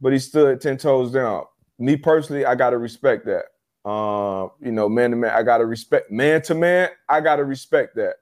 but 0.00 0.12
he 0.12 0.18
stood 0.18 0.60
10 0.60 0.78
toes 0.78 1.12
down. 1.12 1.44
Me 1.78 1.96
personally, 1.96 2.44
I 2.44 2.54
gotta 2.54 2.78
respect 2.78 3.26
that. 3.26 3.44
Uh, 3.88 4.48
you 4.60 4.72
know, 4.72 4.88
man 4.88 5.10
to 5.10 5.16
man, 5.16 5.30
I 5.30 5.42
gotta 5.42 5.66
respect 5.66 6.10
man 6.10 6.42
to 6.42 6.54
man, 6.54 6.90
I 7.08 7.20
gotta 7.20 7.44
respect 7.44 7.96
that. 7.96 8.16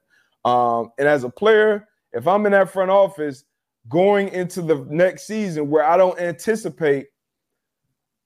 Um, 0.49 0.91
and 0.97 1.07
as 1.07 1.23
a 1.23 1.29
player, 1.29 1.87
if 2.13 2.27
I'm 2.27 2.45
in 2.45 2.51
that 2.53 2.71
front 2.71 2.91
office 2.91 3.43
going 3.89 4.29
into 4.29 4.61
the 4.61 4.85
next 4.89 5.27
season 5.27 5.69
where 5.69 5.83
I 5.83 5.97
don't 5.97 6.19
anticipate 6.19 7.07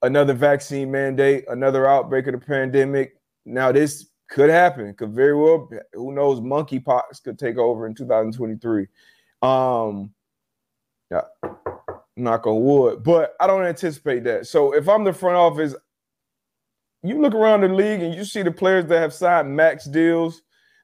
another 0.02 0.34
vaccine 0.34 0.92
mandate, 0.92 1.46
another 1.48 1.88
outbreak 1.88 2.28
of 2.28 2.34
the 2.34 2.46
pandemic, 2.46 3.16
now 3.46 3.72
this 3.72 4.10
could 4.30 4.50
happen. 4.50 4.94
Could 4.94 5.12
very 5.12 5.36
well, 5.36 5.70
who 5.94 6.14
knows, 6.14 6.40
monkeypox 6.40 7.24
could 7.24 7.38
take 7.38 7.58
over 7.58 7.86
in 7.86 7.94
2023. 7.94 8.88
Um, 9.42 10.12
yeah, 11.12 11.22
knock 12.16 12.48
on 12.48 12.64
wood, 12.64 13.04
but 13.04 13.36
I 13.40 13.48
don't 13.48 13.66
anticipate 13.66 14.24
that. 14.24 14.48
So 14.48 14.74
if 14.74 14.88
I'm 14.88 15.04
the 15.04 15.14
front 15.14 15.36
office, 15.36 15.76
you 17.04 17.20
look 17.20 17.34
around 17.34 17.62
the 17.62 17.68
league 17.68 18.02
and 18.02 18.14
you 18.14 18.24
see 18.24 18.44
the 18.44 18.52
players 18.52 18.86
that 18.86 19.00
have 19.00 19.14
signed 19.14 19.56
max 19.56 19.86
deals 19.86 20.42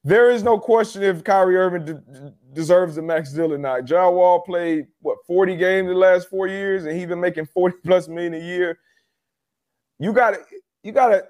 there 0.08 0.32
is 0.32 0.42
no 0.42 0.58
question 0.58 1.04
if 1.04 1.22
Kyrie 1.22 1.58
Irving 1.58 1.84
de- 1.84 2.34
deserves 2.54 2.96
the 2.96 3.02
max 3.02 3.34
deal 3.34 3.54
or 3.54 3.58
not. 3.58 3.84
John 3.84 4.16
Wall 4.16 4.40
played 4.40 4.88
what 5.02 5.18
40 5.28 5.58
games 5.58 5.90
the 5.90 5.96
last 5.96 6.30
four 6.30 6.48
years, 6.48 6.86
and 6.86 6.98
he's 6.98 7.08
been 7.08 7.20
making 7.20 7.46
40 7.48 7.76
plus 7.84 8.08
million 8.08 8.34
a 8.36 8.40
year. 8.40 8.80
You 10.00 10.14
got 10.14 10.32
to, 10.32 10.40
you 10.82 10.94
got 10.94 11.10
to. 11.10 11.26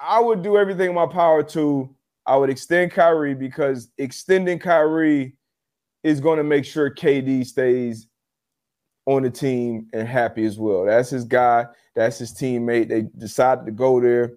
I 0.00 0.18
would 0.18 0.42
do 0.42 0.58
everything 0.58 0.88
in 0.88 0.96
my 0.96 1.06
power 1.06 1.44
to. 1.44 1.94
I 2.26 2.36
would 2.36 2.50
extend 2.50 2.90
Kyrie 2.90 3.34
because 3.34 3.88
extending 3.98 4.58
Kyrie 4.58 5.36
is 6.02 6.18
going 6.18 6.38
to 6.38 6.44
make 6.44 6.64
sure 6.64 6.92
KD 6.92 7.46
stays 7.46 8.08
on 9.06 9.22
the 9.22 9.30
team 9.30 9.86
and 9.92 10.08
happy 10.08 10.44
as 10.44 10.58
well. 10.58 10.84
That's 10.84 11.10
his 11.10 11.24
guy. 11.24 11.66
That's 11.94 12.18
his 12.18 12.34
teammate. 12.34 12.88
They 12.88 13.02
decided 13.16 13.64
to 13.66 13.72
go 13.72 14.00
there 14.00 14.32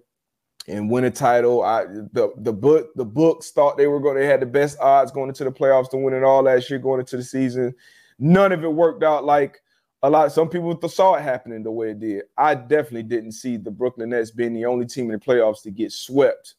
and 0.68 0.90
win 0.90 1.04
a 1.04 1.10
title. 1.10 1.62
I 1.62 1.84
the 1.84 2.32
the 2.38 2.52
book 2.52 2.90
the 2.94 3.04
books 3.04 3.50
thought 3.50 3.76
they 3.76 3.86
were 3.86 4.00
going 4.00 4.16
to 4.16 4.26
had 4.26 4.40
the 4.40 4.46
best 4.46 4.78
odds 4.80 5.10
going 5.10 5.28
into 5.28 5.44
the 5.44 5.52
playoffs 5.52 5.90
to 5.90 5.96
win 5.96 6.14
it 6.14 6.22
all 6.22 6.42
last 6.42 6.70
year 6.70 6.78
going 6.78 7.00
into 7.00 7.16
the 7.16 7.22
season. 7.22 7.74
None 8.18 8.52
of 8.52 8.62
it 8.62 8.72
worked 8.72 9.02
out 9.02 9.24
like 9.24 9.60
a 10.02 10.10
lot. 10.10 10.32
Some 10.32 10.48
people 10.48 10.76
saw 10.88 11.14
it 11.14 11.22
happening 11.22 11.62
the 11.62 11.70
way 11.70 11.90
it 11.90 12.00
did. 12.00 12.24
I 12.36 12.54
definitely 12.54 13.04
didn't 13.04 13.32
see 13.32 13.56
the 13.56 13.70
Brooklyn 13.70 14.10
Nets 14.10 14.30
being 14.30 14.54
the 14.54 14.66
only 14.66 14.86
team 14.86 15.06
in 15.06 15.12
the 15.12 15.18
playoffs 15.18 15.62
to 15.62 15.70
get 15.70 15.92
swept. 15.92 16.54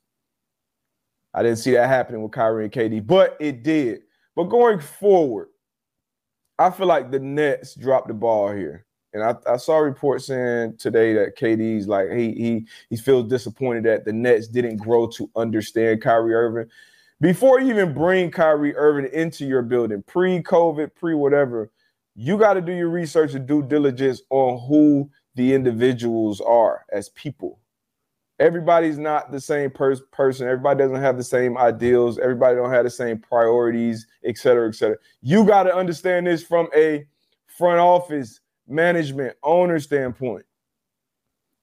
I 1.33 1.43
didn't 1.43 1.57
see 1.57 1.71
that 1.71 1.87
happening 1.87 2.21
with 2.21 2.31
Kyrie 2.31 2.65
and 2.65 2.73
KD, 2.73 3.05
but 3.05 3.37
it 3.39 3.63
did. 3.63 4.01
But 4.35 4.45
going 4.45 4.79
forward, 4.79 5.49
I 6.59 6.69
feel 6.69 6.87
like 6.87 7.11
the 7.11 7.19
Nets 7.19 7.75
dropped 7.75 8.07
the 8.07 8.13
ball 8.13 8.51
here. 8.51 8.85
And 9.13 9.23
I, 9.23 9.35
I 9.47 9.57
saw 9.57 9.77
a 9.77 9.83
report 9.83 10.21
saying 10.23 10.77
today 10.77 11.13
that 11.13 11.37
KD's 11.37 11.87
like 11.87 12.09
he 12.09 12.33
he 12.33 12.67
he 12.89 12.97
feels 12.97 13.29
disappointed 13.29 13.85
that 13.85 14.05
the 14.05 14.13
Nets 14.13 14.47
didn't 14.47 14.77
grow 14.77 15.07
to 15.07 15.29
understand 15.35 16.01
Kyrie 16.01 16.33
Irving. 16.33 16.69
before 17.21 17.59
you 17.61 17.69
even 17.69 17.93
bring 17.93 18.31
Kyrie 18.31 18.75
Irving 18.75 19.09
into 19.13 19.45
your 19.45 19.61
building, 19.61 20.03
pre-COVID, 20.07 20.95
pre-whatever, 20.95 21.69
you 22.15 22.37
got 22.37 22.53
to 22.55 22.61
do 22.61 22.73
your 22.73 22.89
research 22.89 23.33
and 23.33 23.47
due 23.47 23.61
diligence 23.63 24.21
on 24.29 24.59
who 24.67 25.09
the 25.35 25.53
individuals 25.53 26.41
are 26.41 26.85
as 26.91 27.09
people. 27.09 27.59
Everybody's 28.39 28.97
not 28.97 29.31
the 29.31 29.39
same 29.39 29.69
pers- 29.69 30.01
person. 30.11 30.47
Everybody 30.47 30.79
doesn't 30.79 31.01
have 31.01 31.17
the 31.17 31.23
same 31.23 31.57
ideals. 31.57 32.17
Everybody 32.17 32.55
don't 32.55 32.71
have 32.71 32.83
the 32.83 32.89
same 32.89 33.19
priorities, 33.19 34.07
et 34.25 34.37
cetera, 34.37 34.67
et 34.67 34.75
cetera. 34.75 34.97
You 35.21 35.45
got 35.45 35.63
to 35.63 35.75
understand 35.75 36.27
this 36.27 36.43
from 36.43 36.67
a 36.75 37.05
front 37.47 37.79
office 37.79 38.41
management 38.67 39.35
owner 39.43 39.79
standpoint. 39.79 40.45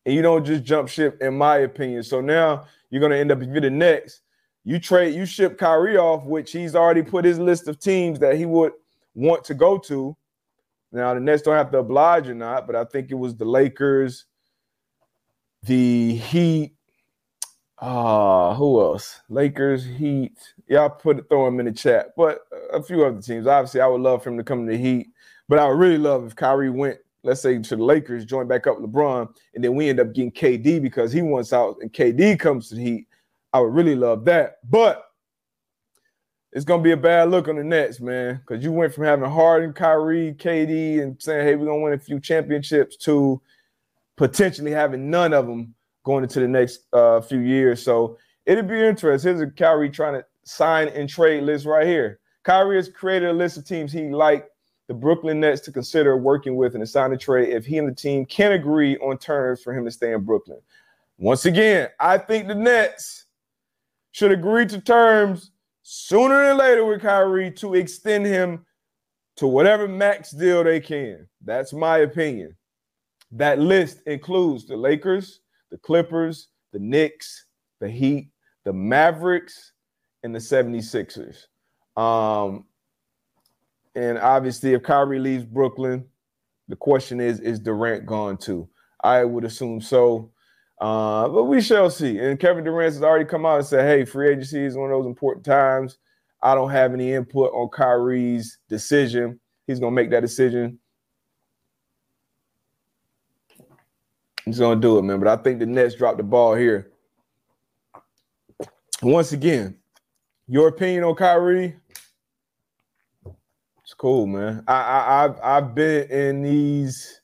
And 0.07 0.15
you 0.15 0.23
don't 0.23 0.45
just 0.45 0.65
jump 0.65 0.89
ship, 0.89 1.21
in 1.21 1.37
my 1.37 1.59
opinion. 1.59 2.03
So 2.03 2.21
now 2.21 2.67
you're 2.91 3.01
going 3.01 3.13
to 3.13 3.19
end 3.19 3.31
up, 3.31 3.43
if 3.43 3.49
you're 3.49 3.61
the 3.61 3.71
next, 3.71 4.23
you 4.65 4.79
trade, 4.79 5.15
you 5.15 5.27
ship 5.27 5.59
Kyrie 5.59 5.97
off, 5.97 6.25
which 6.25 6.53
he's 6.53 6.75
already 6.75 7.03
put 7.03 7.25
his 7.25 7.39
list 7.39 7.69
of 7.69 7.79
teams 7.79 8.19
that 8.19 8.37
he 8.37 8.47
would 8.47 8.73
want 9.15 9.45
to 9.45 9.55
go 9.55 9.79
to. 9.79 10.17
Now 10.93 11.15
the 11.15 11.21
Nets 11.21 11.43
don't 11.43 11.57
have 11.57 11.71
to 11.73 11.79
oblige 11.79 12.29
or 12.29 12.35
not, 12.35 12.67
but 12.67 12.77
I 12.77 12.85
think 12.85 13.11
it 13.11 13.15
was 13.15 13.37
the 13.37 13.45
Lakers, 13.45 14.27
the 15.63 16.17
Heat. 16.17 16.75
Uh, 17.79 18.55
who 18.55 18.81
else? 18.81 19.21
Lakers, 19.29 19.85
Heat. 19.85 20.37
Yeah, 20.69 20.85
I 20.85 20.89
put 20.89 21.19
it, 21.19 21.29
throw 21.29 21.47
him 21.47 21.61
in 21.61 21.67
the 21.67 21.73
chat, 21.73 22.09
but 22.17 22.41
a 22.73 22.83
few 22.83 23.05
other 23.05 23.23
teams. 23.23 23.47
Obviously, 23.47 23.81
I 23.81 23.87
would 23.87 24.01
love 24.01 24.23
for 24.23 24.31
him 24.31 24.37
to 24.37 24.45
come 24.45 24.67
to 24.67 24.73
the 24.73 24.79
Heat, 24.79 25.09
but 25.51 25.59
I 25.59 25.67
would 25.67 25.81
really 25.81 25.99
love 25.99 26.25
if 26.25 26.37
Kyrie 26.37 26.71
went, 26.71 26.99
let's 27.25 27.43
say, 27.43 27.59
to 27.59 27.77
the 27.77 27.83
Lakers, 27.83 28.25
join 28.25 28.47
back 28.47 28.69
up 28.69 28.79
LeBron, 28.79 29.29
and 29.53 29.65
then 29.65 29.75
we 29.75 29.89
end 29.89 29.99
up 29.99 30.13
getting 30.15 30.31
KD 30.31 30.81
because 30.81 31.13
he 31.13 31.23
wants 31.23 31.53
out, 31.53 31.77
and 31.81 31.93
KD 31.93 32.39
comes 32.39 32.69
to 32.69 32.77
the 32.77 32.85
Heat. 32.85 33.09
I 33.53 33.59
would 33.59 33.75
really 33.75 33.97
love 33.97 34.25
that, 34.27 34.59
but 34.71 35.07
it's 36.53 36.65
gonna 36.65 36.85
be 36.85 36.93
a 36.93 36.97
bad 36.97 37.33
look 37.33 37.49
on 37.49 37.57
the 37.57 37.65
Nets, 37.65 38.01
man, 38.01 38.37
because 38.37 38.63
you 38.63 38.71
went 38.71 38.95
from 38.95 39.05
having 39.05 39.29
Harden, 39.29 39.73
Kyrie, 39.73 40.37
KD, 40.39 41.01
and 41.03 41.21
saying, 41.21 41.45
"Hey, 41.45 41.57
we're 41.57 41.67
gonna 41.67 41.83
win 41.83 41.95
a 41.95 41.99
few 41.99 42.21
championships," 42.21 42.97
to 42.99 43.43
potentially 44.17 44.71
having 44.71 45.11
none 45.11 45.33
of 45.33 45.49
them 45.49 45.75
going 46.05 46.23
into 46.23 46.39
the 46.39 46.47
next 46.47 46.87
uh, 46.93 47.21
few 47.21 47.41
years. 47.41 47.83
So 47.83 48.19
it'd 48.47 48.69
be 48.69 48.81
interesting. 48.81 49.37
Here's 49.37 49.49
a 49.49 49.51
Kyrie 49.51 49.91
trying 49.91 50.15
to 50.15 50.25
sign 50.45 50.87
and 50.89 51.09
trade 51.09 51.43
list 51.43 51.67
right 51.67 51.89
here. 51.89 52.21
Kyrie 52.45 52.77
has 52.77 52.89
created 52.89 53.31
a 53.31 53.33
list 53.33 53.57
of 53.57 53.65
teams 53.65 53.93
he 53.93 54.11
like 54.11 54.47
the 54.91 54.95
Brooklyn 54.95 55.38
Nets 55.38 55.61
to 55.61 55.70
consider 55.70 56.16
working 56.16 56.57
with 56.57 56.74
and 56.74 56.82
a 56.82 56.86
sign 56.86 57.12
and 57.12 57.20
trade 57.20 57.51
if 57.51 57.64
he 57.64 57.78
and 57.78 57.86
the 57.86 57.95
team 57.95 58.26
can 58.26 58.51
agree 58.51 58.99
on 58.99 59.18
terms 59.18 59.62
for 59.62 59.72
him 59.72 59.84
to 59.84 59.91
stay 59.93 60.12
in 60.12 60.24
Brooklyn. 60.24 60.59
Once 61.16 61.45
again, 61.45 61.91
I 62.01 62.18
think 62.18 62.49
the 62.49 62.57
Nets 62.57 63.26
should 64.11 64.32
agree 64.32 64.66
to 64.66 64.80
terms 64.80 65.53
sooner 65.84 66.45
than 66.45 66.57
later 66.57 66.84
with 66.84 67.03
Kyrie 67.03 67.53
to 67.53 67.74
extend 67.74 68.26
him 68.26 68.66
to 69.36 69.47
whatever 69.47 69.86
max 69.86 70.32
deal 70.32 70.64
they 70.64 70.80
can. 70.80 71.28
That's 71.45 71.72
my 71.72 71.99
opinion. 71.99 72.57
That 73.30 73.61
list 73.61 74.01
includes 74.07 74.66
the 74.66 74.76
Lakers, 74.76 75.38
the 75.70 75.78
Clippers, 75.78 76.49
the 76.72 76.80
Knicks, 76.80 77.45
the 77.78 77.88
Heat, 77.88 78.32
the 78.64 78.72
Mavericks, 78.72 79.70
and 80.24 80.34
the 80.34 80.41
76ers. 80.41 81.47
Um, 81.97 82.64
and 83.95 84.18
obviously, 84.18 84.74
if 84.74 84.82
Kyrie 84.82 85.18
leaves 85.18 85.45
Brooklyn, 85.45 86.05
the 86.68 86.76
question 86.76 87.20
is, 87.20 87.41
is 87.41 87.59
Durant 87.59 88.07
gone 88.07 88.36
too? 88.36 88.68
I 89.03 89.24
would 89.24 89.45
assume 89.45 89.80
so. 89.80 90.30
Uh, 90.80 91.28
but 91.28 91.45
we 91.45 91.61
shall 91.61 91.91
see. 91.91 92.18
And 92.18 92.41
Kevin 92.41 92.64
Durant 92.64 92.95
has 92.95 93.03
already 93.03 93.24
come 93.24 93.45
out 93.45 93.59
and 93.59 93.66
said, 93.66 93.86
hey, 93.86 94.05
free 94.05 94.30
agency 94.30 94.64
is 94.64 94.76
one 94.76 94.91
of 94.91 94.99
those 94.99 95.07
important 95.07 95.45
times. 95.45 95.99
I 96.43 96.55
don't 96.55 96.70
have 96.70 96.95
any 96.95 97.12
input 97.12 97.53
on 97.53 97.68
Kyrie's 97.68 98.59
decision. 98.68 99.38
He's 99.66 99.78
going 99.78 99.93
to 99.93 99.95
make 99.95 100.11
that 100.11 100.20
decision. 100.20 100.78
He's 104.45 104.59
going 104.59 104.80
to 104.80 104.82
do 104.82 104.99
it, 104.99 105.03
man. 105.03 105.18
But 105.18 105.28
I 105.28 105.43
think 105.43 105.59
the 105.59 105.66
Nets 105.66 105.95
dropped 105.95 106.16
the 106.16 106.22
ball 106.22 106.55
here. 106.55 106.93
Once 109.03 109.32
again, 109.32 109.76
your 110.47 110.68
opinion 110.68 111.05
on 111.05 111.14
Kyrie? 111.14 111.76
It's 113.91 113.95
cool, 113.97 114.28
man. 114.28 114.62
I, 114.68 114.74
I 114.82 115.24
I've 115.24 115.41
I've 115.43 115.74
been 115.74 116.09
in 116.12 116.43
these. 116.43 117.22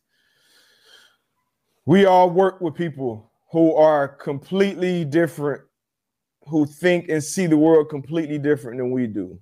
We 1.84 2.06
all 2.06 2.28
work 2.28 2.60
with 2.60 2.74
people 2.74 3.30
who 3.52 3.72
are 3.76 4.08
completely 4.08 5.04
different, 5.04 5.62
who 6.48 6.66
think 6.66 7.08
and 7.08 7.22
see 7.22 7.46
the 7.46 7.56
world 7.56 7.88
completely 7.88 8.40
different 8.40 8.78
than 8.78 8.90
we 8.90 9.06
do. 9.06 9.38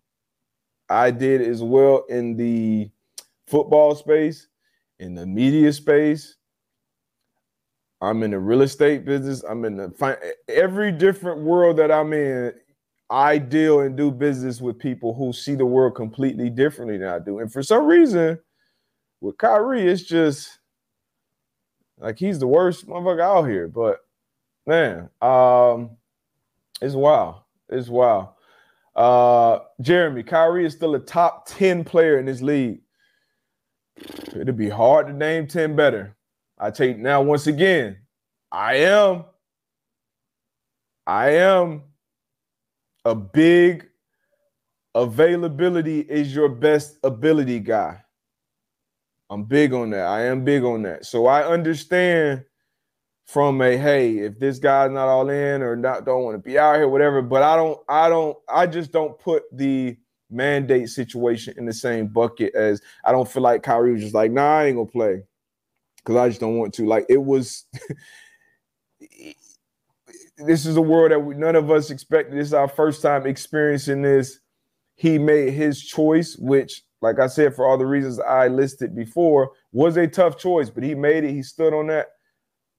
I 0.90 1.10
did 1.12 1.40
as 1.40 1.62
well 1.62 2.04
in 2.10 2.36
the 2.36 2.90
football 3.46 3.94
space, 3.94 4.48
in 4.98 5.14
the 5.14 5.24
media 5.24 5.72
space. 5.72 6.36
I'm 8.02 8.22
in 8.22 8.32
the 8.32 8.38
real 8.38 8.60
estate 8.60 9.06
business. 9.06 9.42
I'm 9.44 9.64
in 9.64 9.78
the 9.78 10.28
every 10.48 10.92
different 10.92 11.40
world 11.40 11.78
that 11.78 11.90
I'm 11.90 12.12
in. 12.12 12.52
I 13.10 13.38
deal 13.38 13.80
and 13.80 13.96
do 13.96 14.10
business 14.10 14.60
with 14.60 14.78
people 14.78 15.14
who 15.14 15.32
see 15.32 15.54
the 15.54 15.66
world 15.66 15.94
completely 15.94 16.50
differently 16.50 16.98
than 16.98 17.08
I 17.08 17.18
do. 17.18 17.38
And 17.38 17.52
for 17.52 17.62
some 17.62 17.86
reason, 17.86 18.38
with 19.20 19.38
Kyrie, 19.38 19.86
it's 19.86 20.02
just 20.02 20.58
like 21.98 22.18
he's 22.18 22.38
the 22.38 22.46
worst 22.46 22.86
motherfucker 22.86 23.20
out 23.20 23.48
here. 23.48 23.68
But 23.68 23.98
man, 24.66 25.10
um, 25.20 25.90
it's 26.80 26.94
wild. 26.94 27.36
It's 27.68 27.88
wild. 27.88 28.28
Uh, 28.96 29.60
Jeremy, 29.80 30.22
Kyrie 30.22 30.66
is 30.66 30.74
still 30.74 30.94
a 30.94 31.00
top 31.00 31.46
10 31.46 31.84
player 31.84 32.18
in 32.18 32.26
this 32.26 32.42
league. 32.42 32.80
It'd 34.34 34.56
be 34.56 34.68
hard 34.68 35.06
to 35.08 35.12
name 35.12 35.46
10 35.46 35.76
better. 35.76 36.16
I 36.58 36.70
take 36.70 36.98
now, 36.98 37.22
once 37.22 37.46
again, 37.46 37.98
I 38.50 38.76
am. 38.76 39.24
I 41.06 41.30
am 41.30 41.82
a 43.04 43.14
big 43.14 43.86
availability 44.94 46.00
is 46.00 46.34
your 46.34 46.48
best 46.48 46.98
ability 47.02 47.60
guy. 47.60 48.00
I'm 49.30 49.44
big 49.44 49.72
on 49.72 49.90
that. 49.90 50.06
I 50.06 50.26
am 50.26 50.44
big 50.44 50.62
on 50.64 50.82
that. 50.82 51.06
So 51.06 51.26
I 51.26 51.46
understand 51.46 52.44
from 53.26 53.60
a 53.62 53.76
hey, 53.76 54.18
if 54.18 54.38
this 54.38 54.58
guy's 54.58 54.90
not 54.90 55.08
all 55.08 55.28
in 55.30 55.62
or 55.62 55.76
not 55.76 56.04
don't 56.04 56.24
want 56.24 56.34
to 56.34 56.38
be 56.38 56.58
out 56.58 56.76
here, 56.76 56.88
whatever. 56.88 57.22
But 57.22 57.42
I 57.42 57.56
don't, 57.56 57.78
I 57.88 58.08
don't, 58.08 58.36
I 58.48 58.66
just 58.66 58.92
don't 58.92 59.18
put 59.18 59.44
the 59.52 59.96
mandate 60.30 60.88
situation 60.90 61.54
in 61.56 61.64
the 61.64 61.72
same 61.72 62.06
bucket 62.06 62.54
as 62.54 62.82
I 63.04 63.12
don't 63.12 63.28
feel 63.28 63.42
like 63.42 63.62
Kyrie 63.62 63.92
was 63.92 64.02
just 64.02 64.14
like, 64.14 64.30
nah, 64.30 64.58
I 64.58 64.66
ain't 64.66 64.76
gonna 64.76 64.86
play. 64.86 65.24
Cause 66.04 66.16
I 66.16 66.28
just 66.28 66.40
don't 66.40 66.58
want 66.58 66.74
to. 66.74 66.86
Like 66.86 67.06
it 67.08 67.22
was 67.22 67.64
this 70.38 70.66
is 70.66 70.76
a 70.76 70.82
world 70.82 71.12
that 71.12 71.20
we, 71.20 71.34
none 71.34 71.56
of 71.56 71.70
us 71.70 71.90
expected. 71.90 72.36
This 72.36 72.48
is 72.48 72.54
our 72.54 72.68
first 72.68 73.02
time 73.02 73.26
experiencing 73.26 74.02
this. 74.02 74.40
He 74.96 75.18
made 75.18 75.52
his 75.52 75.82
choice, 75.82 76.36
which, 76.36 76.82
like 77.00 77.18
I 77.18 77.26
said, 77.26 77.54
for 77.54 77.66
all 77.66 77.78
the 77.78 77.86
reasons 77.86 78.20
I 78.20 78.48
listed 78.48 78.94
before, 78.94 79.52
was 79.72 79.96
a 79.96 80.06
tough 80.06 80.38
choice, 80.38 80.70
but 80.70 80.84
he 80.84 80.94
made 80.94 81.24
it. 81.24 81.32
He 81.32 81.42
stood 81.42 81.74
on 81.74 81.88
that. 81.88 82.08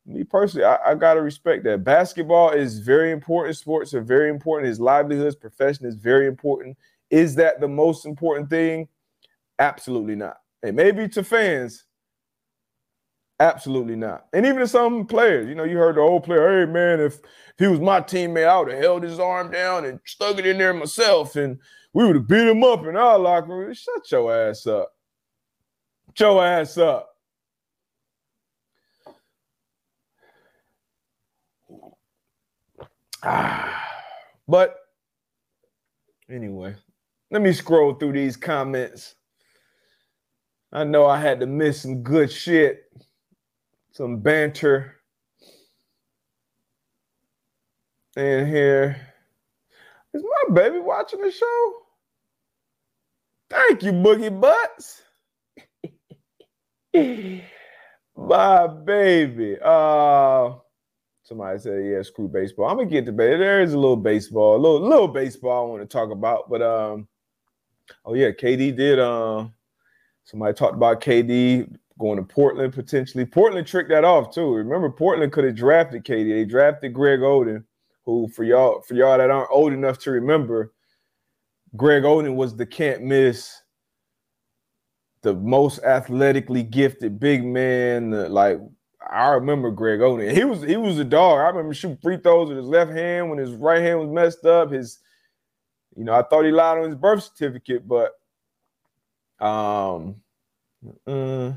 Me 0.05 0.23
personally, 0.23 0.65
I, 0.65 0.77
I 0.91 0.95
gotta 0.95 1.21
respect 1.21 1.63
that. 1.63 1.83
Basketball 1.83 2.51
is 2.51 2.79
very 2.79 3.11
important. 3.11 3.57
Sports 3.57 3.93
are 3.93 4.01
very 4.01 4.29
important. 4.29 4.67
His 4.67 4.79
livelihoods, 4.79 5.35
profession 5.35 5.85
is 5.85 5.95
very 5.95 6.27
important. 6.27 6.77
Is 7.09 7.35
that 7.35 7.59
the 7.59 7.67
most 7.67 8.05
important 8.05 8.49
thing? 8.49 8.87
Absolutely 9.57 10.15
not. 10.15 10.37
And 10.61 10.75
maybe 10.75 11.07
to 11.09 11.23
fans, 11.23 11.84
Absolutely 13.39 13.95
not. 13.97 14.27
And 14.33 14.45
even 14.45 14.65
some 14.67 15.05
players, 15.05 15.49
you 15.49 15.55
know, 15.55 15.65
you 15.65 15.77
heard 15.77 15.95
the 15.97 16.01
old 16.01 16.23
player, 16.23 16.65
hey 16.65 16.71
man, 16.71 17.01
if, 17.01 17.15
if 17.15 17.59
he 17.59 17.67
was 17.67 17.81
my 17.81 17.99
teammate, 17.99 18.47
I 18.47 18.59
would 18.59 18.71
have 18.71 18.81
held 18.81 19.03
his 19.03 19.19
arm 19.19 19.51
down 19.51 19.85
and 19.85 19.99
stuck 20.05 20.37
it 20.37 20.45
in 20.45 20.57
there 20.57 20.73
myself, 20.73 21.35
and 21.35 21.59
we 21.93 22.05
would 22.05 22.15
have 22.15 22.27
beat 22.27 22.47
him 22.47 22.63
up 22.63 22.85
in 22.85 22.95
our 22.95 23.19
locker 23.19 23.49
room. 23.49 23.73
Shut 23.73 24.09
your 24.09 24.33
ass 24.33 24.65
up. 24.67 24.89
Shut 26.13 26.31
your 26.31 26.45
ass 26.45 26.77
up. 26.77 27.09
Ah, 33.23 33.93
but 34.47 34.77
anyway, 36.29 36.75
let 37.31 37.41
me 37.41 37.51
scroll 37.51 37.95
through 37.95 38.13
these 38.13 38.37
comments. 38.37 39.15
I 40.71 40.85
know 40.85 41.05
I 41.05 41.19
had 41.19 41.41
to 41.41 41.47
miss 41.47 41.81
some 41.81 42.01
good 42.03 42.31
shit 42.31 42.84
some 43.95 44.19
banter 44.19 44.95
in 48.17 48.45
here. 48.45 48.97
Is 50.13 50.21
my 50.21 50.53
baby 50.53 50.79
watching 50.79 51.21
the 51.21 51.31
show? 51.31 51.73
Thank 53.49 53.83
you, 53.83 53.93
Boogie 53.93 54.37
Butts. 54.41 55.01
my 58.17 58.67
baby. 58.67 59.57
Uh 59.63 60.55
Somebody 61.23 61.57
said, 61.57 61.83
"Yeah, 61.85 62.03
screw 62.03 62.27
baseball." 62.27 62.69
I'm 62.69 62.77
gonna 62.77 62.87
get 62.87 63.07
to 63.07 63.11
bed. 63.11 63.39
There 63.39 63.61
is 63.61 63.73
a 63.73 63.79
little 63.79 63.95
baseball, 63.95 64.57
a 64.57 64.61
little 64.61 64.87
little 64.87 65.07
baseball 65.07 65.65
I 65.65 65.69
want 65.71 65.81
to 65.81 65.87
talk 65.87 66.11
about, 66.11 66.51
but 66.51 66.61
um, 66.61 67.07
oh 68.05 68.13
yeah, 68.13 68.29
KD 68.29 68.75
did. 68.75 68.99
Um, 68.99 69.51
somebody 70.25 70.53
talked 70.53 70.75
about 70.75 71.01
KD 71.01 71.75
going 71.99 72.17
to 72.17 72.23
Portland 72.23 72.73
potentially. 72.73 73.25
Portland 73.25 73.67
tricked 73.67 73.89
that 73.89 74.03
off 74.03 74.33
too. 74.33 74.53
Remember, 74.53 74.89
Portland 74.89 75.31
could 75.31 75.45
have 75.45 75.55
drafted 75.55 76.03
KD. 76.03 76.29
They 76.29 76.45
drafted 76.45 76.93
Greg 76.93 77.19
Oden, 77.19 77.63
who 78.05 78.27
for 78.27 78.43
y'all 78.43 78.81
for 78.81 78.95
y'all 78.95 79.17
that 79.17 79.29
aren't 79.29 79.51
old 79.51 79.73
enough 79.73 79.99
to 79.99 80.11
remember, 80.11 80.73
Greg 81.75 82.03
Oden 82.03 82.35
was 82.35 82.55
the 82.55 82.65
can't 82.65 83.03
miss, 83.03 83.61
the 85.21 85.33
most 85.33 85.83
athletically 85.83 86.63
gifted 86.63 87.19
big 87.19 87.45
man. 87.45 88.11
Like 88.31 88.59
I 89.09 89.29
remember 89.29 89.71
Greg 89.71 89.99
Oden. 89.99 90.31
He 90.31 90.43
was 90.43 90.61
he 90.63 90.77
was 90.77 90.99
a 90.99 91.03
dog. 91.03 91.39
I 91.39 91.47
remember 91.47 91.73
shooting 91.73 91.97
free 92.01 92.17
throws 92.17 92.49
with 92.49 92.57
his 92.57 92.67
left 92.67 92.91
hand 92.91 93.29
when 93.29 93.39
his 93.39 93.51
right 93.51 93.81
hand 93.81 93.99
was 93.99 94.09
messed 94.09 94.45
up. 94.45 94.71
His, 94.71 94.99
you 95.95 96.03
know, 96.03 96.13
I 96.13 96.23
thought 96.23 96.45
he 96.45 96.51
lied 96.51 96.79
on 96.79 96.85
his 96.85 96.95
birth 96.95 97.23
certificate, 97.23 97.87
but 97.87 98.11
um, 99.39 100.15
uh, 101.05 101.53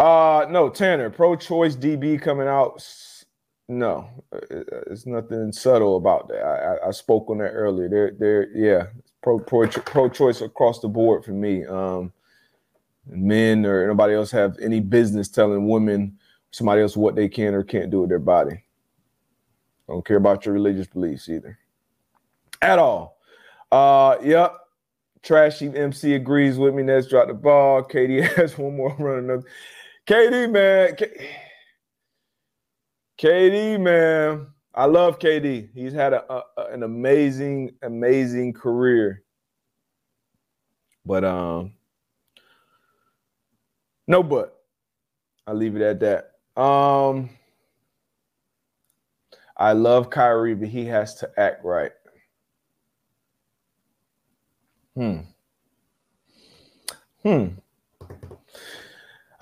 uh 0.00 0.46
no, 0.50 0.70
Tanner, 0.70 1.10
pro-choice 1.10 1.76
DB 1.76 2.20
coming 2.20 2.48
out. 2.48 2.84
No, 3.68 4.08
it's 4.32 5.06
nothing 5.06 5.52
subtle 5.52 5.96
about 5.96 6.28
that. 6.28 6.42
I, 6.42 6.88
I 6.88 6.90
spoke 6.90 7.30
on 7.30 7.38
that 7.38 7.50
earlier. 7.50 7.88
They're, 7.88 8.12
they're, 8.18 8.56
yeah, 8.56 8.86
pro, 9.22 9.38
pro, 9.38 9.68
pro-choice 9.68 10.40
across 10.40 10.80
the 10.80 10.88
board 10.88 11.24
for 11.24 11.32
me. 11.32 11.64
Um, 11.66 12.12
men 13.06 13.64
or 13.66 13.84
anybody 13.84 14.14
else 14.14 14.30
have 14.32 14.58
any 14.60 14.80
business 14.80 15.28
telling 15.28 15.68
women, 15.68 16.18
somebody 16.50 16.82
else 16.82 16.96
what 16.96 17.14
they 17.14 17.28
can 17.28 17.54
or 17.54 17.62
can't 17.62 17.90
do 17.90 18.00
with 18.00 18.08
their 18.08 18.18
body. 18.18 18.64
Don't 19.88 20.04
care 20.04 20.16
about 20.16 20.44
your 20.46 20.54
religious 20.54 20.86
beliefs 20.86 21.28
either. 21.28 21.58
At 22.62 22.78
all. 22.78 23.18
Uh 23.72 24.16
yep. 24.22 24.56
Trashy 25.22 25.66
MC 25.74 26.14
agrees 26.14 26.58
with 26.58 26.74
me. 26.74 26.82
Let's 26.82 27.08
drop 27.08 27.28
the 27.28 27.34
ball. 27.34 27.82
KD 27.82 28.22
has 28.36 28.56
one 28.56 28.76
more 28.76 28.94
run. 28.98 29.24
Another. 29.24 29.44
KD, 30.10 30.50
man. 30.50 30.96
K- 30.96 31.28
KD, 33.20 33.80
man. 33.80 34.48
I 34.74 34.86
love 34.86 35.20
KD. 35.20 35.70
He's 35.72 35.92
had 35.92 36.12
a, 36.14 36.24
a, 36.32 36.42
an 36.72 36.82
amazing, 36.82 37.70
amazing 37.82 38.54
career. 38.54 39.22
But 41.06 41.24
um, 41.24 41.74
no, 44.08 44.22
but 44.24 44.60
I'll 45.46 45.54
leave 45.54 45.76
it 45.76 45.82
at 45.82 46.00
that. 46.00 46.60
Um, 46.60 47.30
I 49.56 49.72
love 49.74 50.10
Kyrie, 50.10 50.56
but 50.56 50.68
he 50.68 50.86
has 50.86 51.14
to 51.16 51.30
act 51.38 51.64
right. 51.64 51.92
Hmm. 54.96 55.18
Hmm. 57.22 57.59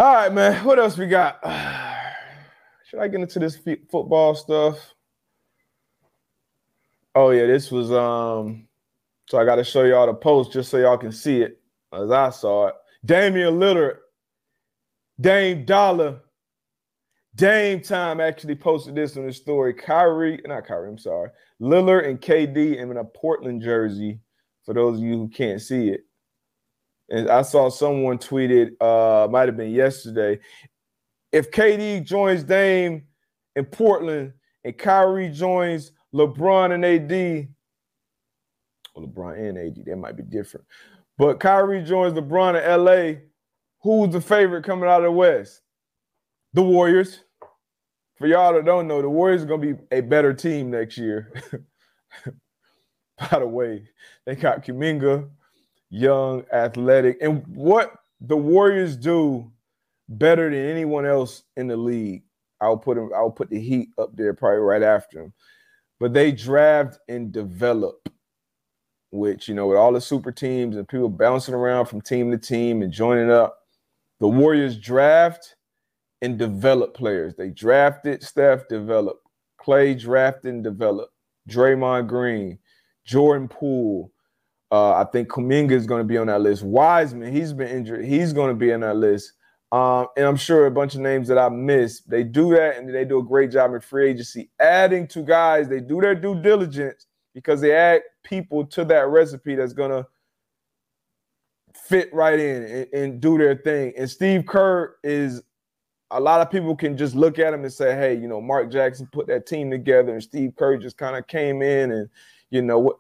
All 0.01 0.15
right, 0.15 0.33
man. 0.33 0.65
What 0.65 0.79
else 0.79 0.97
we 0.97 1.07
got? 1.07 1.41
Should 2.87 3.01
I 3.01 3.09
get 3.09 3.21
into 3.21 3.41
this 3.41 3.57
football 3.57 4.35
stuff? 4.35 4.95
Oh 7.15 7.31
yeah, 7.31 7.47
this 7.47 7.73
was 7.73 7.91
um. 7.91 8.69
So 9.29 9.39
I 9.39 9.45
got 9.45 9.57
to 9.57 9.65
show 9.65 9.83
y'all 9.83 10.07
the 10.07 10.15
post 10.15 10.53
just 10.53 10.71
so 10.71 10.79
y'all 10.79 10.97
can 10.97 11.13
see 11.13 11.43
it 11.43 11.61
as 11.93 12.11
I 12.11 12.31
saw 12.31 12.69
it. 12.69 12.75
Damian 13.05 13.59
Lillard 13.59 13.99
Dame 15.21 15.65
Dollar, 15.65 16.21
Dame 17.35 17.81
Time 17.81 18.21
actually 18.21 18.55
posted 18.55 18.95
this 18.95 19.17
on 19.17 19.25
his 19.25 19.37
story. 19.37 19.75
Kyrie, 19.75 20.41
not 20.47 20.65
Kyrie, 20.65 20.89
I'm 20.89 20.99
sorry. 20.99 21.31
Lillard 21.61 22.09
and 22.09 22.21
KD 22.21 22.77
in 22.77 22.97
a 22.97 23.05
Portland 23.05 23.63
jersey. 23.63 24.21
For 24.65 24.75
those 24.75 24.99
of 24.99 25.05
you 25.05 25.15
who 25.15 25.29
can't 25.29 25.61
see 25.61 25.89
it, 25.89 26.03
and 27.09 27.31
I 27.31 27.43
saw 27.43 27.69
someone 27.69 28.19
tweeted, 28.19 28.81
uh, 28.81 29.29
might 29.29 29.49
have 29.49 29.57
been 29.57 29.73
yesterday. 29.73 30.39
If 31.33 31.51
KD 31.51 32.05
joins 32.05 32.45
Dame 32.45 33.05
in 33.57 33.65
Portland 33.65 34.33
and 34.65 34.77
Kyrie 34.77 35.31
joins 35.31 35.93
LeBron 36.15 36.73
and 36.73 36.85
AD, 36.85 37.49
well, 38.95 39.07
LeBron 39.07 39.49
and 39.49 39.59
AD, 39.59 39.85
that 39.87 39.97
might 39.97 40.17
be 40.17 40.23
different. 40.23 40.67
But 41.17 41.41
Kyrie 41.41 41.83
joins 41.83 42.15
LeBron 42.15 42.63
in 42.63 42.85
LA 42.85 43.21
Who's 43.83 44.13
the 44.13 44.21
favorite 44.21 44.65
coming 44.65 44.89
out 44.89 44.99
of 44.99 45.05
the 45.05 45.13
West? 45.13 45.63
The 46.53 46.63
Warriors. 46.63 47.21
For 48.17 48.27
y'all 48.27 48.55
that 48.55 48.65
don't 48.65 48.89
know, 48.89 49.01
the 49.01 49.09
Warriors 49.09 49.45
are 49.45 49.47
going 49.47 49.61
to 49.61 49.75
be 49.75 49.97
a 49.97 50.01
better 50.01 50.35
team 50.35 50.71
next 50.71 50.99
year. 50.99 51.33
By 53.31 53.39
the 53.39 53.47
way, 53.47 53.89
they 54.27 54.35
got 54.35 54.65
Kuminga, 54.65 55.29
young, 55.91 56.45
athletic. 56.53 57.19
And 57.21 57.45
what 57.47 57.93
the 58.21 58.37
Warriors 58.37 58.97
do 58.97 59.51
better 60.09 60.51
than 60.51 60.59
anyone 60.59 61.07
else 61.07 61.45
in 61.57 61.69
the 61.69 61.77
league, 61.77 62.23
I'll 62.61 62.79
put 62.79 62.97
them, 62.97 63.11
I'll 63.15 63.31
put 63.31 63.51
the 63.51 63.61
Heat 63.61 63.91
up 63.99 64.17
there 64.17 64.35
probably 64.35 64.59
right 64.59 64.83
after 64.83 65.19
them. 65.19 65.33
But 66.01 66.13
they 66.15 66.33
draft 66.33 66.99
and 67.09 67.33
develop, 67.33 68.09
which, 69.11 69.49
you 69.49 69.55
know, 69.55 69.67
with 69.67 69.79
all 69.79 69.93
the 69.93 70.01
super 70.01 70.33
teams 70.33 70.77
and 70.77 70.89
people 70.89 71.09
bouncing 71.09 71.55
around 71.55 71.87
from 71.87 72.01
team 72.01 72.31
to 72.31 72.39
team 72.39 72.83
and 72.83 72.93
joining 72.93 73.31
up, 73.31 73.59
the 74.21 74.29
Warriors 74.29 74.77
draft 74.77 75.57
and 76.23 76.39
develop 76.39 76.95
players. 76.95 77.35
They 77.37 77.51
drafted 77.51 78.23
Steph, 78.23 78.69
develop. 78.69 79.21
Clay 79.59 79.95
drafted 79.95 80.55
and 80.55 80.65
develop. 80.65 81.11
Draymond 81.49 82.09
Green, 82.09 82.59
Jordan 83.05 83.49
Poole. 83.49 84.13
Uh, 84.71 84.93
I 84.93 85.05
think 85.05 85.29
Kuminga 85.29 85.73
is 85.73 85.87
going 85.87 86.01
to 86.01 86.07
be 86.07 86.19
on 86.19 86.27
that 86.27 86.43
list. 86.43 86.63
Wiseman, 86.63 87.33
he's 87.33 87.53
been 87.53 87.69
injured. 87.69 88.05
He's 88.05 88.33
going 88.33 88.51
to 88.51 88.55
be 88.55 88.73
on 88.73 88.81
that 88.81 88.97
list. 88.97 89.33
Um, 89.71 90.07
and 90.17 90.27
I'm 90.27 90.37
sure 90.37 90.67
a 90.67 90.71
bunch 90.71 90.95
of 90.95 91.01
names 91.01 91.29
that 91.29 91.39
I 91.39 91.49
missed. 91.49 92.09
They 92.09 92.23
do 92.23 92.51
that 92.55 92.79
and 92.79 92.95
they 92.95 93.05
do 93.05 93.19
a 93.19 93.23
great 93.23 93.51
job 93.51 93.75
in 93.75 93.81
free 93.81 94.11
agency, 94.11 94.51
adding 94.59 95.07
to 95.09 95.23
guys. 95.23 95.69
They 95.69 95.81
do 95.81 96.01
their 96.01 96.15
due 96.15 96.41
diligence 96.41 97.07
because 97.35 97.61
they 97.61 97.75
add 97.75 98.03
people 98.25 98.65
to 98.67 98.85
that 98.87 99.09
recipe 99.09 99.55
that's 99.55 99.75
going 99.75 99.91
to 99.91 100.07
fit 101.75 102.13
right 102.13 102.39
in 102.39 102.63
and, 102.65 102.87
and, 102.93 103.21
do 103.21 103.39
their 103.39 103.57
thing. 103.57 103.93
And 103.97 104.09
Steve 104.09 104.47
Kerr 104.47 104.97
is 105.05 105.43
a 106.11 106.19
lot 106.19 106.41
of 106.41 106.51
people 106.51 106.75
can 106.75 106.97
just 106.97 107.15
look 107.15 107.39
at 107.39 107.53
him 107.53 107.63
and 107.63 107.73
say, 107.73 107.95
hey, 107.95 108.15
you 108.15 108.27
know, 108.27 108.41
Mark 108.41 108.73
Jackson 108.73 109.09
put 109.13 109.27
that 109.29 109.47
team 109.47 109.71
together 109.71 110.13
and 110.13 110.23
Steve 110.23 110.55
Kerr 110.57 110.79
just 110.79 110.97
kind 110.97 111.17
of 111.17 111.27
came 111.27 111.63
in 111.63 111.93
and, 111.93 112.09
you 112.51 112.63
know, 112.63 112.79
what 112.79 112.97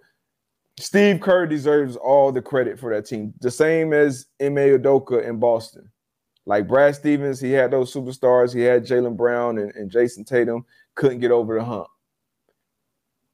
Steve 0.78 1.20
Kerr 1.20 1.46
deserves 1.46 1.96
all 1.96 2.30
the 2.32 2.42
credit 2.42 2.78
for 2.78 2.94
that 2.94 3.06
team. 3.06 3.34
The 3.40 3.50
same 3.50 3.92
as 3.92 4.26
Ime 4.40 4.56
Udoka 4.56 5.26
in 5.26 5.38
Boston. 5.38 5.90
Like 6.46 6.66
Brad 6.66 6.94
Stevens, 6.94 7.40
he 7.40 7.52
had 7.52 7.70
those 7.70 7.92
superstars. 7.92 8.54
He 8.54 8.62
had 8.62 8.86
Jaylen 8.86 9.16
Brown 9.16 9.58
and, 9.58 9.72
and 9.74 9.90
Jayson 9.90 10.24
Tatum, 10.24 10.64
couldn't 10.94 11.20
get 11.20 11.30
over 11.30 11.58
the 11.58 11.64
hump. 11.64 11.88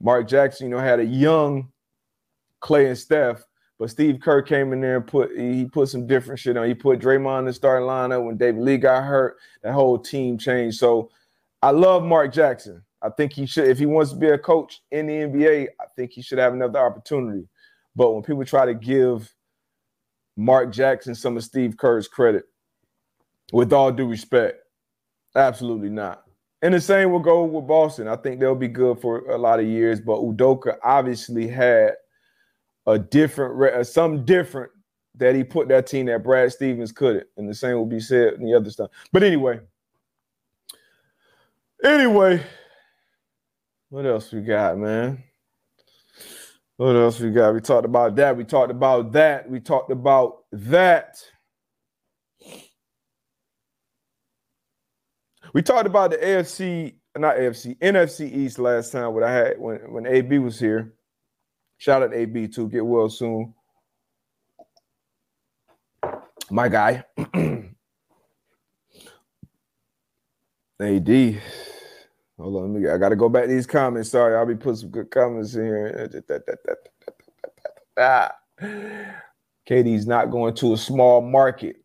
Mark 0.01 0.29
Jackson, 0.29 0.69
you 0.69 0.75
know, 0.75 0.83
had 0.83 1.01
a 1.01 1.05
young 1.05 1.71
Clay 2.61 2.87
and 2.87 2.99
Steph 2.99 3.45
but 3.79 3.91
Steve 3.91 4.21
Kerr 4.21 4.43
came 4.43 4.73
in 4.73 4.81
there 4.81 4.97
and 4.97 5.07
put 5.07 5.37
he 5.37 5.65
put 5.65 5.89
some 5.89 6.07
different 6.07 6.39
shit 6.39 6.57
on. 6.57 6.67
He 6.67 6.75
put 6.75 7.01
Draymond 7.01 7.41
in 7.41 7.45
the 7.47 7.53
starting 7.53 7.89
lineup 7.89 8.25
when 8.25 8.37
David 8.37 8.63
Lee 8.63 8.77
got 8.77 9.03
hurt. 9.03 9.37
That 9.63 9.73
whole 9.73 9.99
team 9.99 10.39
changed. 10.39 10.79
So 10.79 11.11
I 11.63 11.71
love 11.71 12.05
Mark 12.05 12.33
Jackson. 12.33 12.83
I 13.05 13.11
think 13.11 13.35
he 13.35 13.45
should, 13.45 13.69
if 13.69 13.79
he 13.79 13.87
wants 13.87 14.13
to 14.13 14.17
be 14.17 14.29
a 14.29 14.39
coach 14.39 14.81
in 14.91 15.07
the 15.07 15.13
NBA, 15.13 15.69
I 15.79 15.85
think 15.95 16.13
he 16.13 16.23
should 16.23 16.39
have 16.39 16.55
another 16.55 16.79
opportunity. 16.79 17.47
But 17.95 18.13
when 18.13 18.23
people 18.23 18.45
try 18.45 18.65
to 18.65 18.75
give 18.75 19.33
Mark 20.37 20.73
Jackson 20.73 21.15
some 21.15 21.37
of 21.37 21.45
Steve 21.45 21.77
Kerr's 21.77 22.09
credit, 22.09 22.45
with 23.53 23.73
all 23.73 23.93
due 23.93 24.09
respect, 24.09 24.59
absolutely 25.37 25.91
not. 25.91 26.25
And 26.63 26.73
the 26.73 26.81
same 26.81 27.13
will 27.13 27.21
go 27.21 27.45
with 27.45 27.67
Boston. 27.67 28.09
I 28.09 28.17
think 28.17 28.41
they'll 28.41 28.55
be 28.55 28.69
good 28.69 29.01
for 29.01 29.19
a 29.31 29.37
lot 29.37 29.61
of 29.61 29.67
years, 29.67 30.01
but 30.01 30.21
Udoka 30.21 30.79
obviously 30.83 31.47
had 31.47 31.93
a 32.87 32.99
different, 32.99 33.75
uh, 33.75 33.85
some 33.85 34.25
different 34.25 34.71
that 35.17 35.35
he 35.35 35.45
put 35.45 35.69
that 35.69 35.87
team 35.87 36.07
that 36.07 36.25
Brad 36.25 36.53
Stevens 36.53 36.91
couldn't. 36.91 37.27
And 37.37 37.49
the 37.49 37.55
same 37.55 37.77
will 37.77 37.87
be 37.87 38.01
said 38.01 38.35
in 38.35 38.45
the 38.45 38.55
other 38.55 38.71
stuff. 38.71 38.91
But 39.13 39.23
anyway, 39.23 39.61
anyway, 41.85 42.43
what 43.95 44.07
else 44.07 44.33
we 44.33 44.41
got, 44.41 44.77
man? 44.77 45.23
What 46.77 46.97
else 46.97 47.21
we 47.21 47.31
got? 47.31 47.55
We 47.55 47.61
talked 47.61 47.85
about 47.85 48.17
that. 48.17 48.37
We 48.37 48.43
talked 48.43 48.73
about 48.73 49.13
that. 49.13 49.49
We 49.49 49.61
talked 49.61 49.93
about 49.93 50.39
that. 50.51 51.17
We 55.55 55.63
talked 55.63 55.87
about 55.87 56.11
the 56.11 56.17
AFC, 56.17 56.95
not 57.17 57.37
AFC, 57.37 57.79
NFC 57.79 58.35
East 58.35 58.59
last 58.59 58.91
time. 58.91 59.15
What 59.15 59.23
I 59.23 59.33
had 59.33 59.61
when 59.61 59.77
when 59.93 60.07
AB 60.07 60.41
was 60.41 60.59
here. 60.59 60.95
Shout 61.79 62.03
out 62.03 62.11
to 62.11 62.19
AB 62.19 62.49
too. 62.49 62.69
Get 62.69 62.85
well 62.85 63.09
soon. 63.09 63.55
My 66.51 66.69
guy. 66.69 67.05
AD. 70.81 71.41
Hold 72.39 72.57
on, 72.57 72.73
let 72.73 72.81
me. 72.81 72.89
I 72.89 72.99
got 72.99 73.11
to 73.11 73.17
go 73.17 73.29
back 73.29 73.45
to 73.45 73.49
these 73.49 73.67
comments. 73.67 74.11
Sorry, 74.11 74.37
I'll 74.37 74.47
be 74.47 74.57
putting 74.57 74.77
some 74.77 74.91
good 74.91 75.11
comments 75.11 75.55
in 75.55 75.65
here. 75.65 76.11
KD's 79.69 80.07
not 80.07 80.31
going 80.31 80.55
to 80.55 80.75
a 80.75 80.77
small 80.77 81.21
market. 81.21 81.77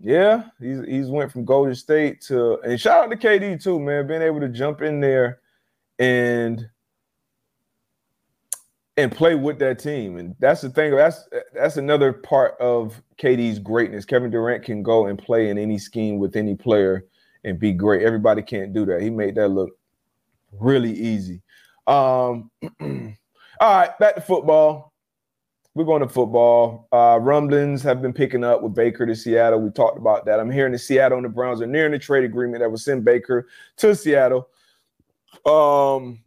Yeah, 0.00 0.44
he's 0.60 0.80
he's 0.86 1.08
went 1.08 1.30
from 1.30 1.44
Golden 1.44 1.74
State 1.74 2.20
to 2.22 2.58
and 2.60 2.80
shout 2.80 3.04
out 3.04 3.10
to 3.10 3.16
KD 3.16 3.62
too, 3.62 3.78
man, 3.78 4.06
being 4.06 4.22
able 4.22 4.40
to 4.40 4.48
jump 4.48 4.82
in 4.82 5.00
there 5.00 5.40
and 5.98 6.66
and 8.96 9.12
play 9.12 9.34
with 9.34 9.58
that 9.58 9.78
team. 9.78 10.16
And 10.16 10.34
that's 10.38 10.62
the 10.62 10.70
thing. 10.70 10.94
That's 10.94 11.28
that's 11.54 11.76
another 11.76 12.12
part 12.12 12.58
of 12.60 13.02
KD's 13.18 13.58
greatness. 13.58 14.04
Kevin 14.04 14.30
Durant 14.30 14.64
can 14.64 14.82
go 14.82 15.06
and 15.06 15.18
play 15.18 15.50
in 15.50 15.58
any 15.58 15.78
scheme 15.78 16.18
with 16.18 16.36
any 16.36 16.54
player 16.54 17.04
and 17.44 17.58
be 17.58 17.72
great. 17.72 18.02
Everybody 18.02 18.42
can't 18.42 18.72
do 18.72 18.86
that. 18.86 19.02
He 19.02 19.10
made 19.10 19.34
that 19.34 19.48
look 19.48 19.70
really 20.60 20.92
easy. 20.92 21.42
Um, 21.86 22.50
all 22.80 23.16
right, 23.60 23.98
back 23.98 24.14
to 24.14 24.20
football. 24.20 24.92
We're 25.74 25.84
going 25.84 26.02
to 26.02 26.08
football. 26.08 26.86
Uh, 26.92 27.18
rumblings 27.20 27.82
have 27.82 28.00
been 28.00 28.12
picking 28.12 28.44
up 28.44 28.62
with 28.62 28.74
Baker 28.74 29.06
to 29.06 29.16
Seattle. 29.16 29.60
We 29.60 29.70
talked 29.70 29.98
about 29.98 30.24
that. 30.26 30.38
I'm 30.38 30.50
hearing 30.50 30.72
the 30.72 30.78
Seattle 30.78 31.18
and 31.18 31.24
the 31.24 31.30
Browns 31.30 31.60
are 31.60 31.66
nearing 31.66 31.94
a 31.94 31.98
trade 31.98 32.22
agreement 32.22 32.60
that 32.60 32.70
will 32.70 32.78
send 32.78 33.04
Baker 33.04 33.48
to 33.78 33.94
Seattle. 33.96 34.48
Um, 35.44 36.22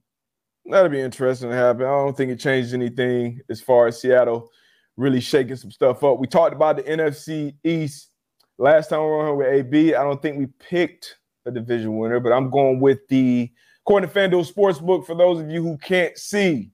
that'll 0.66 0.90
be 0.90 1.00
interesting 1.00 1.50
to 1.50 1.56
happen. 1.56 1.84
I 1.84 1.92
don't 1.92 2.16
think 2.18 2.32
it 2.32 2.40
changed 2.42 2.74
anything 2.74 3.40
as 3.50 3.62
far 3.62 3.88
as 3.88 4.02
Seattle 4.02 4.52
really 4.98 5.22
shaking 5.22 5.56
some 5.56 5.72
stuff 5.72 6.04
up. 6.04 6.20
We 6.20 6.28
talked 6.28 6.54
about 6.54 6.76
the 6.76 6.84
NFC 6.84 7.56
East 7.64 8.10
last 8.58 8.90
time 8.90 9.00
we 9.00 9.06
were 9.06 9.30
on 9.30 9.38
with 9.38 9.48
AB. 9.48 9.96
I 9.96 10.04
don't 10.04 10.22
think 10.22 10.38
we 10.38 10.48
picked 10.60 11.18
a 11.46 11.52
division 11.52 11.98
winner, 11.98 12.20
but 12.20 12.34
I'm 12.34 12.50
going 12.50 12.82
with 12.82 13.08
the 13.08 13.50
according 13.88 14.10
to 14.10 14.14
FanDuel 14.14 14.52
Sportsbook. 14.52 15.06
For 15.06 15.16
those 15.16 15.40
of 15.40 15.50
you 15.50 15.64
who 15.64 15.78
can't 15.78 16.18
see, 16.18 16.72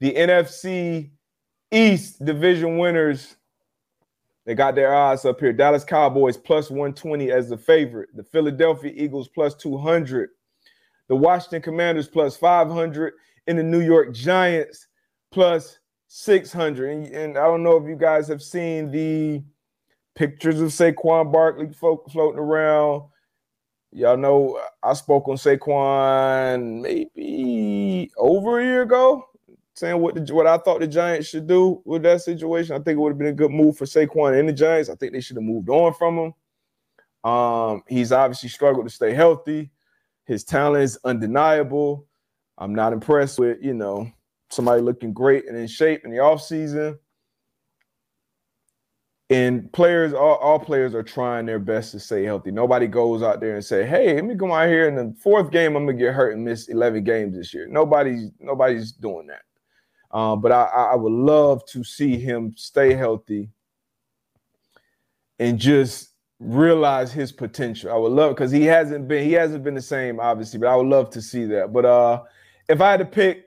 the 0.00 0.14
NFC 0.14 1.10
East 1.70 2.24
division 2.24 2.78
winners. 2.78 3.36
They 4.46 4.54
got 4.54 4.74
their 4.74 4.94
odds 4.94 5.26
up 5.26 5.38
here. 5.38 5.52
Dallas 5.52 5.84
Cowboys 5.84 6.38
plus 6.38 6.70
120 6.70 7.30
as 7.30 7.50
the 7.50 7.58
favorite. 7.58 8.08
The 8.14 8.24
Philadelphia 8.24 8.92
Eagles 8.94 9.28
plus 9.28 9.54
200 9.54 10.30
the 11.08 11.16
Washington 11.16 11.60
Commanders 11.60 12.08
plus 12.08 12.34
500, 12.36 13.12
and 13.46 13.58
the 13.58 13.62
New 13.62 13.80
York 13.80 14.14
Giants 14.14 14.86
plus 15.30 15.78
600. 16.08 16.90
And, 16.90 17.06
and, 17.14 17.38
I 17.38 17.44
don't 17.44 17.62
know 17.62 17.76
if 17.76 17.86
you 17.86 17.94
guys 17.94 18.26
have 18.28 18.42
seen 18.42 18.90
the 18.90 19.42
pictures 20.14 20.62
of 20.62 20.70
Saquon 20.70 21.30
Barkley 21.30 21.68
floating 21.74 22.38
around. 22.38 23.02
Y'all 23.96 24.16
know 24.16 24.60
I 24.82 24.92
spoke 24.94 25.28
on 25.28 25.36
Saquon 25.36 26.82
maybe 26.82 28.10
over 28.16 28.58
a 28.58 28.64
year 28.64 28.82
ago, 28.82 29.28
saying 29.74 30.00
what 30.00 30.16
the, 30.16 30.34
what 30.34 30.48
I 30.48 30.58
thought 30.58 30.80
the 30.80 30.88
Giants 30.88 31.28
should 31.28 31.46
do 31.46 31.80
with 31.84 32.02
that 32.02 32.20
situation. 32.20 32.74
I 32.74 32.78
think 32.80 32.96
it 32.96 32.98
would 32.98 33.10
have 33.10 33.18
been 33.18 33.28
a 33.28 33.32
good 33.32 33.52
move 33.52 33.76
for 33.76 33.84
Saquon 33.84 34.36
and 34.36 34.48
the 34.48 34.52
Giants. 34.52 34.90
I 34.90 34.96
think 34.96 35.12
they 35.12 35.20
should 35.20 35.36
have 35.36 35.44
moved 35.44 35.68
on 35.68 35.94
from 35.94 36.18
him. 36.18 36.34
Um, 37.30 37.84
he's 37.86 38.10
obviously 38.10 38.48
struggled 38.48 38.88
to 38.88 38.92
stay 38.92 39.14
healthy. 39.14 39.70
His 40.24 40.42
talent 40.42 40.82
is 40.82 40.98
undeniable. 41.04 42.08
I'm 42.58 42.74
not 42.74 42.92
impressed 42.92 43.38
with, 43.38 43.58
you 43.62 43.74
know, 43.74 44.10
somebody 44.50 44.82
looking 44.82 45.12
great 45.12 45.46
and 45.46 45.56
in 45.56 45.68
shape 45.68 46.04
in 46.04 46.10
the 46.10 46.16
offseason. 46.16 46.98
And 49.30 49.72
players, 49.72 50.12
all, 50.12 50.36
all 50.36 50.58
players 50.58 50.94
are 50.94 51.02
trying 51.02 51.46
their 51.46 51.58
best 51.58 51.92
to 51.92 52.00
stay 52.00 52.24
healthy. 52.24 52.50
Nobody 52.50 52.86
goes 52.86 53.22
out 53.22 53.40
there 53.40 53.54
and 53.54 53.64
say, 53.64 53.86
"Hey, 53.86 54.14
let 54.14 54.24
me 54.24 54.36
come 54.36 54.52
out 54.52 54.68
here 54.68 54.86
in 54.86 54.94
the 54.96 55.14
fourth 55.18 55.50
game. 55.50 55.76
I'm 55.76 55.86
gonna 55.86 55.96
get 55.98 56.12
hurt 56.12 56.34
and 56.34 56.44
miss 56.44 56.68
11 56.68 57.04
games 57.04 57.34
this 57.34 57.54
year." 57.54 57.66
Nobody's 57.66 58.30
nobody's 58.38 58.92
doing 58.92 59.26
that. 59.28 59.42
Uh, 60.10 60.36
but 60.36 60.52
I, 60.52 60.64
I 60.64 60.94
would 60.94 61.12
love 61.12 61.64
to 61.66 61.82
see 61.82 62.18
him 62.18 62.52
stay 62.56 62.92
healthy 62.92 63.48
and 65.38 65.58
just 65.58 66.12
realize 66.38 67.12
his 67.12 67.32
potential. 67.32 67.90
I 67.90 67.96
would 67.96 68.12
love 68.12 68.34
because 68.34 68.50
he 68.50 68.64
hasn't 68.64 69.08
been 69.08 69.24
he 69.24 69.32
hasn't 69.32 69.64
been 69.64 69.74
the 69.74 69.82
same, 69.82 70.20
obviously, 70.20 70.58
but 70.58 70.68
I 70.68 70.76
would 70.76 70.86
love 70.86 71.10
to 71.10 71.22
see 71.22 71.46
that. 71.46 71.72
But 71.72 71.84
uh 71.84 72.22
if 72.68 72.80
I 72.80 72.92
had 72.92 73.00
to 73.00 73.06
pick 73.06 73.46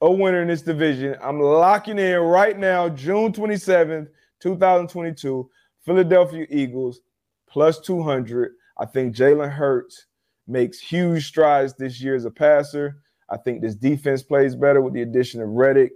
a 0.00 0.10
winner 0.10 0.42
in 0.42 0.48
this 0.48 0.62
division, 0.62 1.16
I'm 1.22 1.40
locking 1.40 1.98
in 1.98 2.18
right 2.18 2.56
now, 2.56 2.88
June 2.88 3.32
27th, 3.32 4.08
2022, 4.40 5.48
Philadelphia 5.84 6.46
Eagles 6.50 7.00
plus 7.48 7.80
200. 7.80 8.52
I 8.78 8.86
think 8.86 9.14
Jalen 9.14 9.50
Hurts 9.50 10.06
makes 10.46 10.78
huge 10.78 11.26
strides 11.26 11.74
this 11.74 12.00
year 12.00 12.14
as 12.14 12.24
a 12.24 12.30
passer. 12.30 12.98
I 13.28 13.36
think 13.36 13.60
this 13.60 13.74
defense 13.74 14.22
plays 14.22 14.54
better 14.54 14.80
with 14.80 14.94
the 14.94 15.02
addition 15.02 15.42
of 15.42 15.48
Reddick, 15.48 15.92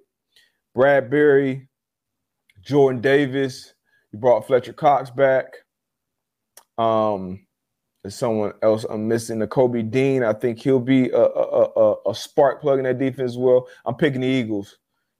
Bradberry, 0.76 1.68
Jordan 2.60 3.00
Davis. 3.00 3.74
You 4.12 4.18
brought 4.18 4.46
Fletcher 4.46 4.74
Cox 4.74 5.10
back. 5.10 5.46
Um, 6.76 7.46
there's 8.02 8.16
someone 8.16 8.52
else 8.62 8.84
I'm 8.84 9.08
missing. 9.08 9.38
Nakobe 9.38 9.90
Dean. 9.90 10.24
I 10.24 10.32
think 10.32 10.58
he'll 10.58 10.80
be 10.80 11.08
a, 11.10 11.22
a, 11.22 11.70
a, 11.76 12.10
a 12.10 12.14
spark 12.14 12.60
plug 12.60 12.78
in 12.78 12.84
that 12.84 12.98
defense 12.98 13.32
as 13.32 13.38
well. 13.38 13.68
I'm 13.86 13.94
picking 13.94 14.20
the 14.20 14.26
Eagles 14.26 14.76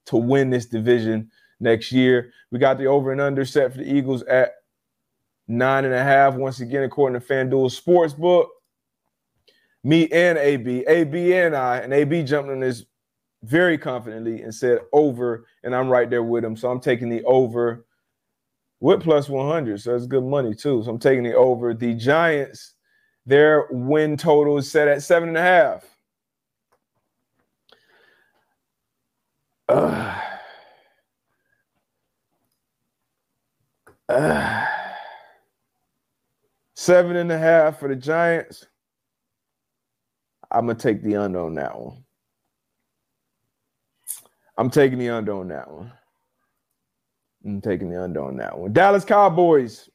to 0.07 0.17
win 0.17 0.51
this 0.51 0.67
division 0.67 1.31
next 1.63 1.93
year. 1.93 2.33
We 2.51 2.59
got 2.59 2.77
the 2.77 2.87
over 2.87 3.13
and 3.13 3.21
under 3.21 3.45
set 3.45 3.73
for 3.73 3.79
the 3.79 3.91
Eagles 3.91 4.23
at 4.25 4.53
nine 5.49 5.85
and 5.85 5.95
a 5.95 6.03
half. 6.03 6.35
Once 6.35 6.61
again, 6.61 6.83
according 6.83 7.19
to 7.19 7.27
FanDuel 7.27 7.81
Sportsbook. 7.81 8.49
Me 9.85 10.09
and 10.13 10.39
AB, 10.39 10.85
AB 10.87 11.35
and 11.35 11.57
I, 11.57 11.79
and 11.79 11.93
AB 11.93 12.23
jumped 12.23 12.51
on 12.51 12.61
this 12.61 12.85
very 13.43 13.77
confidently 13.77 14.43
and 14.43 14.55
said 14.55 14.79
over, 14.93 15.47
and 15.65 15.75
I'm 15.75 15.89
right 15.89 16.09
there 16.09 16.23
with 16.23 16.45
him. 16.45 16.57
So 16.57 16.71
I'm 16.71 16.79
taking 16.79 17.09
the 17.09 17.25
over 17.25 17.85
with 18.79 19.03
plus 19.03 19.29
100. 19.29 19.81
So 19.81 19.93
that's 19.93 20.07
good 20.07 20.23
money 20.23 20.55
too. 20.55 20.83
So 20.85 20.91
I'm 20.91 21.01
taking 21.01 21.27
it 21.27 21.35
over. 21.35 21.75
The 21.75 21.95
Giants, 21.95 22.75
their 23.27 23.67
win 23.71 24.17
total 24.17 24.59
is 24.59 24.71
set 24.71 24.87
at 24.87 25.03
seven 25.03 25.31
and 25.31 25.39
a 25.39 25.43
half. 25.43 25.85
Uh, 29.69 30.22
uh, 34.13 34.67
seven 36.75 37.17
and 37.17 37.33
a 37.33 37.39
half 37.39 37.79
for 37.79 37.89
the 37.89 37.97
Giants. 37.97 38.67
I'm 40.51 40.67
gonna 40.67 40.79
take 40.79 41.03
the 41.03 41.17
under 41.17 41.41
on 41.41 41.55
that 41.55 41.79
one. 41.79 42.05
I'm 44.59 44.71
taking 44.71 44.99
the 44.99 45.09
under 45.09 45.33
on 45.33 45.49
that 45.49 45.71
one. 45.71 45.93
I'm 47.45 47.61
taking 47.61 47.91
the 47.91 48.03
under 48.03 48.23
on 48.23 48.37
that 48.37 48.57
one. 48.57 48.73
Dallas 48.73 49.05
Cowboys, 49.05 49.89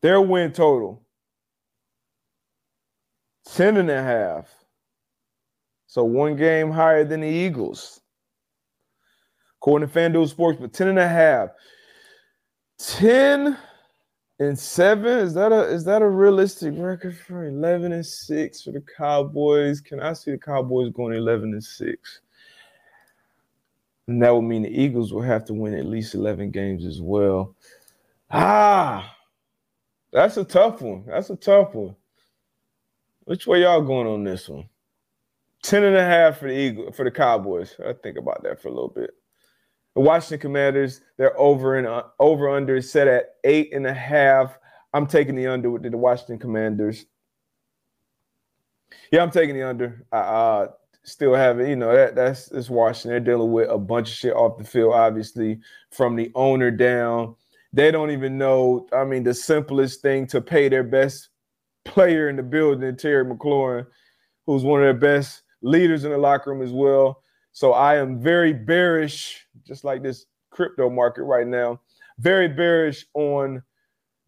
their 0.00 0.20
win 0.20 0.52
total 0.52 1.02
10 3.54 3.78
and 3.78 3.90
a 3.90 4.02
half. 4.02 4.48
So 5.86 6.04
one 6.04 6.36
game 6.36 6.70
higher 6.70 7.04
than 7.04 7.22
the 7.22 7.28
Eagles. 7.28 8.00
According 9.60 9.88
to 9.88 9.94
FanDuel 9.94 10.28
Sports, 10.28 10.58
but 10.60 10.72
10 10.72 10.88
and 10.88 10.98
a 10.98 11.08
half. 11.08 11.50
10 12.78 13.58
and 14.38 14.58
7. 14.58 15.18
Is 15.18 15.34
that 15.34 15.52
a 15.52 15.62
is 15.62 15.84
that 15.84 16.02
a 16.02 16.08
realistic 16.08 16.74
record 16.76 17.16
for 17.16 17.46
11 17.46 17.92
and 17.92 18.06
6 18.06 18.62
for 18.62 18.72
the 18.72 18.82
Cowboys? 18.96 19.80
Can 19.80 20.00
I 20.00 20.12
see 20.12 20.30
the 20.30 20.38
Cowboys 20.38 20.90
going 20.92 21.16
11 21.16 21.52
and 21.52 21.64
6? 21.64 22.20
And 24.06 24.22
that 24.22 24.34
would 24.34 24.42
mean 24.42 24.62
the 24.62 24.70
Eagles 24.70 25.12
will 25.12 25.22
have 25.22 25.44
to 25.46 25.54
win 25.54 25.74
at 25.74 25.84
least 25.84 26.14
11 26.14 26.50
games 26.50 26.86
as 26.86 27.02
well. 27.02 27.54
Ah, 28.30 29.16
that's 30.12 30.36
a 30.38 30.44
tough 30.44 30.80
one. 30.80 31.04
That's 31.06 31.30
a 31.30 31.36
tough 31.36 31.74
one. 31.74 31.94
Which 33.24 33.46
way 33.46 33.62
y'all 33.62 33.82
going 33.82 34.06
on 34.06 34.24
this 34.24 34.48
one? 34.48 34.68
10 35.62 35.84
and 35.84 35.96
a 35.96 36.04
half 36.04 36.38
for 36.38 36.48
the 36.48 36.56
Eagle 36.56 36.92
for 36.92 37.04
the 37.04 37.10
Cowboys. 37.10 37.76
I 37.84 37.92
think 37.92 38.16
about 38.16 38.42
that 38.44 38.62
for 38.62 38.68
a 38.68 38.72
little 38.72 38.88
bit. 38.88 39.17
The 39.98 40.04
Washington 40.04 40.38
Commanders, 40.38 41.00
they're 41.16 41.36
over 41.36 41.76
and 41.76 41.84
uh, 41.84 42.04
over 42.20 42.48
under 42.48 42.76
is 42.76 42.88
set 42.88 43.08
at 43.08 43.34
eight 43.42 43.74
and 43.74 43.84
a 43.84 43.92
half. 43.92 44.56
I'm 44.94 45.08
taking 45.08 45.34
the 45.34 45.48
under 45.48 45.72
with 45.72 45.82
the 45.82 45.98
Washington 45.98 46.38
Commanders. 46.38 47.04
Yeah, 49.10 49.24
I'm 49.24 49.32
taking 49.32 49.56
the 49.56 49.66
under. 49.66 50.06
Uh, 50.12 50.68
still 51.02 51.34
have 51.34 51.58
it. 51.58 51.68
you 51.68 51.74
know, 51.74 51.92
that 51.92 52.14
that's 52.14 52.46
that's 52.46 52.70
Washington. 52.70 53.10
They're 53.10 53.34
dealing 53.34 53.50
with 53.50 53.70
a 53.70 53.76
bunch 53.76 54.10
of 54.10 54.14
shit 54.14 54.34
off 54.34 54.56
the 54.56 54.62
field, 54.62 54.94
obviously, 54.94 55.58
from 55.90 56.14
the 56.14 56.30
owner 56.36 56.70
down. 56.70 57.34
They 57.72 57.90
don't 57.90 58.12
even 58.12 58.38
know. 58.38 58.86
I 58.92 59.02
mean, 59.02 59.24
the 59.24 59.34
simplest 59.34 60.00
thing 60.00 60.28
to 60.28 60.40
pay 60.40 60.68
their 60.68 60.84
best 60.84 61.30
player 61.84 62.28
in 62.28 62.36
the 62.36 62.44
building, 62.44 62.96
Terry 62.96 63.24
McLaurin, 63.24 63.84
who's 64.46 64.62
one 64.62 64.80
of 64.80 64.84
their 64.84 65.16
best 65.16 65.42
leaders 65.60 66.04
in 66.04 66.12
the 66.12 66.18
locker 66.18 66.52
room 66.52 66.62
as 66.62 66.70
well. 66.70 67.24
So 67.52 67.72
I 67.72 67.96
am 67.96 68.20
very 68.20 68.52
bearish, 68.52 69.46
just 69.66 69.84
like 69.84 70.02
this 70.02 70.26
crypto 70.50 70.90
market 70.90 71.24
right 71.24 71.46
now, 71.46 71.80
very 72.18 72.48
bearish 72.48 73.06
on 73.14 73.62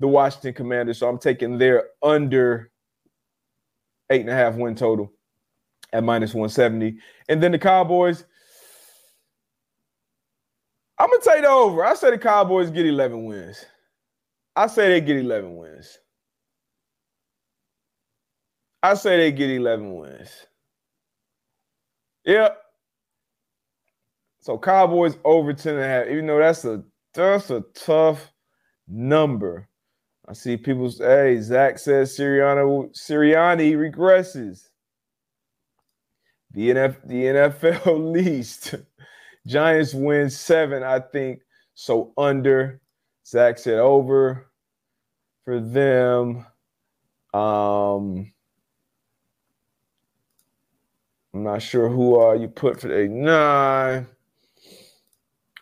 the 0.01 0.09
Washington 0.09 0.55
Commanders. 0.55 0.99
So 0.99 1.09
I'm 1.09 1.18
taking 1.18 1.59
their 1.59 1.89
under 2.03 2.71
eight 4.11 4.23
and 4.23 4.31
a 4.31 4.35
half 4.35 4.57
win 4.57 4.75
total 4.75 5.12
at 5.93 6.05
minus 6.05 6.35
170. 6.35 6.99
And 7.29 7.43
then 7.43 7.53
the 7.53 7.59
Cowboys, 7.59 8.25
I'm 10.99 11.09
gonna 11.09 11.23
take 11.23 11.43
the 11.43 11.49
over. 11.49 11.85
I 11.85 11.95
say 11.95 12.11
the 12.11 12.18
Cowboys 12.18 12.71
get 12.71 12.87
11 12.87 13.25
wins. 13.25 13.64
I 14.57 14.66
say 14.66 14.89
they 14.89 15.01
get 15.01 15.16
11 15.16 15.57
wins. 15.57 15.99
I 18.83 18.95
say 18.95 19.16
they 19.16 19.33
get 19.33 19.51
11 19.51 19.95
wins. 19.95 20.31
Yep. 22.25 22.62
So 24.41 24.59
Cowboys 24.59 25.16
over 25.24 25.53
10 25.53 25.74
and 25.74 25.84
a 25.84 25.86
half, 25.86 26.07
even 26.09 26.26
though 26.26 26.38
that's 26.38 26.64
a 26.64 26.82
that's 27.12 27.51
a 27.51 27.62
tough 27.74 28.32
number. 28.88 29.68
I 30.28 30.32
see 30.32 30.57
people 30.57 30.91
say, 30.91 31.34
hey, 31.34 31.41
Zach 31.41 31.78
says 31.78 32.16
Sirianni, 32.16 32.97
Sirianni 32.97 33.74
regresses. 33.74 34.68
The, 36.53 36.70
NF, 36.70 36.97
the 37.07 37.24
NFL 37.24 38.12
least. 38.12 38.76
Giants 39.47 39.93
win 39.93 40.30
seven, 40.30 40.82
I 40.82 41.01
think. 41.01 41.41
So 41.74 42.12
under. 42.16 42.80
Zach 43.26 43.59
said 43.59 43.78
over 43.78 44.51
for 45.45 45.61
them. 45.61 46.47
Um, 47.34 48.32
I'm 51.32 51.45
not 51.45 51.62
sure 51.62 51.88
who 51.88 52.20
uh, 52.20 52.34
you 52.34 52.49
put 52.49 52.80
for 52.80 52.88
the 52.88 53.09
nine. 53.09 54.07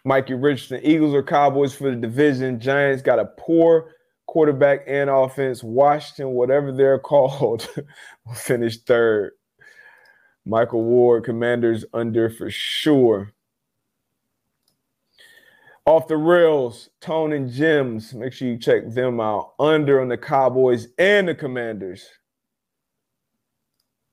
Mikey 0.09 0.33
Richardson, 0.33 0.81
Eagles 0.83 1.13
or 1.13 1.23
Cowboys 1.23 1.75
for 1.75 1.91
the 1.91 1.97
division. 1.97 2.59
Giants 2.61 3.03
got 3.03 3.19
a 3.19 3.27
poor 3.27 3.93
quarterback 4.27 4.81
and 4.87 5.11
offense. 5.11 5.63
Washington, 5.63 6.31
whatever 6.31 6.73
they're 6.73 6.99
called, 6.99 7.69
will 8.25 8.35
finish 8.35 8.79
third. 8.79 9.33
Michael 10.47 10.83
Ward, 10.83 11.25
Commanders 11.25 11.85
under 11.93 12.31
for 12.31 12.51
sure. 12.51 13.35
Off 15.85 16.09
the 16.09 16.17
rails, 16.17 16.89
Tone 17.03 17.35
and 17.35 17.51
Gems. 17.51 18.15
Make 18.15 18.33
sure 18.33 18.49
you 18.49 18.59
check 18.59 18.89
them 18.89 19.21
out. 19.21 19.53
Under 19.59 20.01
on 20.01 20.09
the 20.09 20.17
Cowboys 20.17 20.89
and 20.99 21.29
the 21.29 21.35
Commanders. 21.35 22.09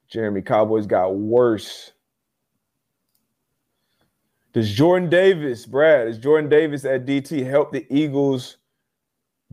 Jeremy, 0.10 0.42
Cowboys 0.42 0.88
got 0.88 1.16
worse. 1.16 1.94
Does 4.56 4.72
Jordan 4.72 5.10
Davis, 5.10 5.66
Brad, 5.66 6.08
is 6.08 6.18
Jordan 6.18 6.50
Davis 6.50 6.86
at 6.86 7.06
DT 7.06 7.46
help 7.46 7.74
the 7.74 7.86
Eagles 7.94 8.56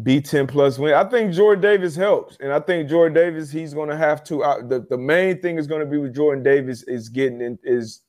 be 0.00 0.20
10 0.20 0.46
plus 0.46 0.78
win? 0.78 0.94
I 0.94 1.02
think 1.02 1.34
Jordan 1.34 1.60
Davis 1.60 1.96
helps. 1.96 2.36
And 2.38 2.52
I 2.52 2.60
think 2.60 2.88
Jordan 2.88 3.12
Davis, 3.12 3.50
he's 3.50 3.74
going 3.74 3.88
to 3.88 3.96
have 3.96 4.22
to. 4.22 4.44
Uh, 4.44 4.64
the, 4.64 4.86
the 4.88 4.96
main 4.96 5.42
thing 5.42 5.58
is 5.58 5.66
going 5.66 5.80
to 5.80 5.90
be 5.90 5.98
with 5.98 6.14
Jordan 6.14 6.44
Davis 6.44 6.84
is 6.84 7.08
getting 7.08 7.40
in, 7.40 7.58
is 7.64 8.02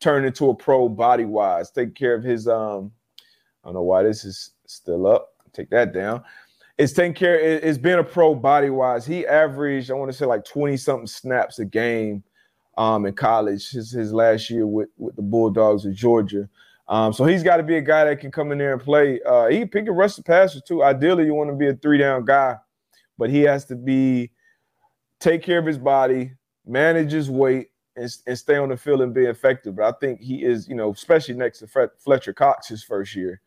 turning 0.00 0.26
into 0.26 0.48
a 0.48 0.54
pro 0.54 0.88
body 0.88 1.26
wise, 1.26 1.70
take 1.70 1.94
care 1.94 2.14
of 2.14 2.24
his. 2.24 2.48
um 2.48 2.92
I 3.62 3.68
don't 3.68 3.74
know 3.74 3.82
why 3.82 4.02
this 4.02 4.24
is 4.24 4.52
still 4.64 5.06
up. 5.06 5.28
Take 5.52 5.68
that 5.68 5.92
down. 5.92 6.24
It's 6.78 6.94
taking 6.94 7.12
care, 7.12 7.38
it's 7.38 7.76
being 7.76 7.98
a 7.98 8.04
pro 8.04 8.34
body 8.34 8.70
wise. 8.70 9.04
He 9.04 9.26
averaged, 9.26 9.90
I 9.90 9.94
want 9.94 10.10
to 10.10 10.16
say 10.16 10.24
like 10.24 10.46
20 10.46 10.78
something 10.78 11.06
snaps 11.08 11.58
a 11.58 11.66
game 11.66 12.22
um, 12.78 13.04
in 13.06 13.12
college, 13.12 13.70
his, 13.70 13.90
his 13.90 14.12
last 14.12 14.48
year 14.48 14.66
with, 14.66 14.88
with 14.96 15.16
the 15.16 15.22
Bulldogs 15.22 15.84
of 15.84 15.94
Georgia. 15.94 16.48
Um, 16.86 17.12
so 17.12 17.24
he's 17.24 17.42
got 17.42 17.58
to 17.58 17.64
be 17.64 17.76
a 17.76 17.82
guy 17.82 18.04
that 18.04 18.20
can 18.20 18.30
come 18.30 18.52
in 18.52 18.58
there 18.58 18.72
and 18.72 18.80
play. 18.80 19.20
Uh, 19.26 19.48
he, 19.48 19.66
pick 19.66 19.88
a 19.88 19.92
rush 19.92 20.14
the 20.14 20.22
passer 20.22 20.60
too. 20.60 20.82
Ideally, 20.82 21.24
you 21.24 21.34
want 21.34 21.50
to 21.50 21.56
be 21.56 21.66
a 21.66 21.74
three 21.74 21.98
down 21.98 22.24
guy, 22.24 22.56
but 23.18 23.30
he 23.30 23.40
has 23.40 23.64
to 23.66 23.74
be 23.74 24.30
take 25.18 25.42
care 25.42 25.58
of 25.58 25.66
his 25.66 25.76
body, 25.76 26.32
manage 26.64 27.10
his 27.10 27.28
weight, 27.28 27.70
and, 27.96 28.08
and 28.28 28.38
stay 28.38 28.56
on 28.56 28.68
the 28.68 28.76
field 28.76 29.02
and 29.02 29.12
be 29.12 29.24
effective. 29.24 29.74
But 29.74 29.84
I 29.92 29.98
think 29.98 30.20
he 30.20 30.44
is, 30.44 30.68
you 30.68 30.76
know, 30.76 30.92
especially 30.92 31.34
next 31.34 31.58
to 31.58 31.90
Fletcher 31.98 32.32
Cox 32.32 32.68
his 32.68 32.84
first 32.84 33.14
year, 33.16 33.40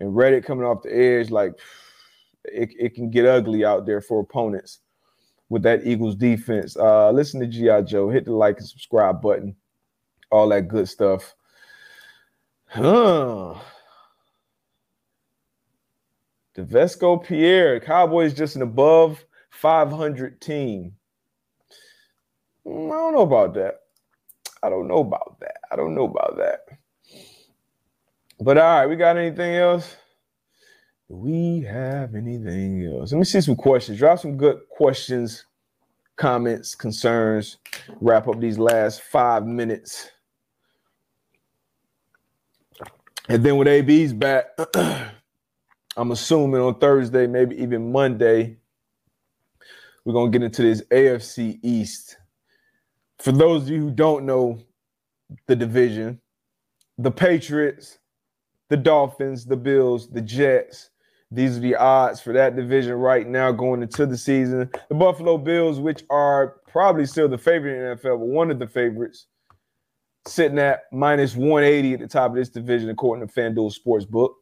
and 0.00 0.14
Reddick 0.14 0.44
coming 0.44 0.66
off 0.66 0.82
the 0.82 0.94
edge, 0.94 1.30
like 1.30 1.52
it, 2.44 2.70
it 2.76 2.94
can 2.94 3.10
get 3.10 3.26
ugly 3.26 3.64
out 3.64 3.86
there 3.86 4.00
for 4.00 4.20
opponents 4.20 4.80
with 5.48 5.62
that 5.62 5.86
Eagles 5.86 6.14
defense. 6.14 6.76
Uh, 6.76 7.10
listen 7.10 7.40
to 7.40 7.46
G.I. 7.46 7.82
Joe. 7.82 8.10
Hit 8.10 8.24
the 8.24 8.32
like 8.32 8.58
and 8.58 8.68
subscribe 8.68 9.22
button. 9.22 9.54
All 10.30 10.48
that 10.48 10.68
good 10.68 10.88
stuff. 10.88 11.34
Huh. 12.66 13.54
Devesco 16.56 17.22
Pierre. 17.22 17.78
Cowboys 17.80 18.34
just 18.34 18.56
an 18.56 18.62
above 18.62 19.24
500 19.50 20.40
team. 20.40 20.96
Mm, 22.66 22.90
I 22.90 22.94
don't 22.94 23.14
know 23.14 23.20
about 23.20 23.54
that. 23.54 23.80
I 24.62 24.68
don't 24.68 24.88
know 24.88 24.98
about 24.98 25.38
that. 25.40 25.58
I 25.70 25.76
don't 25.76 25.94
know 25.94 26.04
about 26.04 26.36
that. 26.38 26.60
But 28.40 28.58
all 28.58 28.80
right, 28.80 28.86
we 28.86 28.96
got 28.96 29.16
anything 29.16 29.54
else? 29.54 29.96
Do 31.08 31.14
we 31.14 31.60
have 31.60 32.16
anything 32.16 32.84
else? 32.84 33.12
Let 33.12 33.18
me 33.18 33.24
see 33.24 33.40
some 33.40 33.54
questions. 33.54 33.98
Drop 33.98 34.18
some 34.18 34.36
good 34.36 34.58
questions, 34.68 35.46
comments, 36.16 36.74
concerns. 36.74 37.58
Wrap 38.00 38.26
up 38.26 38.40
these 38.40 38.58
last 38.58 39.02
five 39.02 39.46
minutes. 39.46 40.10
And 43.28 43.44
then 43.44 43.56
with 43.56 43.68
AB's 43.68 44.12
back, 44.12 44.46
I'm 45.96 46.10
assuming 46.10 46.60
on 46.60 46.78
Thursday, 46.80 47.28
maybe 47.28 47.56
even 47.62 47.92
Monday, 47.92 48.56
we're 50.04 50.12
going 50.12 50.32
to 50.32 50.38
get 50.38 50.44
into 50.44 50.62
this 50.62 50.82
AFC 50.90 51.60
East. 51.62 52.16
For 53.18 53.30
those 53.30 53.62
of 53.62 53.68
you 53.68 53.80
who 53.80 53.90
don't 53.92 54.26
know 54.26 54.58
the 55.46 55.56
division, 55.56 56.20
the 56.98 57.12
Patriots, 57.12 57.98
the 58.68 58.76
Dolphins, 58.76 59.44
the 59.44 59.56
Bills, 59.56 60.08
the 60.10 60.20
Jets, 60.20 60.90
these 61.30 61.56
are 61.56 61.60
the 61.60 61.74
odds 61.74 62.20
for 62.20 62.32
that 62.32 62.54
division 62.54 62.94
right 62.94 63.26
now 63.26 63.50
going 63.50 63.82
into 63.82 64.06
the 64.06 64.16
season. 64.16 64.70
The 64.88 64.94
Buffalo 64.94 65.38
Bills, 65.38 65.80
which 65.80 66.04
are 66.08 66.56
probably 66.68 67.06
still 67.06 67.28
the 67.28 67.38
favorite 67.38 67.74
in 67.74 67.82
the 67.82 67.96
NFL, 67.96 68.18
but 68.20 68.26
one 68.26 68.50
of 68.50 68.58
the 68.58 68.66
favorites, 68.66 69.26
sitting 70.26 70.58
at 70.58 70.84
minus 70.92 71.34
180 71.34 71.94
at 71.94 72.00
the 72.00 72.06
top 72.06 72.30
of 72.30 72.36
this 72.36 72.48
division, 72.48 72.90
according 72.90 73.26
to 73.26 73.32
FanDuel 73.32 73.76
Sportsbook. 73.76 74.34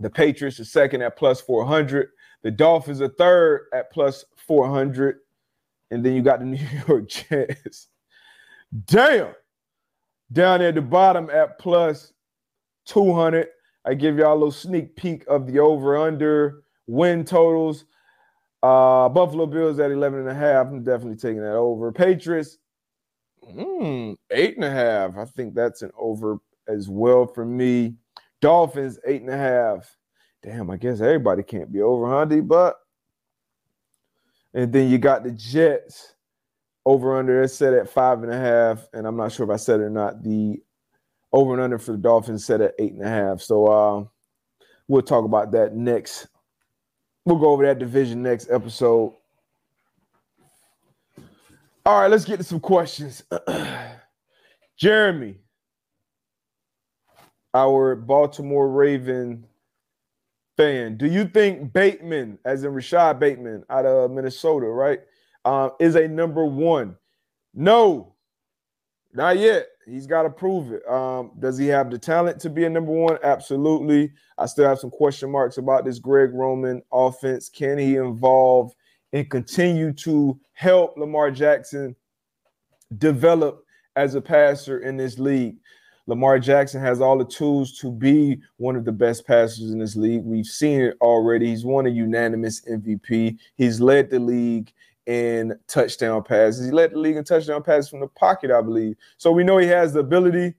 The 0.00 0.10
Patriots 0.10 0.58
are 0.60 0.64
second 0.64 1.02
at 1.02 1.16
plus 1.16 1.40
400. 1.40 2.08
The 2.42 2.50
Dolphins 2.50 3.00
are 3.00 3.08
third 3.08 3.68
at 3.72 3.92
plus 3.92 4.24
400. 4.36 5.18
And 5.90 6.04
then 6.04 6.14
you 6.14 6.22
got 6.22 6.40
the 6.40 6.46
New 6.46 6.66
York 6.88 7.08
Jets. 7.08 7.88
Damn. 8.86 9.34
Down 10.32 10.62
at 10.62 10.74
the 10.74 10.82
bottom 10.82 11.30
at 11.30 11.58
plus 11.58 12.12
200. 12.86 13.48
I 13.84 13.94
give 13.94 14.18
y'all 14.18 14.32
a 14.32 14.34
little 14.34 14.52
sneak 14.52 14.94
peek 14.96 15.24
of 15.28 15.46
the 15.46 15.58
over 15.58 15.96
under 15.96 16.62
win 16.86 17.24
totals. 17.24 17.84
Uh, 18.62 19.08
Buffalo 19.08 19.46
Bills 19.46 19.80
at 19.80 19.90
11 19.90 20.20
and 20.20 20.28
a 20.28 20.34
half. 20.34 20.68
I'm 20.68 20.84
definitely 20.84 21.16
taking 21.16 21.40
that 21.42 21.54
over. 21.54 21.90
Patriots, 21.90 22.58
mm, 23.44 24.16
eight 24.30 24.54
and 24.54 24.64
a 24.64 24.70
half. 24.70 25.16
I 25.16 25.24
think 25.24 25.54
that's 25.54 25.82
an 25.82 25.90
over 25.98 26.38
as 26.68 26.88
well 26.88 27.26
for 27.26 27.44
me. 27.44 27.96
Dolphins, 28.40 28.98
eight 29.06 29.22
and 29.22 29.30
a 29.30 29.36
half. 29.36 29.96
Damn, 30.42 30.70
I 30.70 30.76
guess 30.76 31.00
everybody 31.00 31.42
can't 31.42 31.72
be 31.72 31.82
over, 31.82 32.08
huh, 32.08 32.26
But 32.42 32.76
and 34.54 34.72
then 34.72 34.90
you 34.90 34.98
got 34.98 35.24
the 35.24 35.30
Jets 35.30 36.14
over 36.84 37.16
under. 37.16 37.42
It's 37.42 37.54
set 37.54 37.72
at 37.72 37.88
five 37.88 38.22
and 38.22 38.32
a 38.32 38.38
half, 38.38 38.88
and 38.92 39.06
I'm 39.06 39.16
not 39.16 39.32
sure 39.32 39.44
if 39.44 39.50
I 39.50 39.56
said 39.56 39.80
it 39.80 39.84
or 39.84 39.90
not. 39.90 40.22
The 40.22 40.60
over 41.32 41.52
and 41.52 41.62
under 41.62 41.78
for 41.78 41.92
the 41.92 41.98
Dolphins 41.98 42.44
set 42.44 42.60
at 42.60 42.74
eight 42.78 42.92
and 42.92 43.02
a 43.02 43.08
half. 43.08 43.40
So 43.40 43.66
uh, 43.66 44.04
we'll 44.88 45.02
talk 45.02 45.24
about 45.24 45.52
that 45.52 45.74
next. 45.74 46.28
We'll 47.24 47.38
go 47.38 47.50
over 47.50 47.64
that 47.64 47.78
division 47.78 48.22
next 48.22 48.50
episode. 48.50 49.14
All 51.84 52.00
right, 52.00 52.10
let's 52.10 52.24
get 52.24 52.36
to 52.36 52.44
some 52.44 52.60
questions. 52.60 53.24
Jeremy, 54.76 55.36
our 57.54 57.94
Baltimore 57.96 58.68
Raven 58.68 59.44
fan, 60.56 60.96
do 60.96 61.06
you 61.06 61.24
think 61.24 61.72
Bateman, 61.72 62.38
as 62.44 62.64
in 62.64 62.72
Rashod 62.72 63.18
Bateman 63.18 63.64
out 63.70 63.86
of 63.86 64.10
Minnesota, 64.10 64.66
right, 64.66 65.00
uh, 65.44 65.70
is 65.80 65.96
a 65.96 66.06
number 66.06 66.44
one? 66.44 66.96
No, 67.54 68.11
not 69.12 69.38
yet. 69.38 69.68
He's 69.86 70.06
got 70.06 70.22
to 70.22 70.30
prove 70.30 70.72
it. 70.72 70.86
Um, 70.88 71.32
does 71.38 71.58
he 71.58 71.66
have 71.68 71.90
the 71.90 71.98
talent 71.98 72.40
to 72.40 72.50
be 72.50 72.64
a 72.64 72.70
number 72.70 72.92
one? 72.92 73.18
Absolutely. 73.22 74.12
I 74.38 74.46
still 74.46 74.68
have 74.68 74.78
some 74.78 74.90
question 74.90 75.30
marks 75.30 75.58
about 75.58 75.84
this 75.84 75.98
Greg 75.98 76.32
Roman 76.32 76.82
offense. 76.92 77.48
Can 77.48 77.78
he 77.78 77.96
involve 77.96 78.72
and 79.12 79.28
continue 79.28 79.92
to 79.94 80.38
help 80.54 80.96
Lamar 80.96 81.30
Jackson 81.30 81.94
develop 82.98 83.64
as 83.96 84.14
a 84.14 84.20
passer 84.20 84.78
in 84.78 84.96
this 84.96 85.18
league? 85.18 85.56
Lamar 86.06 86.38
Jackson 86.38 86.80
has 86.80 87.00
all 87.00 87.16
the 87.16 87.24
tools 87.24 87.78
to 87.78 87.90
be 87.90 88.40
one 88.56 88.76
of 88.76 88.84
the 88.84 88.92
best 88.92 89.26
passers 89.26 89.70
in 89.70 89.78
this 89.78 89.94
league. 89.94 90.24
We've 90.24 90.46
seen 90.46 90.80
it 90.80 90.96
already. 91.00 91.48
He's 91.48 91.64
won 91.64 91.86
a 91.86 91.90
unanimous 91.90 92.62
MVP. 92.62 93.38
He's 93.56 93.80
led 93.80 94.10
the 94.10 94.18
league 94.18 94.72
in 95.06 95.58
touchdown 95.68 96.22
passes. 96.22 96.64
He 96.64 96.70
led 96.70 96.92
the 96.92 96.98
league 96.98 97.16
in 97.16 97.24
touchdown 97.24 97.62
passes 97.62 97.90
from 97.90 98.00
the 98.00 98.08
pocket, 98.08 98.50
I 98.50 98.60
believe. 98.60 98.96
So 99.16 99.32
we 99.32 99.44
know 99.44 99.58
he 99.58 99.66
has 99.66 99.92
the 99.92 100.00
ability 100.00 100.54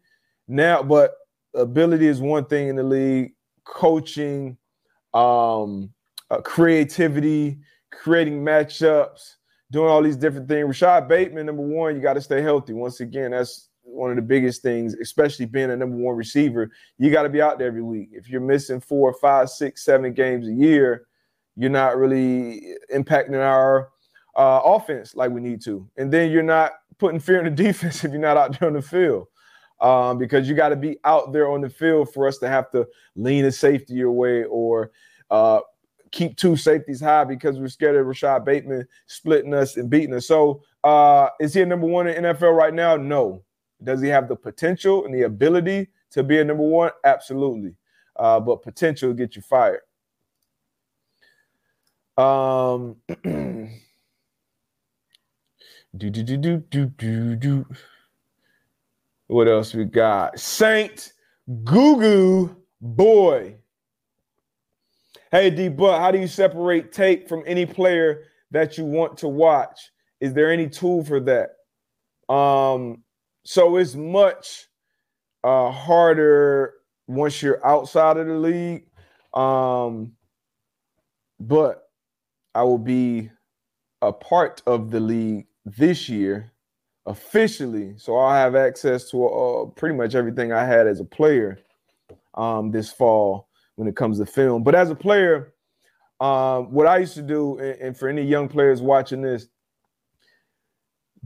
now, 0.47 0.83
but 0.83 1.15
ability 1.53 2.07
is 2.07 2.19
one 2.19 2.45
thing 2.45 2.67
in 2.67 2.75
the 2.75 2.83
league. 2.83 3.33
Coaching, 3.63 4.57
um, 5.13 5.93
uh, 6.29 6.41
creativity, 6.41 7.59
creating 7.91 8.43
matchups, 8.43 9.35
doing 9.71 9.89
all 9.89 10.03
these 10.03 10.17
different 10.17 10.49
things. 10.49 10.67
Rashod 10.67 11.07
Bateman, 11.07 11.45
number 11.45 11.63
one, 11.63 11.95
you 11.95 12.01
got 12.01 12.13
to 12.13 12.21
stay 12.21 12.41
healthy. 12.41 12.73
Once 12.73 12.99
again, 12.99 13.31
that's 13.31 13.69
one 13.83 14.09
of 14.09 14.15
the 14.17 14.21
biggest 14.21 14.61
things, 14.61 14.95
especially 14.95 15.45
being 15.45 15.71
a 15.71 15.77
number 15.77 15.95
one 15.95 16.15
receiver. 16.15 16.71
You 16.97 17.09
got 17.09 17.23
to 17.23 17.29
be 17.29 17.41
out 17.41 17.57
there 17.57 17.67
every 17.67 17.83
week. 17.83 18.09
If 18.11 18.27
you're 18.29 18.41
missing 18.41 18.81
four, 18.81 19.13
five, 19.13 19.49
six, 19.49 19.85
seven 19.85 20.13
games 20.13 20.47
a 20.47 20.53
year, 20.53 21.07
you're 21.55 21.69
not 21.69 21.97
really 21.97 22.75
impacting 22.93 23.35
our 23.35 23.92
uh, 24.35 24.61
offense 24.63 25.15
like 25.15 25.31
we 25.31 25.41
need 25.41 25.61
to. 25.63 25.87
And 25.97 26.11
then 26.11 26.31
you're 26.31 26.43
not 26.43 26.73
putting 26.97 27.19
fear 27.19 27.39
in 27.39 27.45
the 27.45 27.63
defense 27.63 28.03
if 28.03 28.11
you're 28.11 28.19
not 28.19 28.37
out 28.37 28.59
there 28.59 28.67
on 28.67 28.73
the 28.75 28.81
field. 28.81 29.27
Um, 29.81 30.17
because 30.17 30.47
you 30.47 30.55
got 30.55 30.69
to 30.69 30.77
be 30.77 30.97
out 31.03 31.33
there 31.33 31.49
on 31.51 31.59
the 31.59 31.69
field 31.69 32.13
for 32.13 32.25
us 32.25 32.37
to 32.37 32.47
have 32.47 32.71
to 32.71 32.87
lean 33.17 33.43
a 33.43 33.51
safety 33.51 33.95
your 33.95 34.11
way 34.11 34.45
or 34.45 34.91
uh, 35.29 35.59
keep 36.11 36.37
two 36.37 36.55
safeties 36.55 37.01
high 37.01 37.25
because 37.25 37.59
we're 37.59 37.67
scared 37.67 37.97
of 37.97 38.05
Rashod 38.05 38.45
Bateman 38.45 38.87
splitting 39.07 39.53
us 39.53 39.75
and 39.75 39.89
beating 39.89 40.13
us. 40.13 40.27
So, 40.27 40.61
uh, 40.85 41.29
is 41.41 41.53
he 41.53 41.61
a 41.61 41.65
number 41.65 41.87
one 41.87 42.07
in 42.07 42.23
NFL 42.23 42.55
right 42.55 42.73
now? 42.73 42.95
No. 42.95 43.43
Does 43.83 43.99
he 43.99 44.07
have 44.07 44.29
the 44.29 44.35
potential 44.35 45.05
and 45.05 45.13
the 45.13 45.23
ability 45.23 45.89
to 46.11 46.23
be 46.23 46.39
a 46.39 46.45
number 46.45 46.63
one? 46.63 46.91
Absolutely. 47.03 47.75
Uh, 48.15 48.39
but 48.39 48.61
potential 48.61 49.11
get 49.11 49.35
you 49.35 49.41
fired. 49.41 49.81
Um, 52.17 52.97
do 55.95 56.09
do 56.09 56.23
do 56.23 56.37
do 56.37 56.57
do 56.57 56.85
do 56.87 57.35
do. 57.35 57.65
What 59.27 59.47
else 59.47 59.73
we 59.73 59.85
got? 59.85 60.39
Saint 60.39 61.13
Goo 61.63 62.55
Boy. 62.81 63.55
Hey 65.31 65.49
D 65.49 65.69
Butt, 65.69 65.99
how 65.99 66.11
do 66.11 66.19
you 66.19 66.27
separate 66.27 66.91
tape 66.91 67.29
from 67.29 67.43
any 67.45 67.65
player 67.65 68.23
that 68.51 68.77
you 68.77 68.85
want 68.85 69.17
to 69.17 69.27
watch? 69.27 69.91
Is 70.19 70.33
there 70.33 70.51
any 70.51 70.67
tool 70.67 71.03
for 71.03 71.19
that? 71.21 72.33
Um, 72.33 73.03
so 73.45 73.77
it's 73.77 73.95
much 73.95 74.67
uh, 75.43 75.69
harder 75.69 76.73
once 77.07 77.41
you're 77.41 77.65
outside 77.65 78.17
of 78.17 78.27
the 78.27 78.33
league. 78.33 78.85
Um, 79.33 80.13
but 81.39 81.83
I 82.55 82.63
will 82.63 82.77
be 82.77 83.29
a 84.01 84.13
part 84.13 84.61
of 84.65 84.91
the 84.91 84.99
league 84.99 85.47
this 85.65 86.09
year 86.09 86.51
officially. 87.05 87.93
So 87.97 88.15
I'll 88.17 88.33
have 88.33 88.55
access 88.55 89.09
to 89.11 89.25
uh, 89.25 89.65
pretty 89.65 89.95
much 89.95 90.15
everything 90.15 90.51
I 90.51 90.65
had 90.65 90.87
as 90.87 90.99
a 90.99 91.05
player 91.05 91.59
um, 92.35 92.71
this 92.71 92.91
fall 92.91 93.47
when 93.75 93.87
it 93.87 93.95
comes 93.95 94.19
to 94.19 94.25
film. 94.25 94.63
But 94.63 94.75
as 94.75 94.89
a 94.89 94.95
player, 94.95 95.53
um, 96.19 96.71
what 96.71 96.87
I 96.87 96.99
used 96.99 97.15
to 97.15 97.21
do, 97.21 97.57
and, 97.59 97.81
and 97.81 97.97
for 97.97 98.07
any 98.07 98.23
young 98.23 98.47
players 98.47 98.81
watching 98.81 99.21
this, 99.21 99.47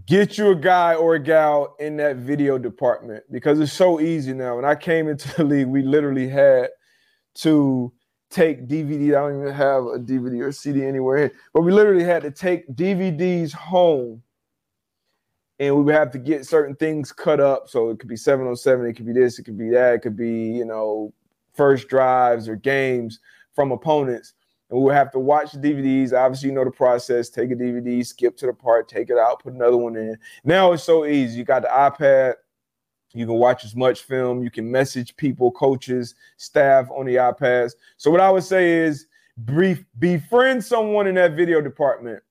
get 0.06 0.38
you 0.38 0.52
a 0.52 0.56
guy 0.56 0.96
or 0.96 1.16
a 1.16 1.20
gal 1.20 1.76
in 1.80 1.98
that 1.98 2.18
video 2.18 2.58
department 2.58 3.24
because 3.32 3.60
it's 3.60 3.74
so 3.74 4.00
easy 4.00 4.34
now. 4.34 4.56
When 4.56 4.66
I 4.66 4.76
came 4.76 5.08
into 5.10 5.34
the 5.36 5.44
league, 5.44 5.68
we 5.68 5.84
literally 5.84 6.28
had 6.28 6.70
to 7.36 7.92
take 8.30 8.68
DVD. 8.68 9.10
I 9.10 9.30
don't 9.30 9.42
even 9.42 9.54
have 9.54 9.84
a 9.84 10.00
DVD 10.00 10.42
or 10.42 10.52
CD 10.52 10.86
anywhere, 10.86 11.32
but 11.54 11.62
we 11.62 11.72
literally 11.72 12.04
had 12.04 12.24
to 12.24 12.32
take 12.32 12.68
DVDs 12.76 13.52
home 13.52 14.24
and 15.60 15.76
we 15.76 15.84
would 15.84 15.96
have 15.96 16.12
to 16.12 16.20
get 16.20 16.46
certain 16.46 16.76
things 16.76 17.12
cut 17.12 17.40
up. 17.40 17.70
So 17.70 17.90
it 17.90 18.00
could 18.00 18.10
be 18.10 18.16
707, 18.16 18.86
it 18.86 18.94
could 18.94 19.06
be 19.06 19.14
this, 19.14 19.40
it 19.40 19.44
could 19.44 19.58
be 19.58 19.70
that, 19.70 19.96
it 19.96 20.02
could 20.02 20.18
be, 20.18 20.52
you 20.52 20.66
know, 20.66 21.14
first 21.54 21.88
drives 21.88 22.48
or 22.48 22.56
games 22.56 23.20
from 23.54 23.72
opponents 23.72 24.34
and 24.70 24.80
we 24.80 24.86
would 24.86 24.96
have 24.96 25.12
to 25.12 25.20
watch 25.20 25.54
the 25.54 25.60
DVDs. 25.60 26.14
Obviously, 26.14 26.50
you 26.50 26.56
know 26.56 26.66
the 26.66 26.72
process. 26.72 27.30
Take 27.30 27.52
a 27.52 27.56
DVD, 27.56 28.06
skip 28.06 28.36
to 28.38 28.48
the 28.48 28.54
part, 28.54 28.90
take 28.90 29.10
it 29.10 29.18
out, 29.18 29.42
put 29.42 29.54
another 29.54 29.78
one 29.78 29.96
in. 29.96 30.18
Now 30.44 30.74
it's 30.74 30.84
so 30.84 31.06
easy. 31.06 31.38
You 31.38 31.46
got 31.46 31.62
the 31.62 31.70
iPad. 31.70 32.36
You 33.14 33.26
can 33.26 33.36
watch 33.36 33.64
as 33.64 33.76
much 33.76 34.02
film. 34.02 34.44
You 34.44 34.52
can 34.52 34.70
message 34.70 35.16
people, 35.16 35.52
coaches, 35.52 36.16
staff 36.36 36.90
on 36.92 37.06
the 37.06 37.16
iPads. 37.16 37.74
So 37.96 38.12
what 38.12 38.20
I 38.20 38.30
would 38.30 38.44
say 38.44 38.72
is 38.72 39.08
brief, 39.38 39.86
befriend 40.00 40.64
someone 40.64 41.08
in 41.08 41.16
that 41.16 41.34
video 41.34 41.62
department. 41.62 42.22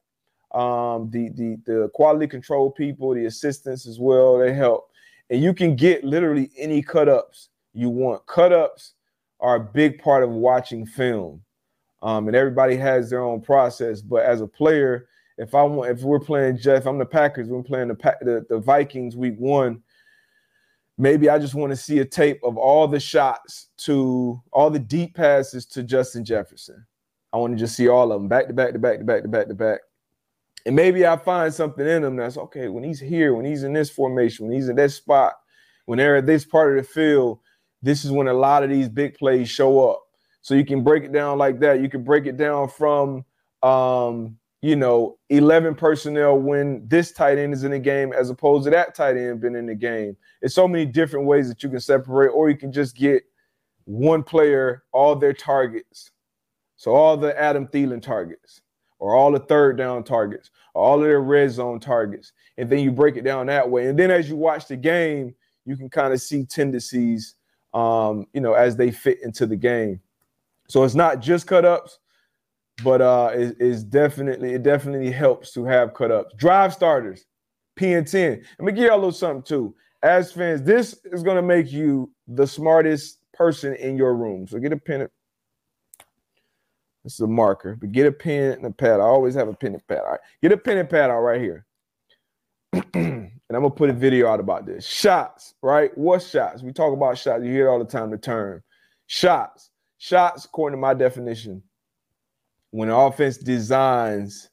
Um, 0.57 1.11
the 1.11 1.28
the 1.30 1.59
the 1.66 1.90
quality 1.94 2.26
control 2.26 2.70
people, 2.70 3.14
the 3.14 3.26
assistants 3.26 3.86
as 3.86 3.98
well, 4.00 4.38
they 4.38 4.54
help. 4.54 4.88
And 5.28 5.42
you 5.42 5.52
can 5.52 5.76
get 5.76 6.04
literally 6.04 6.50
any 6.57 6.82
cut 6.82 7.09
ups 7.09 7.48
you 7.74 7.90
want. 7.90 8.26
Cut 8.26 8.52
ups 8.52 8.94
are 9.40 9.57
a 9.57 9.61
big 9.61 10.00
part 10.00 10.22
of 10.22 10.30
watching 10.30 10.86
film 10.86 11.42
um, 12.02 12.28
and 12.28 12.36
everybody 12.36 12.76
has 12.76 13.11
their 13.11 13.22
own 13.22 13.40
process. 13.40 14.00
But 14.00 14.24
as 14.24 14.40
a 14.40 14.46
player, 14.46 15.09
if 15.38 15.54
I 15.54 15.62
want, 15.62 15.90
if 15.90 16.02
we're 16.02 16.20
playing 16.20 16.59
Jeff, 16.59 16.86
I'm 16.86 16.98
the 16.98 17.07
Packers. 17.07 17.48
We're 17.48 17.62
playing 17.62 17.88
the, 17.88 18.16
the 18.22 18.46
the 18.48 18.59
Vikings 18.59 19.16
week 19.16 19.36
one. 19.38 19.82
Maybe 20.98 21.28
I 21.28 21.38
just 21.38 21.54
want 21.54 21.70
to 21.72 21.76
see 21.76 21.98
a 21.98 22.04
tape 22.04 22.40
of 22.42 22.57
all 22.57 22.88
the 22.88 23.00
shots 23.00 23.68
to 23.78 24.40
all 24.52 24.70
the 24.70 24.78
deep 24.78 25.14
passes 25.14 25.66
to 25.66 25.82
Justin 25.82 26.24
Jefferson. 26.24 26.86
I 27.32 27.36
want 27.38 27.52
to 27.52 27.59
just 27.59 27.76
see 27.76 27.88
all 27.88 28.12
of 28.12 28.20
them 28.20 28.28
back 28.28 28.46
to 28.46 28.54
back 28.54 28.72
to 28.72 28.78
back 28.78 28.98
to 28.98 29.04
back 29.04 29.22
to 29.22 29.28
back 29.28 29.48
to 29.48 29.54
back. 29.54 29.80
And 30.66 30.74
maybe 30.74 31.06
I 31.06 31.16
find 31.16 31.54
something 31.54 31.86
in 31.86 32.02
them 32.02 32.16
that's 32.16 32.36
okay 32.36 32.68
when 32.68 32.82
he's 32.82 32.98
here, 32.98 33.34
when 33.34 33.44
he's 33.44 33.62
in 33.62 33.72
this 33.72 33.88
formation, 33.88 34.46
when 34.46 34.56
he's 34.56 34.68
in 34.68 34.74
that 34.76 34.90
spot, 34.90 35.34
when 35.84 35.96
they're 35.96 36.16
at 36.16 36.26
this 36.26 36.44
part 36.44 36.76
of 36.76 36.84
the 36.84 36.92
field, 36.92 37.38
this 37.82 38.04
is 38.04 38.10
when 38.10 38.26
a 38.26 38.34
lot 38.34 38.64
of 38.64 38.70
these 38.70 38.88
big 38.88 39.14
plays 39.14 39.48
show 39.48 39.88
up. 39.88 40.02
So 40.42 40.54
you 40.54 40.64
can 40.64 40.82
break 40.82 41.04
it 41.04 41.12
down 41.12 41.38
like 41.38 41.60
that. 41.60 41.80
You 41.80 41.88
can 41.88 42.02
break 42.02 42.26
it 42.26 42.36
down 42.36 42.68
from, 42.68 43.24
um, 43.62 44.36
you 44.60 44.74
know, 44.74 45.18
11 45.30 45.76
personnel 45.76 46.36
when 46.36 46.86
this 46.88 47.12
tight 47.12 47.38
end 47.38 47.54
is 47.54 47.62
in 47.62 47.70
the 47.70 47.78
game 47.78 48.12
as 48.12 48.28
opposed 48.28 48.64
to 48.64 48.70
that 48.70 48.96
tight 48.96 49.16
end 49.16 49.40
been 49.40 49.54
in 49.54 49.66
the 49.66 49.74
game. 49.74 50.16
It's 50.42 50.54
so 50.54 50.66
many 50.66 50.84
different 50.84 51.26
ways 51.26 51.48
that 51.48 51.62
you 51.62 51.68
can 51.68 51.78
separate, 51.78 52.30
or 52.30 52.50
you 52.50 52.56
can 52.56 52.72
just 52.72 52.96
get 52.96 53.22
one 53.84 54.24
player, 54.24 54.82
all 54.92 55.14
their 55.14 55.32
targets. 55.32 56.10
So 56.74 56.92
all 56.92 57.16
the 57.16 57.38
Adam 57.40 57.68
Thielen 57.68 58.02
targets, 58.02 58.62
or 58.99 59.14
all 59.14 59.30
the 59.30 59.40
third 59.40 59.76
down 59.76 60.05
targets, 60.05 60.51
or 60.74 60.82
all 60.82 60.99
of 60.99 61.05
their 61.05 61.20
red 61.20 61.51
zone 61.51 61.80
targets. 61.80 62.32
And 62.59 62.68
then 62.70 62.78
you 62.78 62.90
break 62.90 63.16
it 63.16 63.24
down 63.24 63.47
that 63.47 63.68
way. 63.68 63.86
And 63.86 63.99
then 63.99 64.11
as 64.11 64.28
you 64.28 64.36
watch 64.36 64.66
the 64.66 64.76
game, 64.76 65.34
you 65.64 65.76
can 65.76 65.90
kind 65.90 66.12
of 66.12 66.20
see 66.20 66.44
tendencies, 66.44 67.34
um, 67.74 68.26
you 68.32 68.40
know, 68.40 68.55
as 68.55 68.76
they 68.76 68.90
fit 68.90 69.18
into 69.22 69.47
the 69.47 69.57
game. 69.57 70.01
So 70.68 70.84
it's 70.84 70.94
not 70.94 71.20
just 71.20 71.47
cut 71.47 71.64
ups, 71.64 71.99
but 72.82 73.01
uh, 73.01 73.30
it, 73.34 73.57
it's 73.59 73.82
definitely 73.82 74.55
it 74.55 74.62
definitely 74.62 75.11
helps 75.11 75.53
to 75.53 75.64
have 75.64 75.94
cut 75.94 76.11
ups. 76.11 76.34
Drive 76.36 76.72
starters, 76.72 77.26
P 77.74 77.92
and 77.94 78.07
ten. 78.07 78.42
Let 78.59 78.66
me 78.66 78.72
give 78.72 78.84
y'all 78.84 78.94
a 78.94 78.97
little 78.97 79.12
something 79.12 79.42
too. 79.42 79.74
As 80.03 80.32
fans, 80.32 80.62
this 80.62 81.01
is 81.07 81.22
gonna 81.22 81.42
make 81.42 81.70
you 81.72 82.11
the 82.28 82.47
smartest 82.47 83.18
person 83.32 83.74
in 83.74 83.97
your 83.97 84.14
room. 84.14 84.47
So 84.47 84.59
get 84.59 84.72
a 84.72 84.76
pen. 84.76 85.09
This 87.07 87.14
is 87.14 87.20
a 87.20 87.28
marker, 87.28 87.76
but 87.76 87.92
get 87.92 88.09
a 88.09 88.11
pen 88.11 88.54
and 88.54 88.66
a 88.66 88.70
pad. 88.72 88.98
I 88.98 89.04
always 89.04 89.36
have 89.36 89.46
a 89.46 89.54
pen 89.54 89.74
and 89.74 89.86
pad. 89.86 90.00
All 90.00 90.11
right, 90.11 90.20
get 90.42 90.50
a 90.50 90.57
pen 90.57 90.78
and 90.78 90.90
pad 90.90 91.09
out 91.09 91.20
right 91.20 91.40
here. 91.40 91.64
and 92.94 93.30
I'm 93.48 93.62
gonna 93.62 93.70
put 93.70 93.90
a 93.90 93.92
video 93.92 94.26
out 94.26 94.40
about 94.40 94.66
this. 94.66 94.84
Shots, 94.84 95.54
right? 95.62 95.96
What 95.96 96.20
shots? 96.20 96.64
We 96.64 96.72
talk 96.72 96.92
about 96.92 97.16
shots. 97.16 97.44
You 97.44 97.52
hear 97.52 97.70
all 97.70 97.78
the 97.78 97.84
time. 97.84 98.11
The 98.11 98.18
term 98.18 98.61
shots. 99.07 99.70
Shots, 99.98 100.46
according 100.46 100.78
to 100.78 100.80
my 100.80 100.94
definition, 100.94 101.62
when 102.72 102.88
an 102.88 102.96
offense 102.96 103.36
designs 103.36 104.50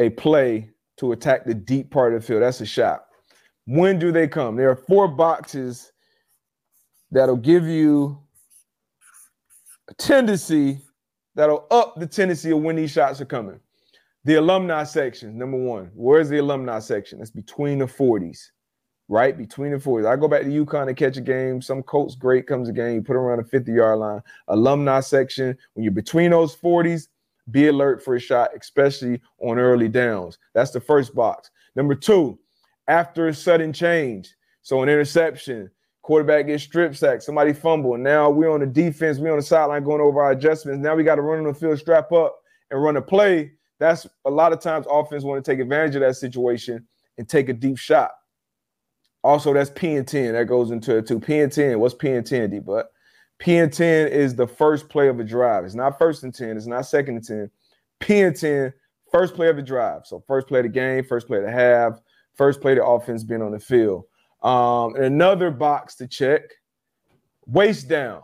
a 0.00 0.10
play 0.10 0.70
to 0.96 1.12
attack 1.12 1.44
the 1.44 1.54
deep 1.54 1.92
part 1.92 2.14
of 2.14 2.20
the 2.20 2.26
field, 2.26 2.42
that's 2.42 2.60
a 2.60 2.66
shot. 2.66 3.04
When 3.64 4.00
do 4.00 4.10
they 4.10 4.26
come? 4.26 4.56
There 4.56 4.70
are 4.70 4.76
four 4.76 5.06
boxes 5.06 5.92
that'll 7.12 7.36
give 7.36 7.64
you 7.64 8.18
a 9.88 9.94
tendency 9.94 10.82
that'll 11.38 11.66
up 11.70 11.94
the 11.98 12.06
tendency 12.06 12.50
of 12.50 12.58
when 12.58 12.76
these 12.76 12.90
shots 12.90 13.20
are 13.20 13.24
coming. 13.24 13.60
The 14.24 14.34
alumni 14.34 14.82
section, 14.82 15.38
number 15.38 15.56
one. 15.56 15.90
Where's 15.94 16.28
the 16.28 16.38
alumni 16.38 16.80
section? 16.80 17.22
It's 17.22 17.30
between 17.30 17.78
the 17.78 17.86
40s 17.86 18.50
right 19.08 19.38
between 19.38 19.72
the 19.72 19.78
40s. 19.78 20.06
I 20.06 20.16
go 20.16 20.28
back 20.28 20.42
to 20.42 20.48
UConn 20.48 20.88
and 20.88 20.96
catch 20.96 21.16
a 21.16 21.20
game. 21.20 21.62
Some 21.62 21.82
Colts 21.82 22.14
great 22.14 22.46
comes 22.46 22.68
a 22.68 22.72
game, 22.72 22.96
you 22.96 23.02
put 23.02 23.14
them 23.14 23.22
around 23.22 23.38
the 23.38 23.44
50 23.44 23.72
yard 23.72 23.98
line. 23.98 24.20
Alumni 24.48 25.00
section, 25.00 25.56
when 25.72 25.84
you're 25.84 25.92
between 25.92 26.30
those 26.30 26.54
40s, 26.54 27.08
be 27.50 27.68
alert 27.68 28.04
for 28.04 28.16
a 28.16 28.20
shot, 28.20 28.50
especially 28.58 29.20
on 29.40 29.58
early 29.58 29.88
downs. 29.88 30.38
That's 30.52 30.72
the 30.72 30.80
first 30.80 31.14
box. 31.14 31.50
Number 31.74 31.94
two, 31.94 32.38
after 32.86 33.28
a 33.28 33.34
sudden 33.34 33.72
change. 33.72 34.34
So 34.60 34.82
an 34.82 34.90
interception, 34.90 35.70
quarterback 36.08 36.46
gets 36.46 36.64
strip 36.64 36.96
sacked, 36.96 37.22
somebody 37.22 37.52
fumble, 37.52 37.96
now 37.96 38.30
we're 38.30 38.50
on 38.50 38.60
the 38.60 38.66
defense, 38.66 39.18
we're 39.18 39.30
on 39.30 39.36
the 39.36 39.42
sideline 39.42 39.84
going 39.84 40.00
over 40.00 40.20
our 40.22 40.32
adjustments. 40.32 40.82
Now 40.82 40.96
we 40.96 41.04
got 41.04 41.16
to 41.16 41.22
run 41.22 41.38
on 41.38 41.44
the 41.44 41.54
field, 41.54 41.78
strap 41.78 42.10
up, 42.12 42.36
and 42.70 42.82
run 42.82 42.96
a 42.96 43.02
play 43.02 43.52
that's 43.78 44.06
a 44.24 44.30
lot 44.30 44.52
of 44.52 44.60
times 44.60 44.86
offense 44.90 45.24
want 45.24 45.44
to 45.44 45.50
take 45.50 45.60
advantage 45.60 45.94
of 45.94 46.00
that 46.00 46.16
situation 46.16 46.86
and 47.16 47.28
take 47.28 47.48
a 47.48 47.52
deep 47.52 47.78
shot. 47.78 48.10
Also, 49.24 49.52
that's 49.52 49.70
P 49.70 49.96
and 49.96 50.06
10. 50.06 50.34
That 50.34 50.46
goes 50.46 50.70
into 50.70 50.96
it 50.96 51.06
too. 51.06 51.20
P 51.20 51.40
and 51.40 51.52
10. 51.52 51.80
What's 51.80 51.94
P 51.94 52.10
and 52.10 52.26
10, 52.26 52.50
D? 52.50 52.58
But 52.60 52.90
P 53.38 53.56
and 53.56 53.72
10 53.72 54.08
is 54.08 54.34
the 54.34 54.46
first 54.46 54.88
play 54.88 55.08
of 55.08 55.20
a 55.20 55.24
drive. 55.24 55.64
It's 55.64 55.74
not 55.74 55.98
first 55.98 56.24
and 56.24 56.34
10, 56.34 56.56
it's 56.56 56.66
not 56.66 56.86
second 56.86 57.16
and 57.16 57.24
10. 57.24 57.50
P 58.00 58.20
and 58.20 58.34
10, 58.34 58.72
first 59.10 59.34
play 59.34 59.48
of 59.48 59.58
a 59.58 59.62
drive. 59.62 60.02
So 60.04 60.22
first 60.26 60.48
play 60.48 60.60
of 60.60 60.64
the 60.64 60.70
game, 60.70 61.04
first 61.04 61.26
play 61.26 61.40
the 61.40 61.50
half, 61.50 62.00
first 62.36 62.60
play 62.60 62.74
the 62.74 62.84
offense 62.84 63.24
being 63.24 63.42
on 63.42 63.52
the 63.52 63.60
field. 63.60 64.04
Um, 64.42 64.94
and 64.94 65.04
another 65.04 65.50
box 65.50 65.96
to 65.96 66.06
check 66.06 66.42
waste 67.46 67.88
down. 67.88 68.22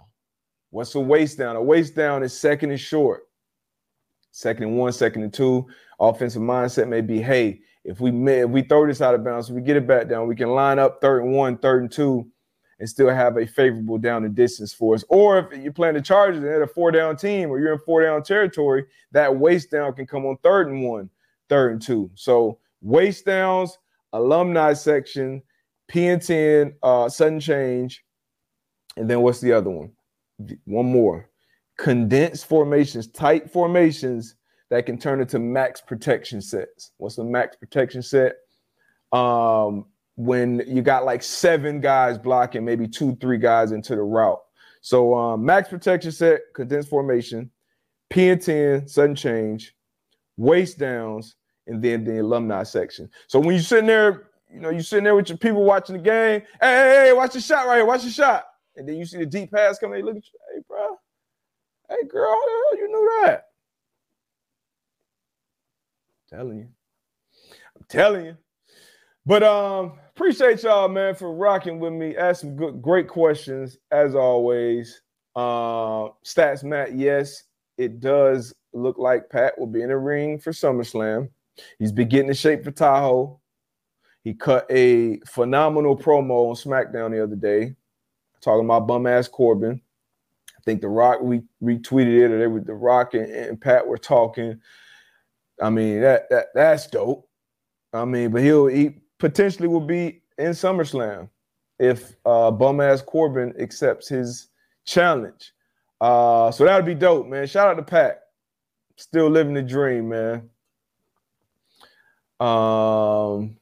What's 0.71 0.95
a 0.95 1.01
waste 1.01 1.39
down? 1.39 1.57
A 1.57 1.63
waste 1.63 1.95
down 1.95 2.23
is 2.23 2.39
second 2.39 2.71
and 2.71 2.81
short. 2.81 3.25
Second 4.31 4.65
and 4.65 4.79
one, 4.79 4.93
second 4.93 5.23
and 5.23 5.33
two. 5.33 5.67
Offensive 6.01 6.43
mindset 6.43 6.89
may 6.89 7.01
be, 7.01 7.23
hey, 7.23 7.61
if 7.85 8.01
we 8.01 8.11
if 8.33 8.51
we 8.51 8.63
throw 8.63 8.87
this 8.87 9.01
out 9.01 9.15
of 9.15 9.25
bounds, 9.25 9.53
we 9.53 9.61
get 9.61 9.77
it 9.77 9.87
back 9.87 10.09
down, 10.09 10.27
we 10.27 10.35
can 10.35 10.51
line 10.51 10.79
up 10.79 11.01
third 11.01 11.23
and 11.23 11.35
one, 11.35 11.57
third 11.59 11.83
and 11.83 11.93
two, 11.93 12.27
and 12.81 12.89
still 12.89 13.11
have 13.11 13.37
a 13.37 13.47
favorable 13.47 13.99
down 13.99 14.25
and 14.25 14.35
distance 14.35 14.73
for 14.73 14.95
us. 14.95 15.05
Or 15.09 15.39
if 15.39 15.63
you're 15.63 15.73
playing 15.73 15.95
the 15.95 16.03
Chargers 16.03 16.39
and 16.39 16.47
they're 16.47 16.63
a 16.63 16.69
four 16.69 16.91
down 16.91 17.17
team 17.17 17.51
or 17.51 17.61
you're 17.61 17.75
in 17.75 17.79
four 17.81 18.03
down 18.03 18.23
territory, 18.23 18.87
that 19.13 19.37
waste 19.37 19.71
down 19.71 19.93
can 19.93 20.07
come 20.07 20.27
on 20.27 20.37
third 20.43 20.69
and 20.69 20.83
one, 20.83 21.11
third 21.49 21.73
and 21.73 21.83
two. 21.83 22.11
So 22.15 22.59
waste 22.81 23.27
downs, 23.27 23.79
alumni 24.13 24.73
section, 24.73 25.43
P 25.89 26.07
and 26.07 26.23
10, 26.23 26.75
uh, 26.83 27.09
sudden 27.09 27.41
change. 27.41 28.05
And 28.97 29.09
then 29.09 29.21
what's 29.21 29.41
the 29.41 29.53
other 29.53 29.71
one? 29.71 29.93
One 30.65 30.87
more. 30.87 31.29
Condensed 31.79 32.47
formations, 32.47 33.09
tight 33.09 33.51
formations 33.51 34.37
that 34.71 34.87
can 34.87 34.99
turn 34.99 35.21
into 35.21 35.39
max 35.39 35.81
protection 35.81 36.41
sets. 36.41 36.93
What's 36.99 37.19
a 37.19 37.25
max 37.25 37.57
protection 37.57 38.03
set? 38.03 38.37
Um, 39.13 39.87
when 40.17 40.63
you 40.67 40.83
got 40.83 41.05
like 41.05 41.23
seven 41.23 41.81
guys 41.81 42.19
blocking, 42.19 42.65
maybe 42.65 42.87
two, 42.87 43.17
three 43.17 43.39
guys 43.39 43.73
into 43.73 43.97
the 43.97 44.03
route. 44.03 44.41
So 44.81 45.15
um, 45.15 45.45
max 45.45 45.69
protection 45.69 46.13
set, 46.13 46.41
condensed 46.55 46.89
formation, 46.89 47.51
P 48.11 48.29
and 48.29 48.41
10, 48.41 48.87
sudden 48.87 49.17
change, 49.17 49.75
waste 50.37 50.79
downs, 50.79 51.37
and 51.67 51.83
then 51.83 52.05
the 52.05 52.21
alumni 52.21 52.63
section. 52.63 53.09
So 53.27 53.39
when 53.39 53.55
you're 53.55 53.63
sitting 53.63 53.87
there, 53.87 54.29
you 54.55 54.61
know, 54.61 54.71
you're 54.71 54.83
sitting 54.83 55.05
there 55.05 55.17
with 55.17 55.29
your 55.29 55.39
people 55.39 55.65
watching 55.65 55.97
the 55.97 56.03
game. 56.03 56.43
Hey, 56.61 56.77
hey, 56.77 57.03
hey, 57.07 57.13
watch 57.13 57.33
the 57.33 57.41
shot 57.41 57.67
right 57.67 57.77
here, 57.77 57.85
watch 57.85 58.05
the 58.05 58.11
shot. 58.11 58.45
And 58.77 58.89
then 58.89 58.97
you 58.97 59.05
see 59.05 59.19
the 59.19 59.27
deep 59.27 59.51
pass 59.51 59.79
coming. 59.79 60.05
look 60.05 60.17
at 60.17 60.25
you, 60.25 60.39
hey, 60.55 60.63
bro. 60.69 60.97
Hey, 61.89 62.07
girl, 62.09 62.31
how 62.31 62.47
the 62.47 62.53
hell 62.53 62.79
you 62.79 62.89
knew 62.89 63.23
that? 63.25 63.45
telling 66.35 66.59
you. 66.59 66.69
I'm 67.77 67.85
telling 67.89 68.27
you. 68.27 68.37
But 69.27 69.43
um, 69.43 69.93
appreciate 70.15 70.63
y'all, 70.63 70.89
man, 70.89 71.15
for 71.15 71.33
rocking 71.33 71.79
with 71.79 71.93
me. 71.93 72.17
Ask 72.17 72.41
some 72.41 72.57
good, 72.57 72.83
great 72.83 73.09
questions 73.09 73.79
as 73.91 74.15
always. 74.15 75.03
Uh, 75.37 76.09
stats, 76.25 76.63
Matt. 76.63 76.95
Yes, 76.95 77.45
it 77.79 78.01
does 78.01 78.55
look 78.73 78.99
like 78.99 79.31
Pat 79.31 79.59
will 79.59 79.67
be 79.67 79.83
in 79.83 79.89
the 79.89 79.97
ring 79.97 80.39
for 80.39 80.53
SummerSlam. 80.53 81.29
He's 81.79 81.93
been 81.93 82.09
getting 82.09 82.29
in 82.29 82.35
shape 82.35 82.65
for 82.65 82.71
Tahoe. 82.71 83.41
He 84.25 84.33
cut 84.33 84.67
a 84.71 85.21
phenomenal 85.27 85.97
promo 85.97 86.49
on 86.49 86.55
SmackDown 86.55 87.11
the 87.11 87.23
other 87.23 87.37
day, 87.37 87.77
talking 88.41 88.65
about 88.65 88.87
bum 88.87 89.07
ass 89.07 89.29
Corbin. 89.29 89.81
I 90.49 90.61
think 90.65 90.81
The 90.81 90.89
Rock 90.89 91.21
we 91.21 91.43
retweeted 91.63 92.25
it, 92.25 92.31
or 92.33 92.39
they 92.39 92.47
were 92.47 92.61
The 92.61 92.73
Rock 92.73 93.13
and, 93.13 93.31
and 93.31 93.61
Pat 93.61 93.87
were 93.87 93.99
talking. 93.99 94.59
I 95.61 95.69
mean 95.69 96.01
that 96.01 96.31
that 96.31 96.47
that's 96.55 96.87
dope. 96.87 97.29
I 97.93 98.07
mean, 98.07 98.31
but 98.31 98.43
he'll 98.43 98.67
he 98.67 98.97
potentially 99.19 99.69
will 99.69 99.81
be 99.81 100.23
in 100.39 100.51
SummerSlam 100.53 101.29
if 101.79 102.17
uh, 102.25 102.51
bum 102.51 102.81
ass 102.81 103.03
Corbin 103.03 103.55
accepts 103.61 104.09
his 104.09 104.49
challenge. 104.87 105.53
Uh, 106.01 106.51
so 106.51 106.65
that'd 106.65 106.87
be 106.87 106.95
dope, 106.95 107.27
man. 107.27 107.47
Shout 107.47 107.69
out 107.69 107.75
to 107.75 107.83
Pat. 107.83 108.23
Still 108.97 109.29
living 109.29 109.55
the 109.55 109.63
dream, 109.63 110.09
man. 110.09 110.49
Um 112.41 113.57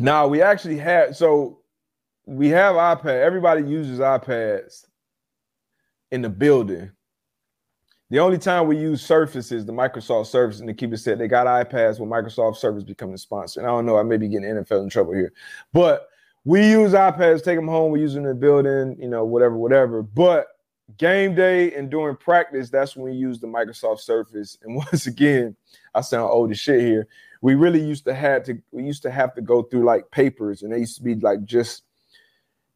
now 0.00 0.26
we 0.26 0.42
actually 0.42 0.78
had 0.78 1.16
so 1.16 1.60
we 2.26 2.48
have 2.48 2.76
iPad. 2.76 3.22
Everybody 3.22 3.62
uses 3.62 3.98
iPads 3.98 4.86
in 6.10 6.22
the 6.22 6.28
building. 6.28 6.90
The 8.10 8.18
only 8.18 8.38
time 8.38 8.66
we 8.66 8.76
use 8.76 9.02
Surface 9.02 9.52
is 9.52 9.64
the 9.64 9.72
Microsoft 9.72 10.26
Surface, 10.26 10.58
and 10.58 10.68
to 10.68 10.74
keep 10.74 10.92
it 10.92 10.98
set, 10.98 11.18
they 11.18 11.28
got 11.28 11.46
iPads 11.46 12.00
when 12.00 12.08
Microsoft 12.08 12.56
Surface 12.56 12.82
becoming 12.82 13.14
a 13.14 13.18
sponsor. 13.18 13.60
And 13.60 13.68
I 13.68 13.72
don't 13.72 13.86
know, 13.86 13.98
I 13.98 14.02
may 14.02 14.16
be 14.16 14.28
getting 14.28 14.48
NFL 14.48 14.82
in 14.82 14.90
trouble 14.90 15.12
here, 15.12 15.32
but 15.72 16.08
we 16.44 16.68
use 16.68 16.92
iPads, 16.92 17.44
take 17.44 17.56
them 17.56 17.68
home, 17.68 17.92
we 17.92 18.00
use 18.00 18.14
them 18.14 18.24
in 18.24 18.30
the 18.30 18.34
building, 18.34 18.96
you 18.98 19.08
know, 19.08 19.24
whatever, 19.24 19.56
whatever. 19.56 20.02
But 20.02 20.48
game 20.98 21.34
day 21.34 21.72
and 21.74 21.90
during 21.90 22.16
practice, 22.16 22.70
that's 22.70 22.96
when 22.96 23.10
we 23.10 23.16
use 23.16 23.40
the 23.40 23.46
Microsoft 23.46 24.00
Surface. 24.00 24.58
And 24.62 24.76
once 24.92 25.06
again, 25.06 25.56
I 25.94 26.00
sound 26.00 26.30
old 26.30 26.50
as 26.50 26.58
shit 26.58 26.80
here. 26.80 27.08
We 27.42 27.54
really 27.54 27.80
used 27.80 28.04
to 28.04 28.14
have 28.14 28.44
to 28.44 28.58
we 28.70 28.84
used 28.84 29.02
to 29.02 29.10
have 29.10 29.34
to 29.34 29.40
go 29.40 29.62
through 29.62 29.84
like 29.84 30.10
papers, 30.10 30.62
and 30.62 30.72
they 30.72 30.78
used 30.78 30.96
to 30.96 31.02
be 31.02 31.14
like 31.14 31.44
just 31.44 31.84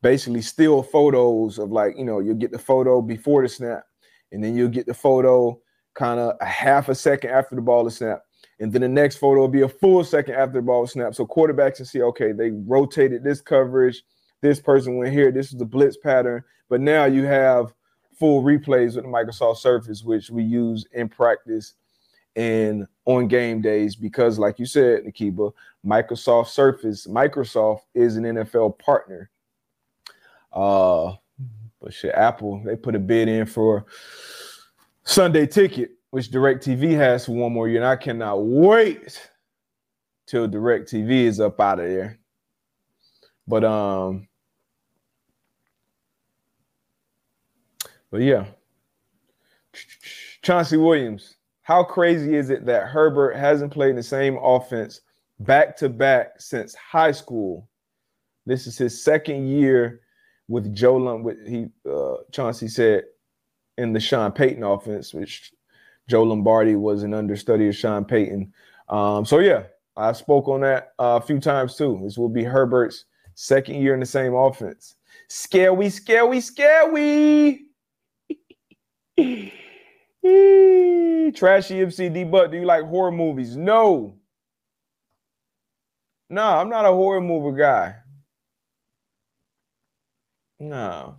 basically 0.00 0.42
still 0.42 0.82
photos 0.82 1.58
of 1.58 1.70
like 1.70 1.96
you 1.98 2.04
know 2.04 2.20
you'll 2.20 2.34
get 2.34 2.52
the 2.52 2.58
photo 2.58 3.02
before 3.02 3.42
the 3.42 3.48
snap 3.48 3.84
and 4.34 4.42
then 4.42 4.56
you'll 4.56 4.68
get 4.68 4.86
the 4.86 4.94
photo 4.94 5.58
kind 5.94 6.18
of 6.18 6.36
a 6.40 6.44
half 6.44 6.88
a 6.88 6.94
second 6.94 7.30
after 7.30 7.54
the 7.54 7.62
ball 7.62 7.86
is 7.86 7.96
snapped. 7.96 8.26
And 8.60 8.72
then 8.72 8.82
the 8.82 8.88
next 8.88 9.16
photo 9.16 9.40
will 9.40 9.48
be 9.48 9.62
a 9.62 9.68
full 9.68 10.04
second 10.04 10.34
after 10.34 10.54
the 10.54 10.62
ball 10.62 10.86
snapped. 10.86 11.16
So 11.16 11.26
quarterbacks 11.26 11.76
can 11.76 11.86
see, 11.86 12.02
okay, 12.02 12.32
they 12.32 12.50
rotated 12.50 13.22
this 13.22 13.40
coverage, 13.40 14.02
this 14.42 14.60
person 14.60 14.96
went 14.96 15.12
here, 15.12 15.30
this 15.30 15.52
is 15.52 15.58
the 15.58 15.64
blitz 15.64 15.96
pattern. 15.96 16.42
But 16.68 16.80
now 16.80 17.04
you 17.04 17.24
have 17.24 17.72
full 18.18 18.42
replays 18.42 18.96
with 18.96 19.04
the 19.04 19.10
Microsoft 19.10 19.58
Surface, 19.58 20.02
which 20.02 20.30
we 20.30 20.42
use 20.42 20.86
in 20.92 21.08
practice 21.08 21.74
and 22.36 22.86
on 23.04 23.28
game 23.28 23.60
days 23.60 23.94
because, 23.94 24.38
like 24.38 24.58
you 24.58 24.66
said, 24.66 25.04
Nikiba, 25.04 25.52
Microsoft 25.86 26.48
Surface, 26.48 27.06
Microsoft 27.06 27.80
is 27.94 28.16
an 28.16 28.24
NFL 28.24 28.78
partner. 28.78 29.30
Uh, 30.52 31.14
but 31.80 31.92
shit, 31.92 32.14
Apple, 32.14 32.62
they 32.64 32.76
put 32.76 32.94
a 32.94 32.98
bid 32.98 33.28
in 33.28 33.46
for 33.46 33.84
Sunday 35.04 35.46
ticket, 35.46 35.92
which 36.10 36.30
DirecTV 36.30 36.92
has 36.92 37.26
for 37.26 37.32
one 37.32 37.52
more 37.52 37.68
year. 37.68 37.78
And 37.78 37.86
I 37.86 37.96
cannot 37.96 38.36
wait 38.38 39.30
till 40.26 40.48
DirecTV 40.48 41.10
is 41.10 41.40
up 41.40 41.60
out 41.60 41.80
of 41.80 41.86
there. 41.86 42.18
But 43.46 43.64
um, 43.64 44.26
but 48.14 48.22
yeah. 48.22 48.44
Chauncey 50.42 50.76
Williams, 50.76 51.34
how 51.62 51.82
crazy 51.82 52.36
is 52.36 52.48
it 52.48 52.64
that 52.64 52.86
Herbert 52.86 53.34
hasn't 53.34 53.72
played 53.72 53.96
the 53.96 54.04
same 54.04 54.38
offense 54.40 55.00
back 55.40 55.76
to 55.78 55.88
back 55.88 56.40
since 56.40 56.76
high 56.76 57.10
school? 57.10 57.68
This 58.46 58.68
is 58.68 58.78
his 58.78 59.02
second 59.02 59.48
year 59.48 60.02
with 60.46 60.72
Joe 60.72 61.16
with 61.16 61.44
he 61.44 61.66
uh, 61.92 62.18
Chauncey 62.30 62.68
said 62.68 63.02
in 63.78 63.92
the 63.92 63.98
Sean 63.98 64.30
Payton 64.30 64.62
offense, 64.62 65.12
which 65.12 65.52
Joe 66.06 66.22
Lombardi 66.22 66.76
was 66.76 67.02
an 67.02 67.14
understudy 67.14 67.66
of 67.66 67.74
Sean 67.74 68.04
Payton. 68.04 68.52
Um, 68.90 69.24
so 69.24 69.40
yeah, 69.40 69.64
I 69.96 70.12
spoke 70.12 70.46
on 70.46 70.60
that 70.60 70.92
uh, 71.00 71.18
a 71.20 71.26
few 71.26 71.40
times 71.40 71.74
too. 71.74 72.00
This 72.04 72.16
will 72.16 72.28
be 72.28 72.44
Herbert's 72.44 73.06
second 73.34 73.82
year 73.82 73.92
in 73.92 73.98
the 73.98 74.06
same 74.06 74.34
offense. 74.34 74.94
Scary, 75.26 75.90
scary, 75.90 76.40
scary. 76.40 77.64
Trashy 81.34 81.76
MCD, 81.76 82.30
but 82.30 82.50
do 82.50 82.58
you 82.58 82.64
like 82.64 82.84
horror 82.84 83.12
movies? 83.12 83.56
No. 83.56 84.16
No, 86.30 86.42
I'm 86.42 86.68
not 86.68 86.84
a 86.84 86.92
horror 86.92 87.20
movie 87.20 87.58
guy. 87.58 87.96
No. 90.58 91.16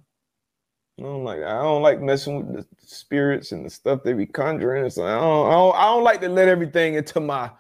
I 1.00 1.04
don't 1.04 1.24
like. 1.24 1.40
I 1.40 1.62
don't 1.62 1.82
like 1.82 2.02
messing 2.02 2.48
with 2.48 2.56
the 2.56 2.66
spirits 2.80 3.52
and 3.52 3.66
the 3.66 3.70
stuff 3.70 4.04
they 4.04 4.14
be 4.14 4.26
conjuring. 4.26 4.90
So 4.90 5.06
I 5.06 5.20
don't, 5.20 5.48
I 5.48 5.52
don't, 5.52 5.76
I 5.76 5.86
don't 5.86 6.04
like 6.04 6.22
to 6.22 6.30
let 6.30 6.48
everything 6.48 6.96
into 6.96 7.20
my 7.20 7.52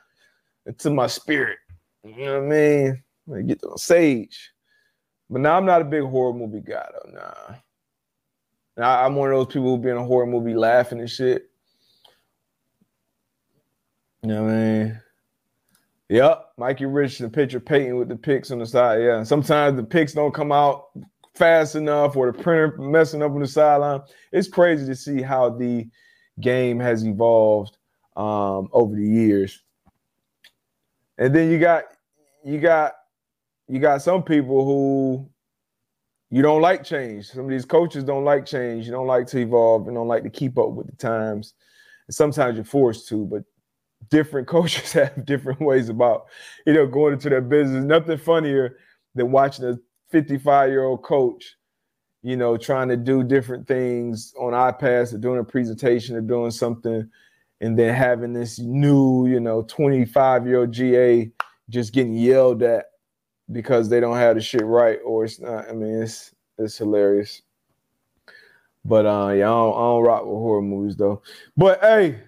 into 0.66 0.90
my 0.90 1.08
spirit. 1.08 1.60
You 2.04 2.26
know 2.26 2.34
what 2.42 2.44
I 2.44 2.48
mean? 2.48 3.04
I 3.36 3.42
get 3.42 3.62
to 3.62 3.74
sage. 3.78 4.52
But 5.30 5.42
now 5.42 5.58
I'm 5.58 5.66
not 5.66 5.82
a 5.82 5.86
big 5.86 6.04
horror 6.04 6.34
movie 6.34 6.62
guy 6.62 6.88
though. 6.92 7.12
Nah. 7.12 7.56
Now, 8.78 9.06
I'm 9.06 9.16
one 9.16 9.32
of 9.32 9.38
those 9.38 9.54
people 9.54 9.76
who 9.76 9.82
be 9.82 9.90
in 9.90 9.98
a 9.98 10.04
horror 10.04 10.26
movie 10.26 10.54
laughing 10.54 11.00
and 11.00 11.10
shit. 11.10 11.50
You 14.22 14.30
know 14.30 14.44
what 14.44 14.52
I 14.52 14.56
mean? 14.56 15.02
Yep, 16.10 16.46
Mikey 16.58 16.86
Rich, 16.86 17.18
the 17.20 17.30
picture 17.30 17.60
Peyton 17.60 17.98
with 17.98 18.10
the 18.10 18.16
pics 18.16 18.52
on 18.52 18.60
the 18.60 18.66
side. 18.66 19.02
Yeah, 19.02 19.24
sometimes 19.24 19.76
the 19.78 19.84
pics 19.84 20.14
don't 20.14 20.34
come 20.34 20.52
out 20.52 20.86
fast 21.36 21.76
enough 21.76 22.16
or 22.16 22.32
the 22.32 22.44
printer 22.44 22.78
messing 22.78 23.24
up 23.24 23.32
on 23.32 23.40
the 23.40 23.48
sideline. 23.48 24.02
It's 24.32 24.48
crazy 24.48 24.86
to 24.86 24.96
see 24.96 25.22
how 25.22 25.50
the 25.50 25.88
game 26.40 26.80
has 26.80 27.06
evolved 27.06 27.78
um, 28.16 28.70
over 28.72 28.96
the 28.96 29.06
years. 29.06 29.62
And 31.18 31.34
then 31.34 31.50
you 31.50 31.60
got 31.60 31.86
you 32.44 32.60
got 32.60 32.94
you 33.68 33.80
got 33.80 34.02
some 34.02 34.22
people 34.22 34.66
who 34.66 35.30
you 36.30 36.42
don't 36.42 36.62
like 36.62 36.84
change. 36.84 37.28
Some 37.28 37.46
of 37.46 37.50
these 37.50 37.66
coaches 37.66 38.04
don't 38.04 38.26
like 38.26 38.46
change. 38.46 38.86
You 38.86 38.92
don't 38.92 39.08
like 39.08 39.28
to 39.28 39.40
evolve 39.40 39.88
and 39.88 39.96
don't 39.96 40.08
like 40.08 40.24
to 40.24 40.30
keep 40.30 40.58
up 40.58 40.72
with 40.72 40.88
the 40.88 40.96
times. 40.96 41.54
And 42.08 42.16
sometimes 42.16 42.56
you're 42.56 42.66
forced 42.66 43.08
to, 43.10 43.26
but 43.26 43.44
different 44.10 44.48
coaches 44.56 44.94
have 44.94 45.26
different 45.26 45.62
ways 45.62 45.90
about, 45.90 46.26
you 46.66 46.74
know, 46.74 46.88
going 46.88 47.14
into 47.14 47.30
their 47.30 47.42
business. 47.42 47.84
Nothing 47.84 48.18
funnier 48.18 48.78
than 49.14 49.32
watching 49.32 49.66
a 49.66 49.78
55 50.10 50.70
year 50.70 50.84
old 50.84 51.04
coach, 51.04 51.56
you 52.22 52.36
know, 52.36 52.58
trying 52.58 52.90
to 52.90 52.98
do 52.98 53.24
different 53.24 53.68
things 53.68 54.34
on 54.40 54.54
iPads 54.54 55.14
or 55.14 55.18
doing 55.18 55.40
a 55.40 55.44
presentation 55.44 56.16
or 56.16 56.22
doing 56.22 56.52
something, 56.52 57.10
and 57.62 57.78
then 57.80 57.94
having 57.94 58.34
this 58.34 58.60
new, 58.60 59.28
you 59.28 59.40
know, 59.40 59.64
25 59.64 60.48
year 60.48 60.62
old 60.62 60.72
GA 60.72 61.32
just 61.70 61.94
getting 61.94 62.14
yelled 62.14 62.62
at 62.64 62.86
because 63.52 63.90
they 63.90 64.00
don't 64.00 64.18
have 64.18 64.36
the 64.36 64.42
shit 64.42 64.66
right 64.66 65.00
or 65.06 65.26
it's 65.26 65.40
not. 65.40 65.70
I 65.70 65.74
mean, 65.74 66.02
it's 66.02 66.34
it's 66.58 66.78
hilarious. 66.78 67.42
But 68.84 69.06
uh, 69.06 69.34
yeah, 69.34 69.46
I 69.46 69.54
don't, 69.54 69.76
I 69.76 69.80
don't 69.80 70.04
rock 70.04 70.22
with 70.22 70.34
horror 70.34 70.62
movies 70.62 70.96
though. 70.96 71.22
But 71.58 71.82
hey, 71.82 72.20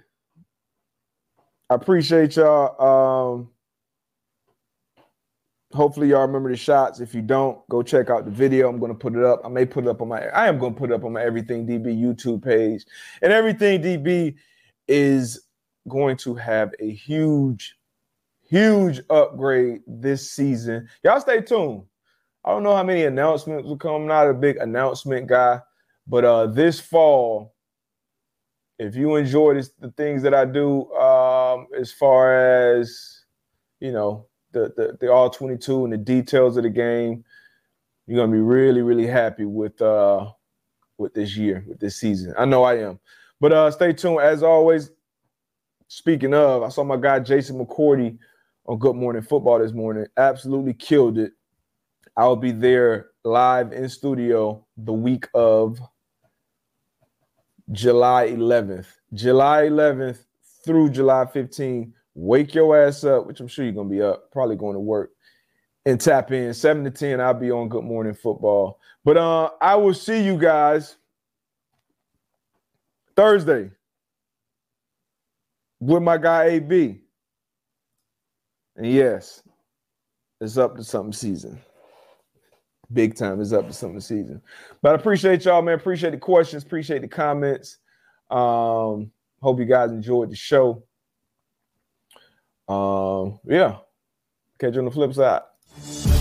I 1.69 1.75
appreciate 1.75 2.35
y'all. 2.35 3.35
Um, 3.37 3.49
hopefully 5.71 6.09
y'all 6.09 6.25
remember 6.25 6.49
the 6.49 6.57
shots. 6.57 6.99
If 6.99 7.13
you 7.13 7.21
don't, 7.21 7.67
go 7.69 7.83
check 7.83 8.09
out 8.09 8.25
the 8.25 8.31
video. 8.31 8.69
I'm 8.69 8.79
gonna 8.79 8.95
put 8.95 9.15
it 9.15 9.23
up. 9.23 9.41
I 9.45 9.49
may 9.49 9.65
put 9.65 9.85
it 9.85 9.89
up 9.89 10.01
on 10.01 10.07
my. 10.07 10.27
I 10.27 10.47
am 10.47 10.57
gonna 10.57 10.75
put 10.75 10.91
it 10.91 10.93
up 10.93 11.03
on 11.03 11.13
my 11.13 11.21
Everything 11.21 11.67
DB 11.67 11.95
YouTube 11.95 12.43
page, 12.43 12.85
and 13.21 13.31
Everything 13.31 13.81
DB 13.81 14.35
is 14.87 15.47
going 15.87 16.17
to 16.17 16.35
have 16.35 16.73
a 16.79 16.91
huge 16.91 17.76
huge 18.49 19.01
upgrade 19.09 19.81
this 19.85 20.31
season. 20.31 20.87
Y'all 21.03 21.19
stay 21.19 21.41
tuned. 21.41 21.83
I 22.45 22.51
don't 22.51 22.63
know 22.63 22.75
how 22.75 22.83
many 22.83 23.03
announcements 23.03 23.67
will 23.67 23.77
come. 23.77 23.93
I'm 23.93 24.07
not 24.07 24.29
a 24.29 24.33
big 24.33 24.57
announcement 24.57 25.27
guy, 25.27 25.59
but 26.07 26.23
uh 26.23 26.47
this 26.47 26.79
fall, 26.79 27.53
if 28.79 28.95
you 28.95 29.15
enjoy 29.15 29.55
this, 29.55 29.71
the 29.79 29.91
things 29.91 30.21
that 30.23 30.33
I 30.33 30.45
do, 30.45 30.89
um, 30.93 31.67
as 31.77 31.91
far 31.91 32.71
as 32.71 33.25
you 33.79 33.91
know, 33.91 34.27
the, 34.53 34.73
the 34.77 34.97
the 34.99 35.11
all 35.11 35.29
22 35.29 35.83
and 35.83 35.93
the 35.93 35.97
details 35.97 36.57
of 36.57 36.63
the 36.63 36.69
game, 36.69 37.23
you're 38.05 38.17
gonna 38.17 38.31
be 38.31 38.41
really, 38.41 38.81
really 38.81 39.07
happy 39.07 39.45
with 39.45 39.81
uh 39.81 40.31
with 40.97 41.13
this 41.13 41.35
year, 41.35 41.65
with 41.67 41.79
this 41.79 41.97
season. 41.97 42.33
I 42.37 42.45
know 42.45 42.63
I 42.63 42.77
am. 42.77 42.99
But 43.41 43.51
uh 43.51 43.71
stay 43.71 43.91
tuned. 43.91 44.21
As 44.21 44.41
always, 44.41 44.89
speaking 45.89 46.33
of, 46.33 46.63
I 46.63 46.69
saw 46.69 46.85
my 46.85 46.97
guy 46.97 47.19
Jason 47.19 47.59
McCourty 47.59 48.17
on 48.67 48.77
Good 48.77 48.95
Morning 48.95 49.21
Football 49.21 49.59
this 49.59 49.71
morning. 49.71 50.05
Absolutely 50.17 50.73
killed 50.73 51.17
it. 51.17 51.31
I'll 52.15 52.35
be 52.35 52.51
there 52.51 53.11
live 53.23 53.71
in 53.71 53.87
studio 53.89 54.65
the 54.75 54.93
week 54.93 55.27
of 55.33 55.79
July 57.71 58.29
11th. 58.29 58.87
July 59.13 59.63
11th 59.63 60.19
through 60.65 60.89
July 60.89 61.25
15th. 61.25 61.91
Wake 62.15 62.55
your 62.55 62.77
ass 62.81 63.03
up, 63.03 63.27
which 63.27 63.39
I'm 63.39 63.47
sure 63.47 63.63
you're 63.63 63.73
going 63.73 63.89
to 63.89 63.95
be 63.95 64.01
up, 64.01 64.31
probably 64.31 64.55
going 64.55 64.73
to 64.73 64.79
work, 64.79 65.11
and 65.85 66.01
tap 66.01 66.31
in. 66.31 66.53
7 66.53 66.83
to 66.83 66.91
10, 66.91 67.21
I'll 67.21 67.33
be 67.33 67.51
on 67.51 67.69
Good 67.69 67.83
Morning 67.83 68.15
Football. 68.15 68.79
But 69.05 69.17
uh, 69.17 69.51
I 69.61 69.75
will 69.75 69.93
see 69.93 70.23
you 70.23 70.37
guys 70.37 70.97
Thursday 73.15 73.69
with 75.79 76.03
my 76.03 76.17
guy 76.17 76.45
AB. 76.45 77.01
And 78.77 78.85
yes, 78.85 79.41
it's 80.39 80.57
up 80.57 80.77
to 80.77 80.83
something 80.83 81.13
season. 81.13 81.59
Big 82.93 83.15
time 83.15 83.41
is 83.41 83.51
up 83.51 83.67
to 83.67 83.73
something 83.73 83.99
season. 83.99 84.41
But 84.81 84.93
I 84.93 84.95
appreciate 84.95 85.43
y'all, 85.43 85.61
man. 85.61 85.75
Appreciate 85.75 86.11
the 86.11 86.17
questions, 86.17 86.63
appreciate 86.63 87.01
the 87.01 87.07
comments. 87.07 87.79
Um, 88.29 89.11
hope 89.41 89.59
you 89.59 89.65
guys 89.65 89.91
enjoyed 89.91 90.31
the 90.31 90.35
show. 90.35 90.83
Um, 92.69 93.39
yeah. 93.45 93.77
Catch 94.59 94.73
you 94.73 94.79
on 94.79 94.85
the 94.85 94.91
flip 94.91 95.13
side. 95.13 96.16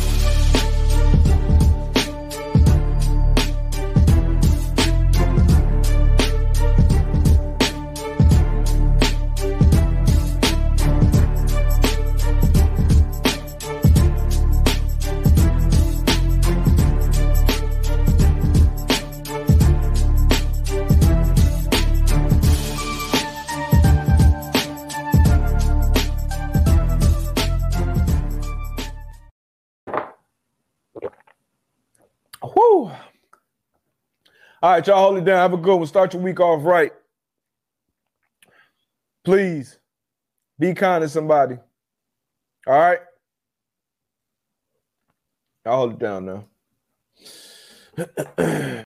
Right, 34.72 34.86
y'all 34.86 35.02
hold 35.02 35.18
it 35.18 35.24
down. 35.24 35.38
Have 35.38 35.52
a 35.54 35.58
good 35.58 35.76
one. 35.76 35.86
Start 35.86 36.14
your 36.14 36.22
week 36.22 36.40
off 36.40 36.64
right. 36.64 36.92
Please 39.24 39.78
be 40.58 40.74
kind 40.74 41.02
to 41.02 41.08
somebody. 41.08 41.58
All 42.66 42.78
right. 42.78 43.00
I'll 45.66 45.76
hold 45.76 45.92
it 45.94 45.98
down 45.98 46.26
now. 46.26 46.44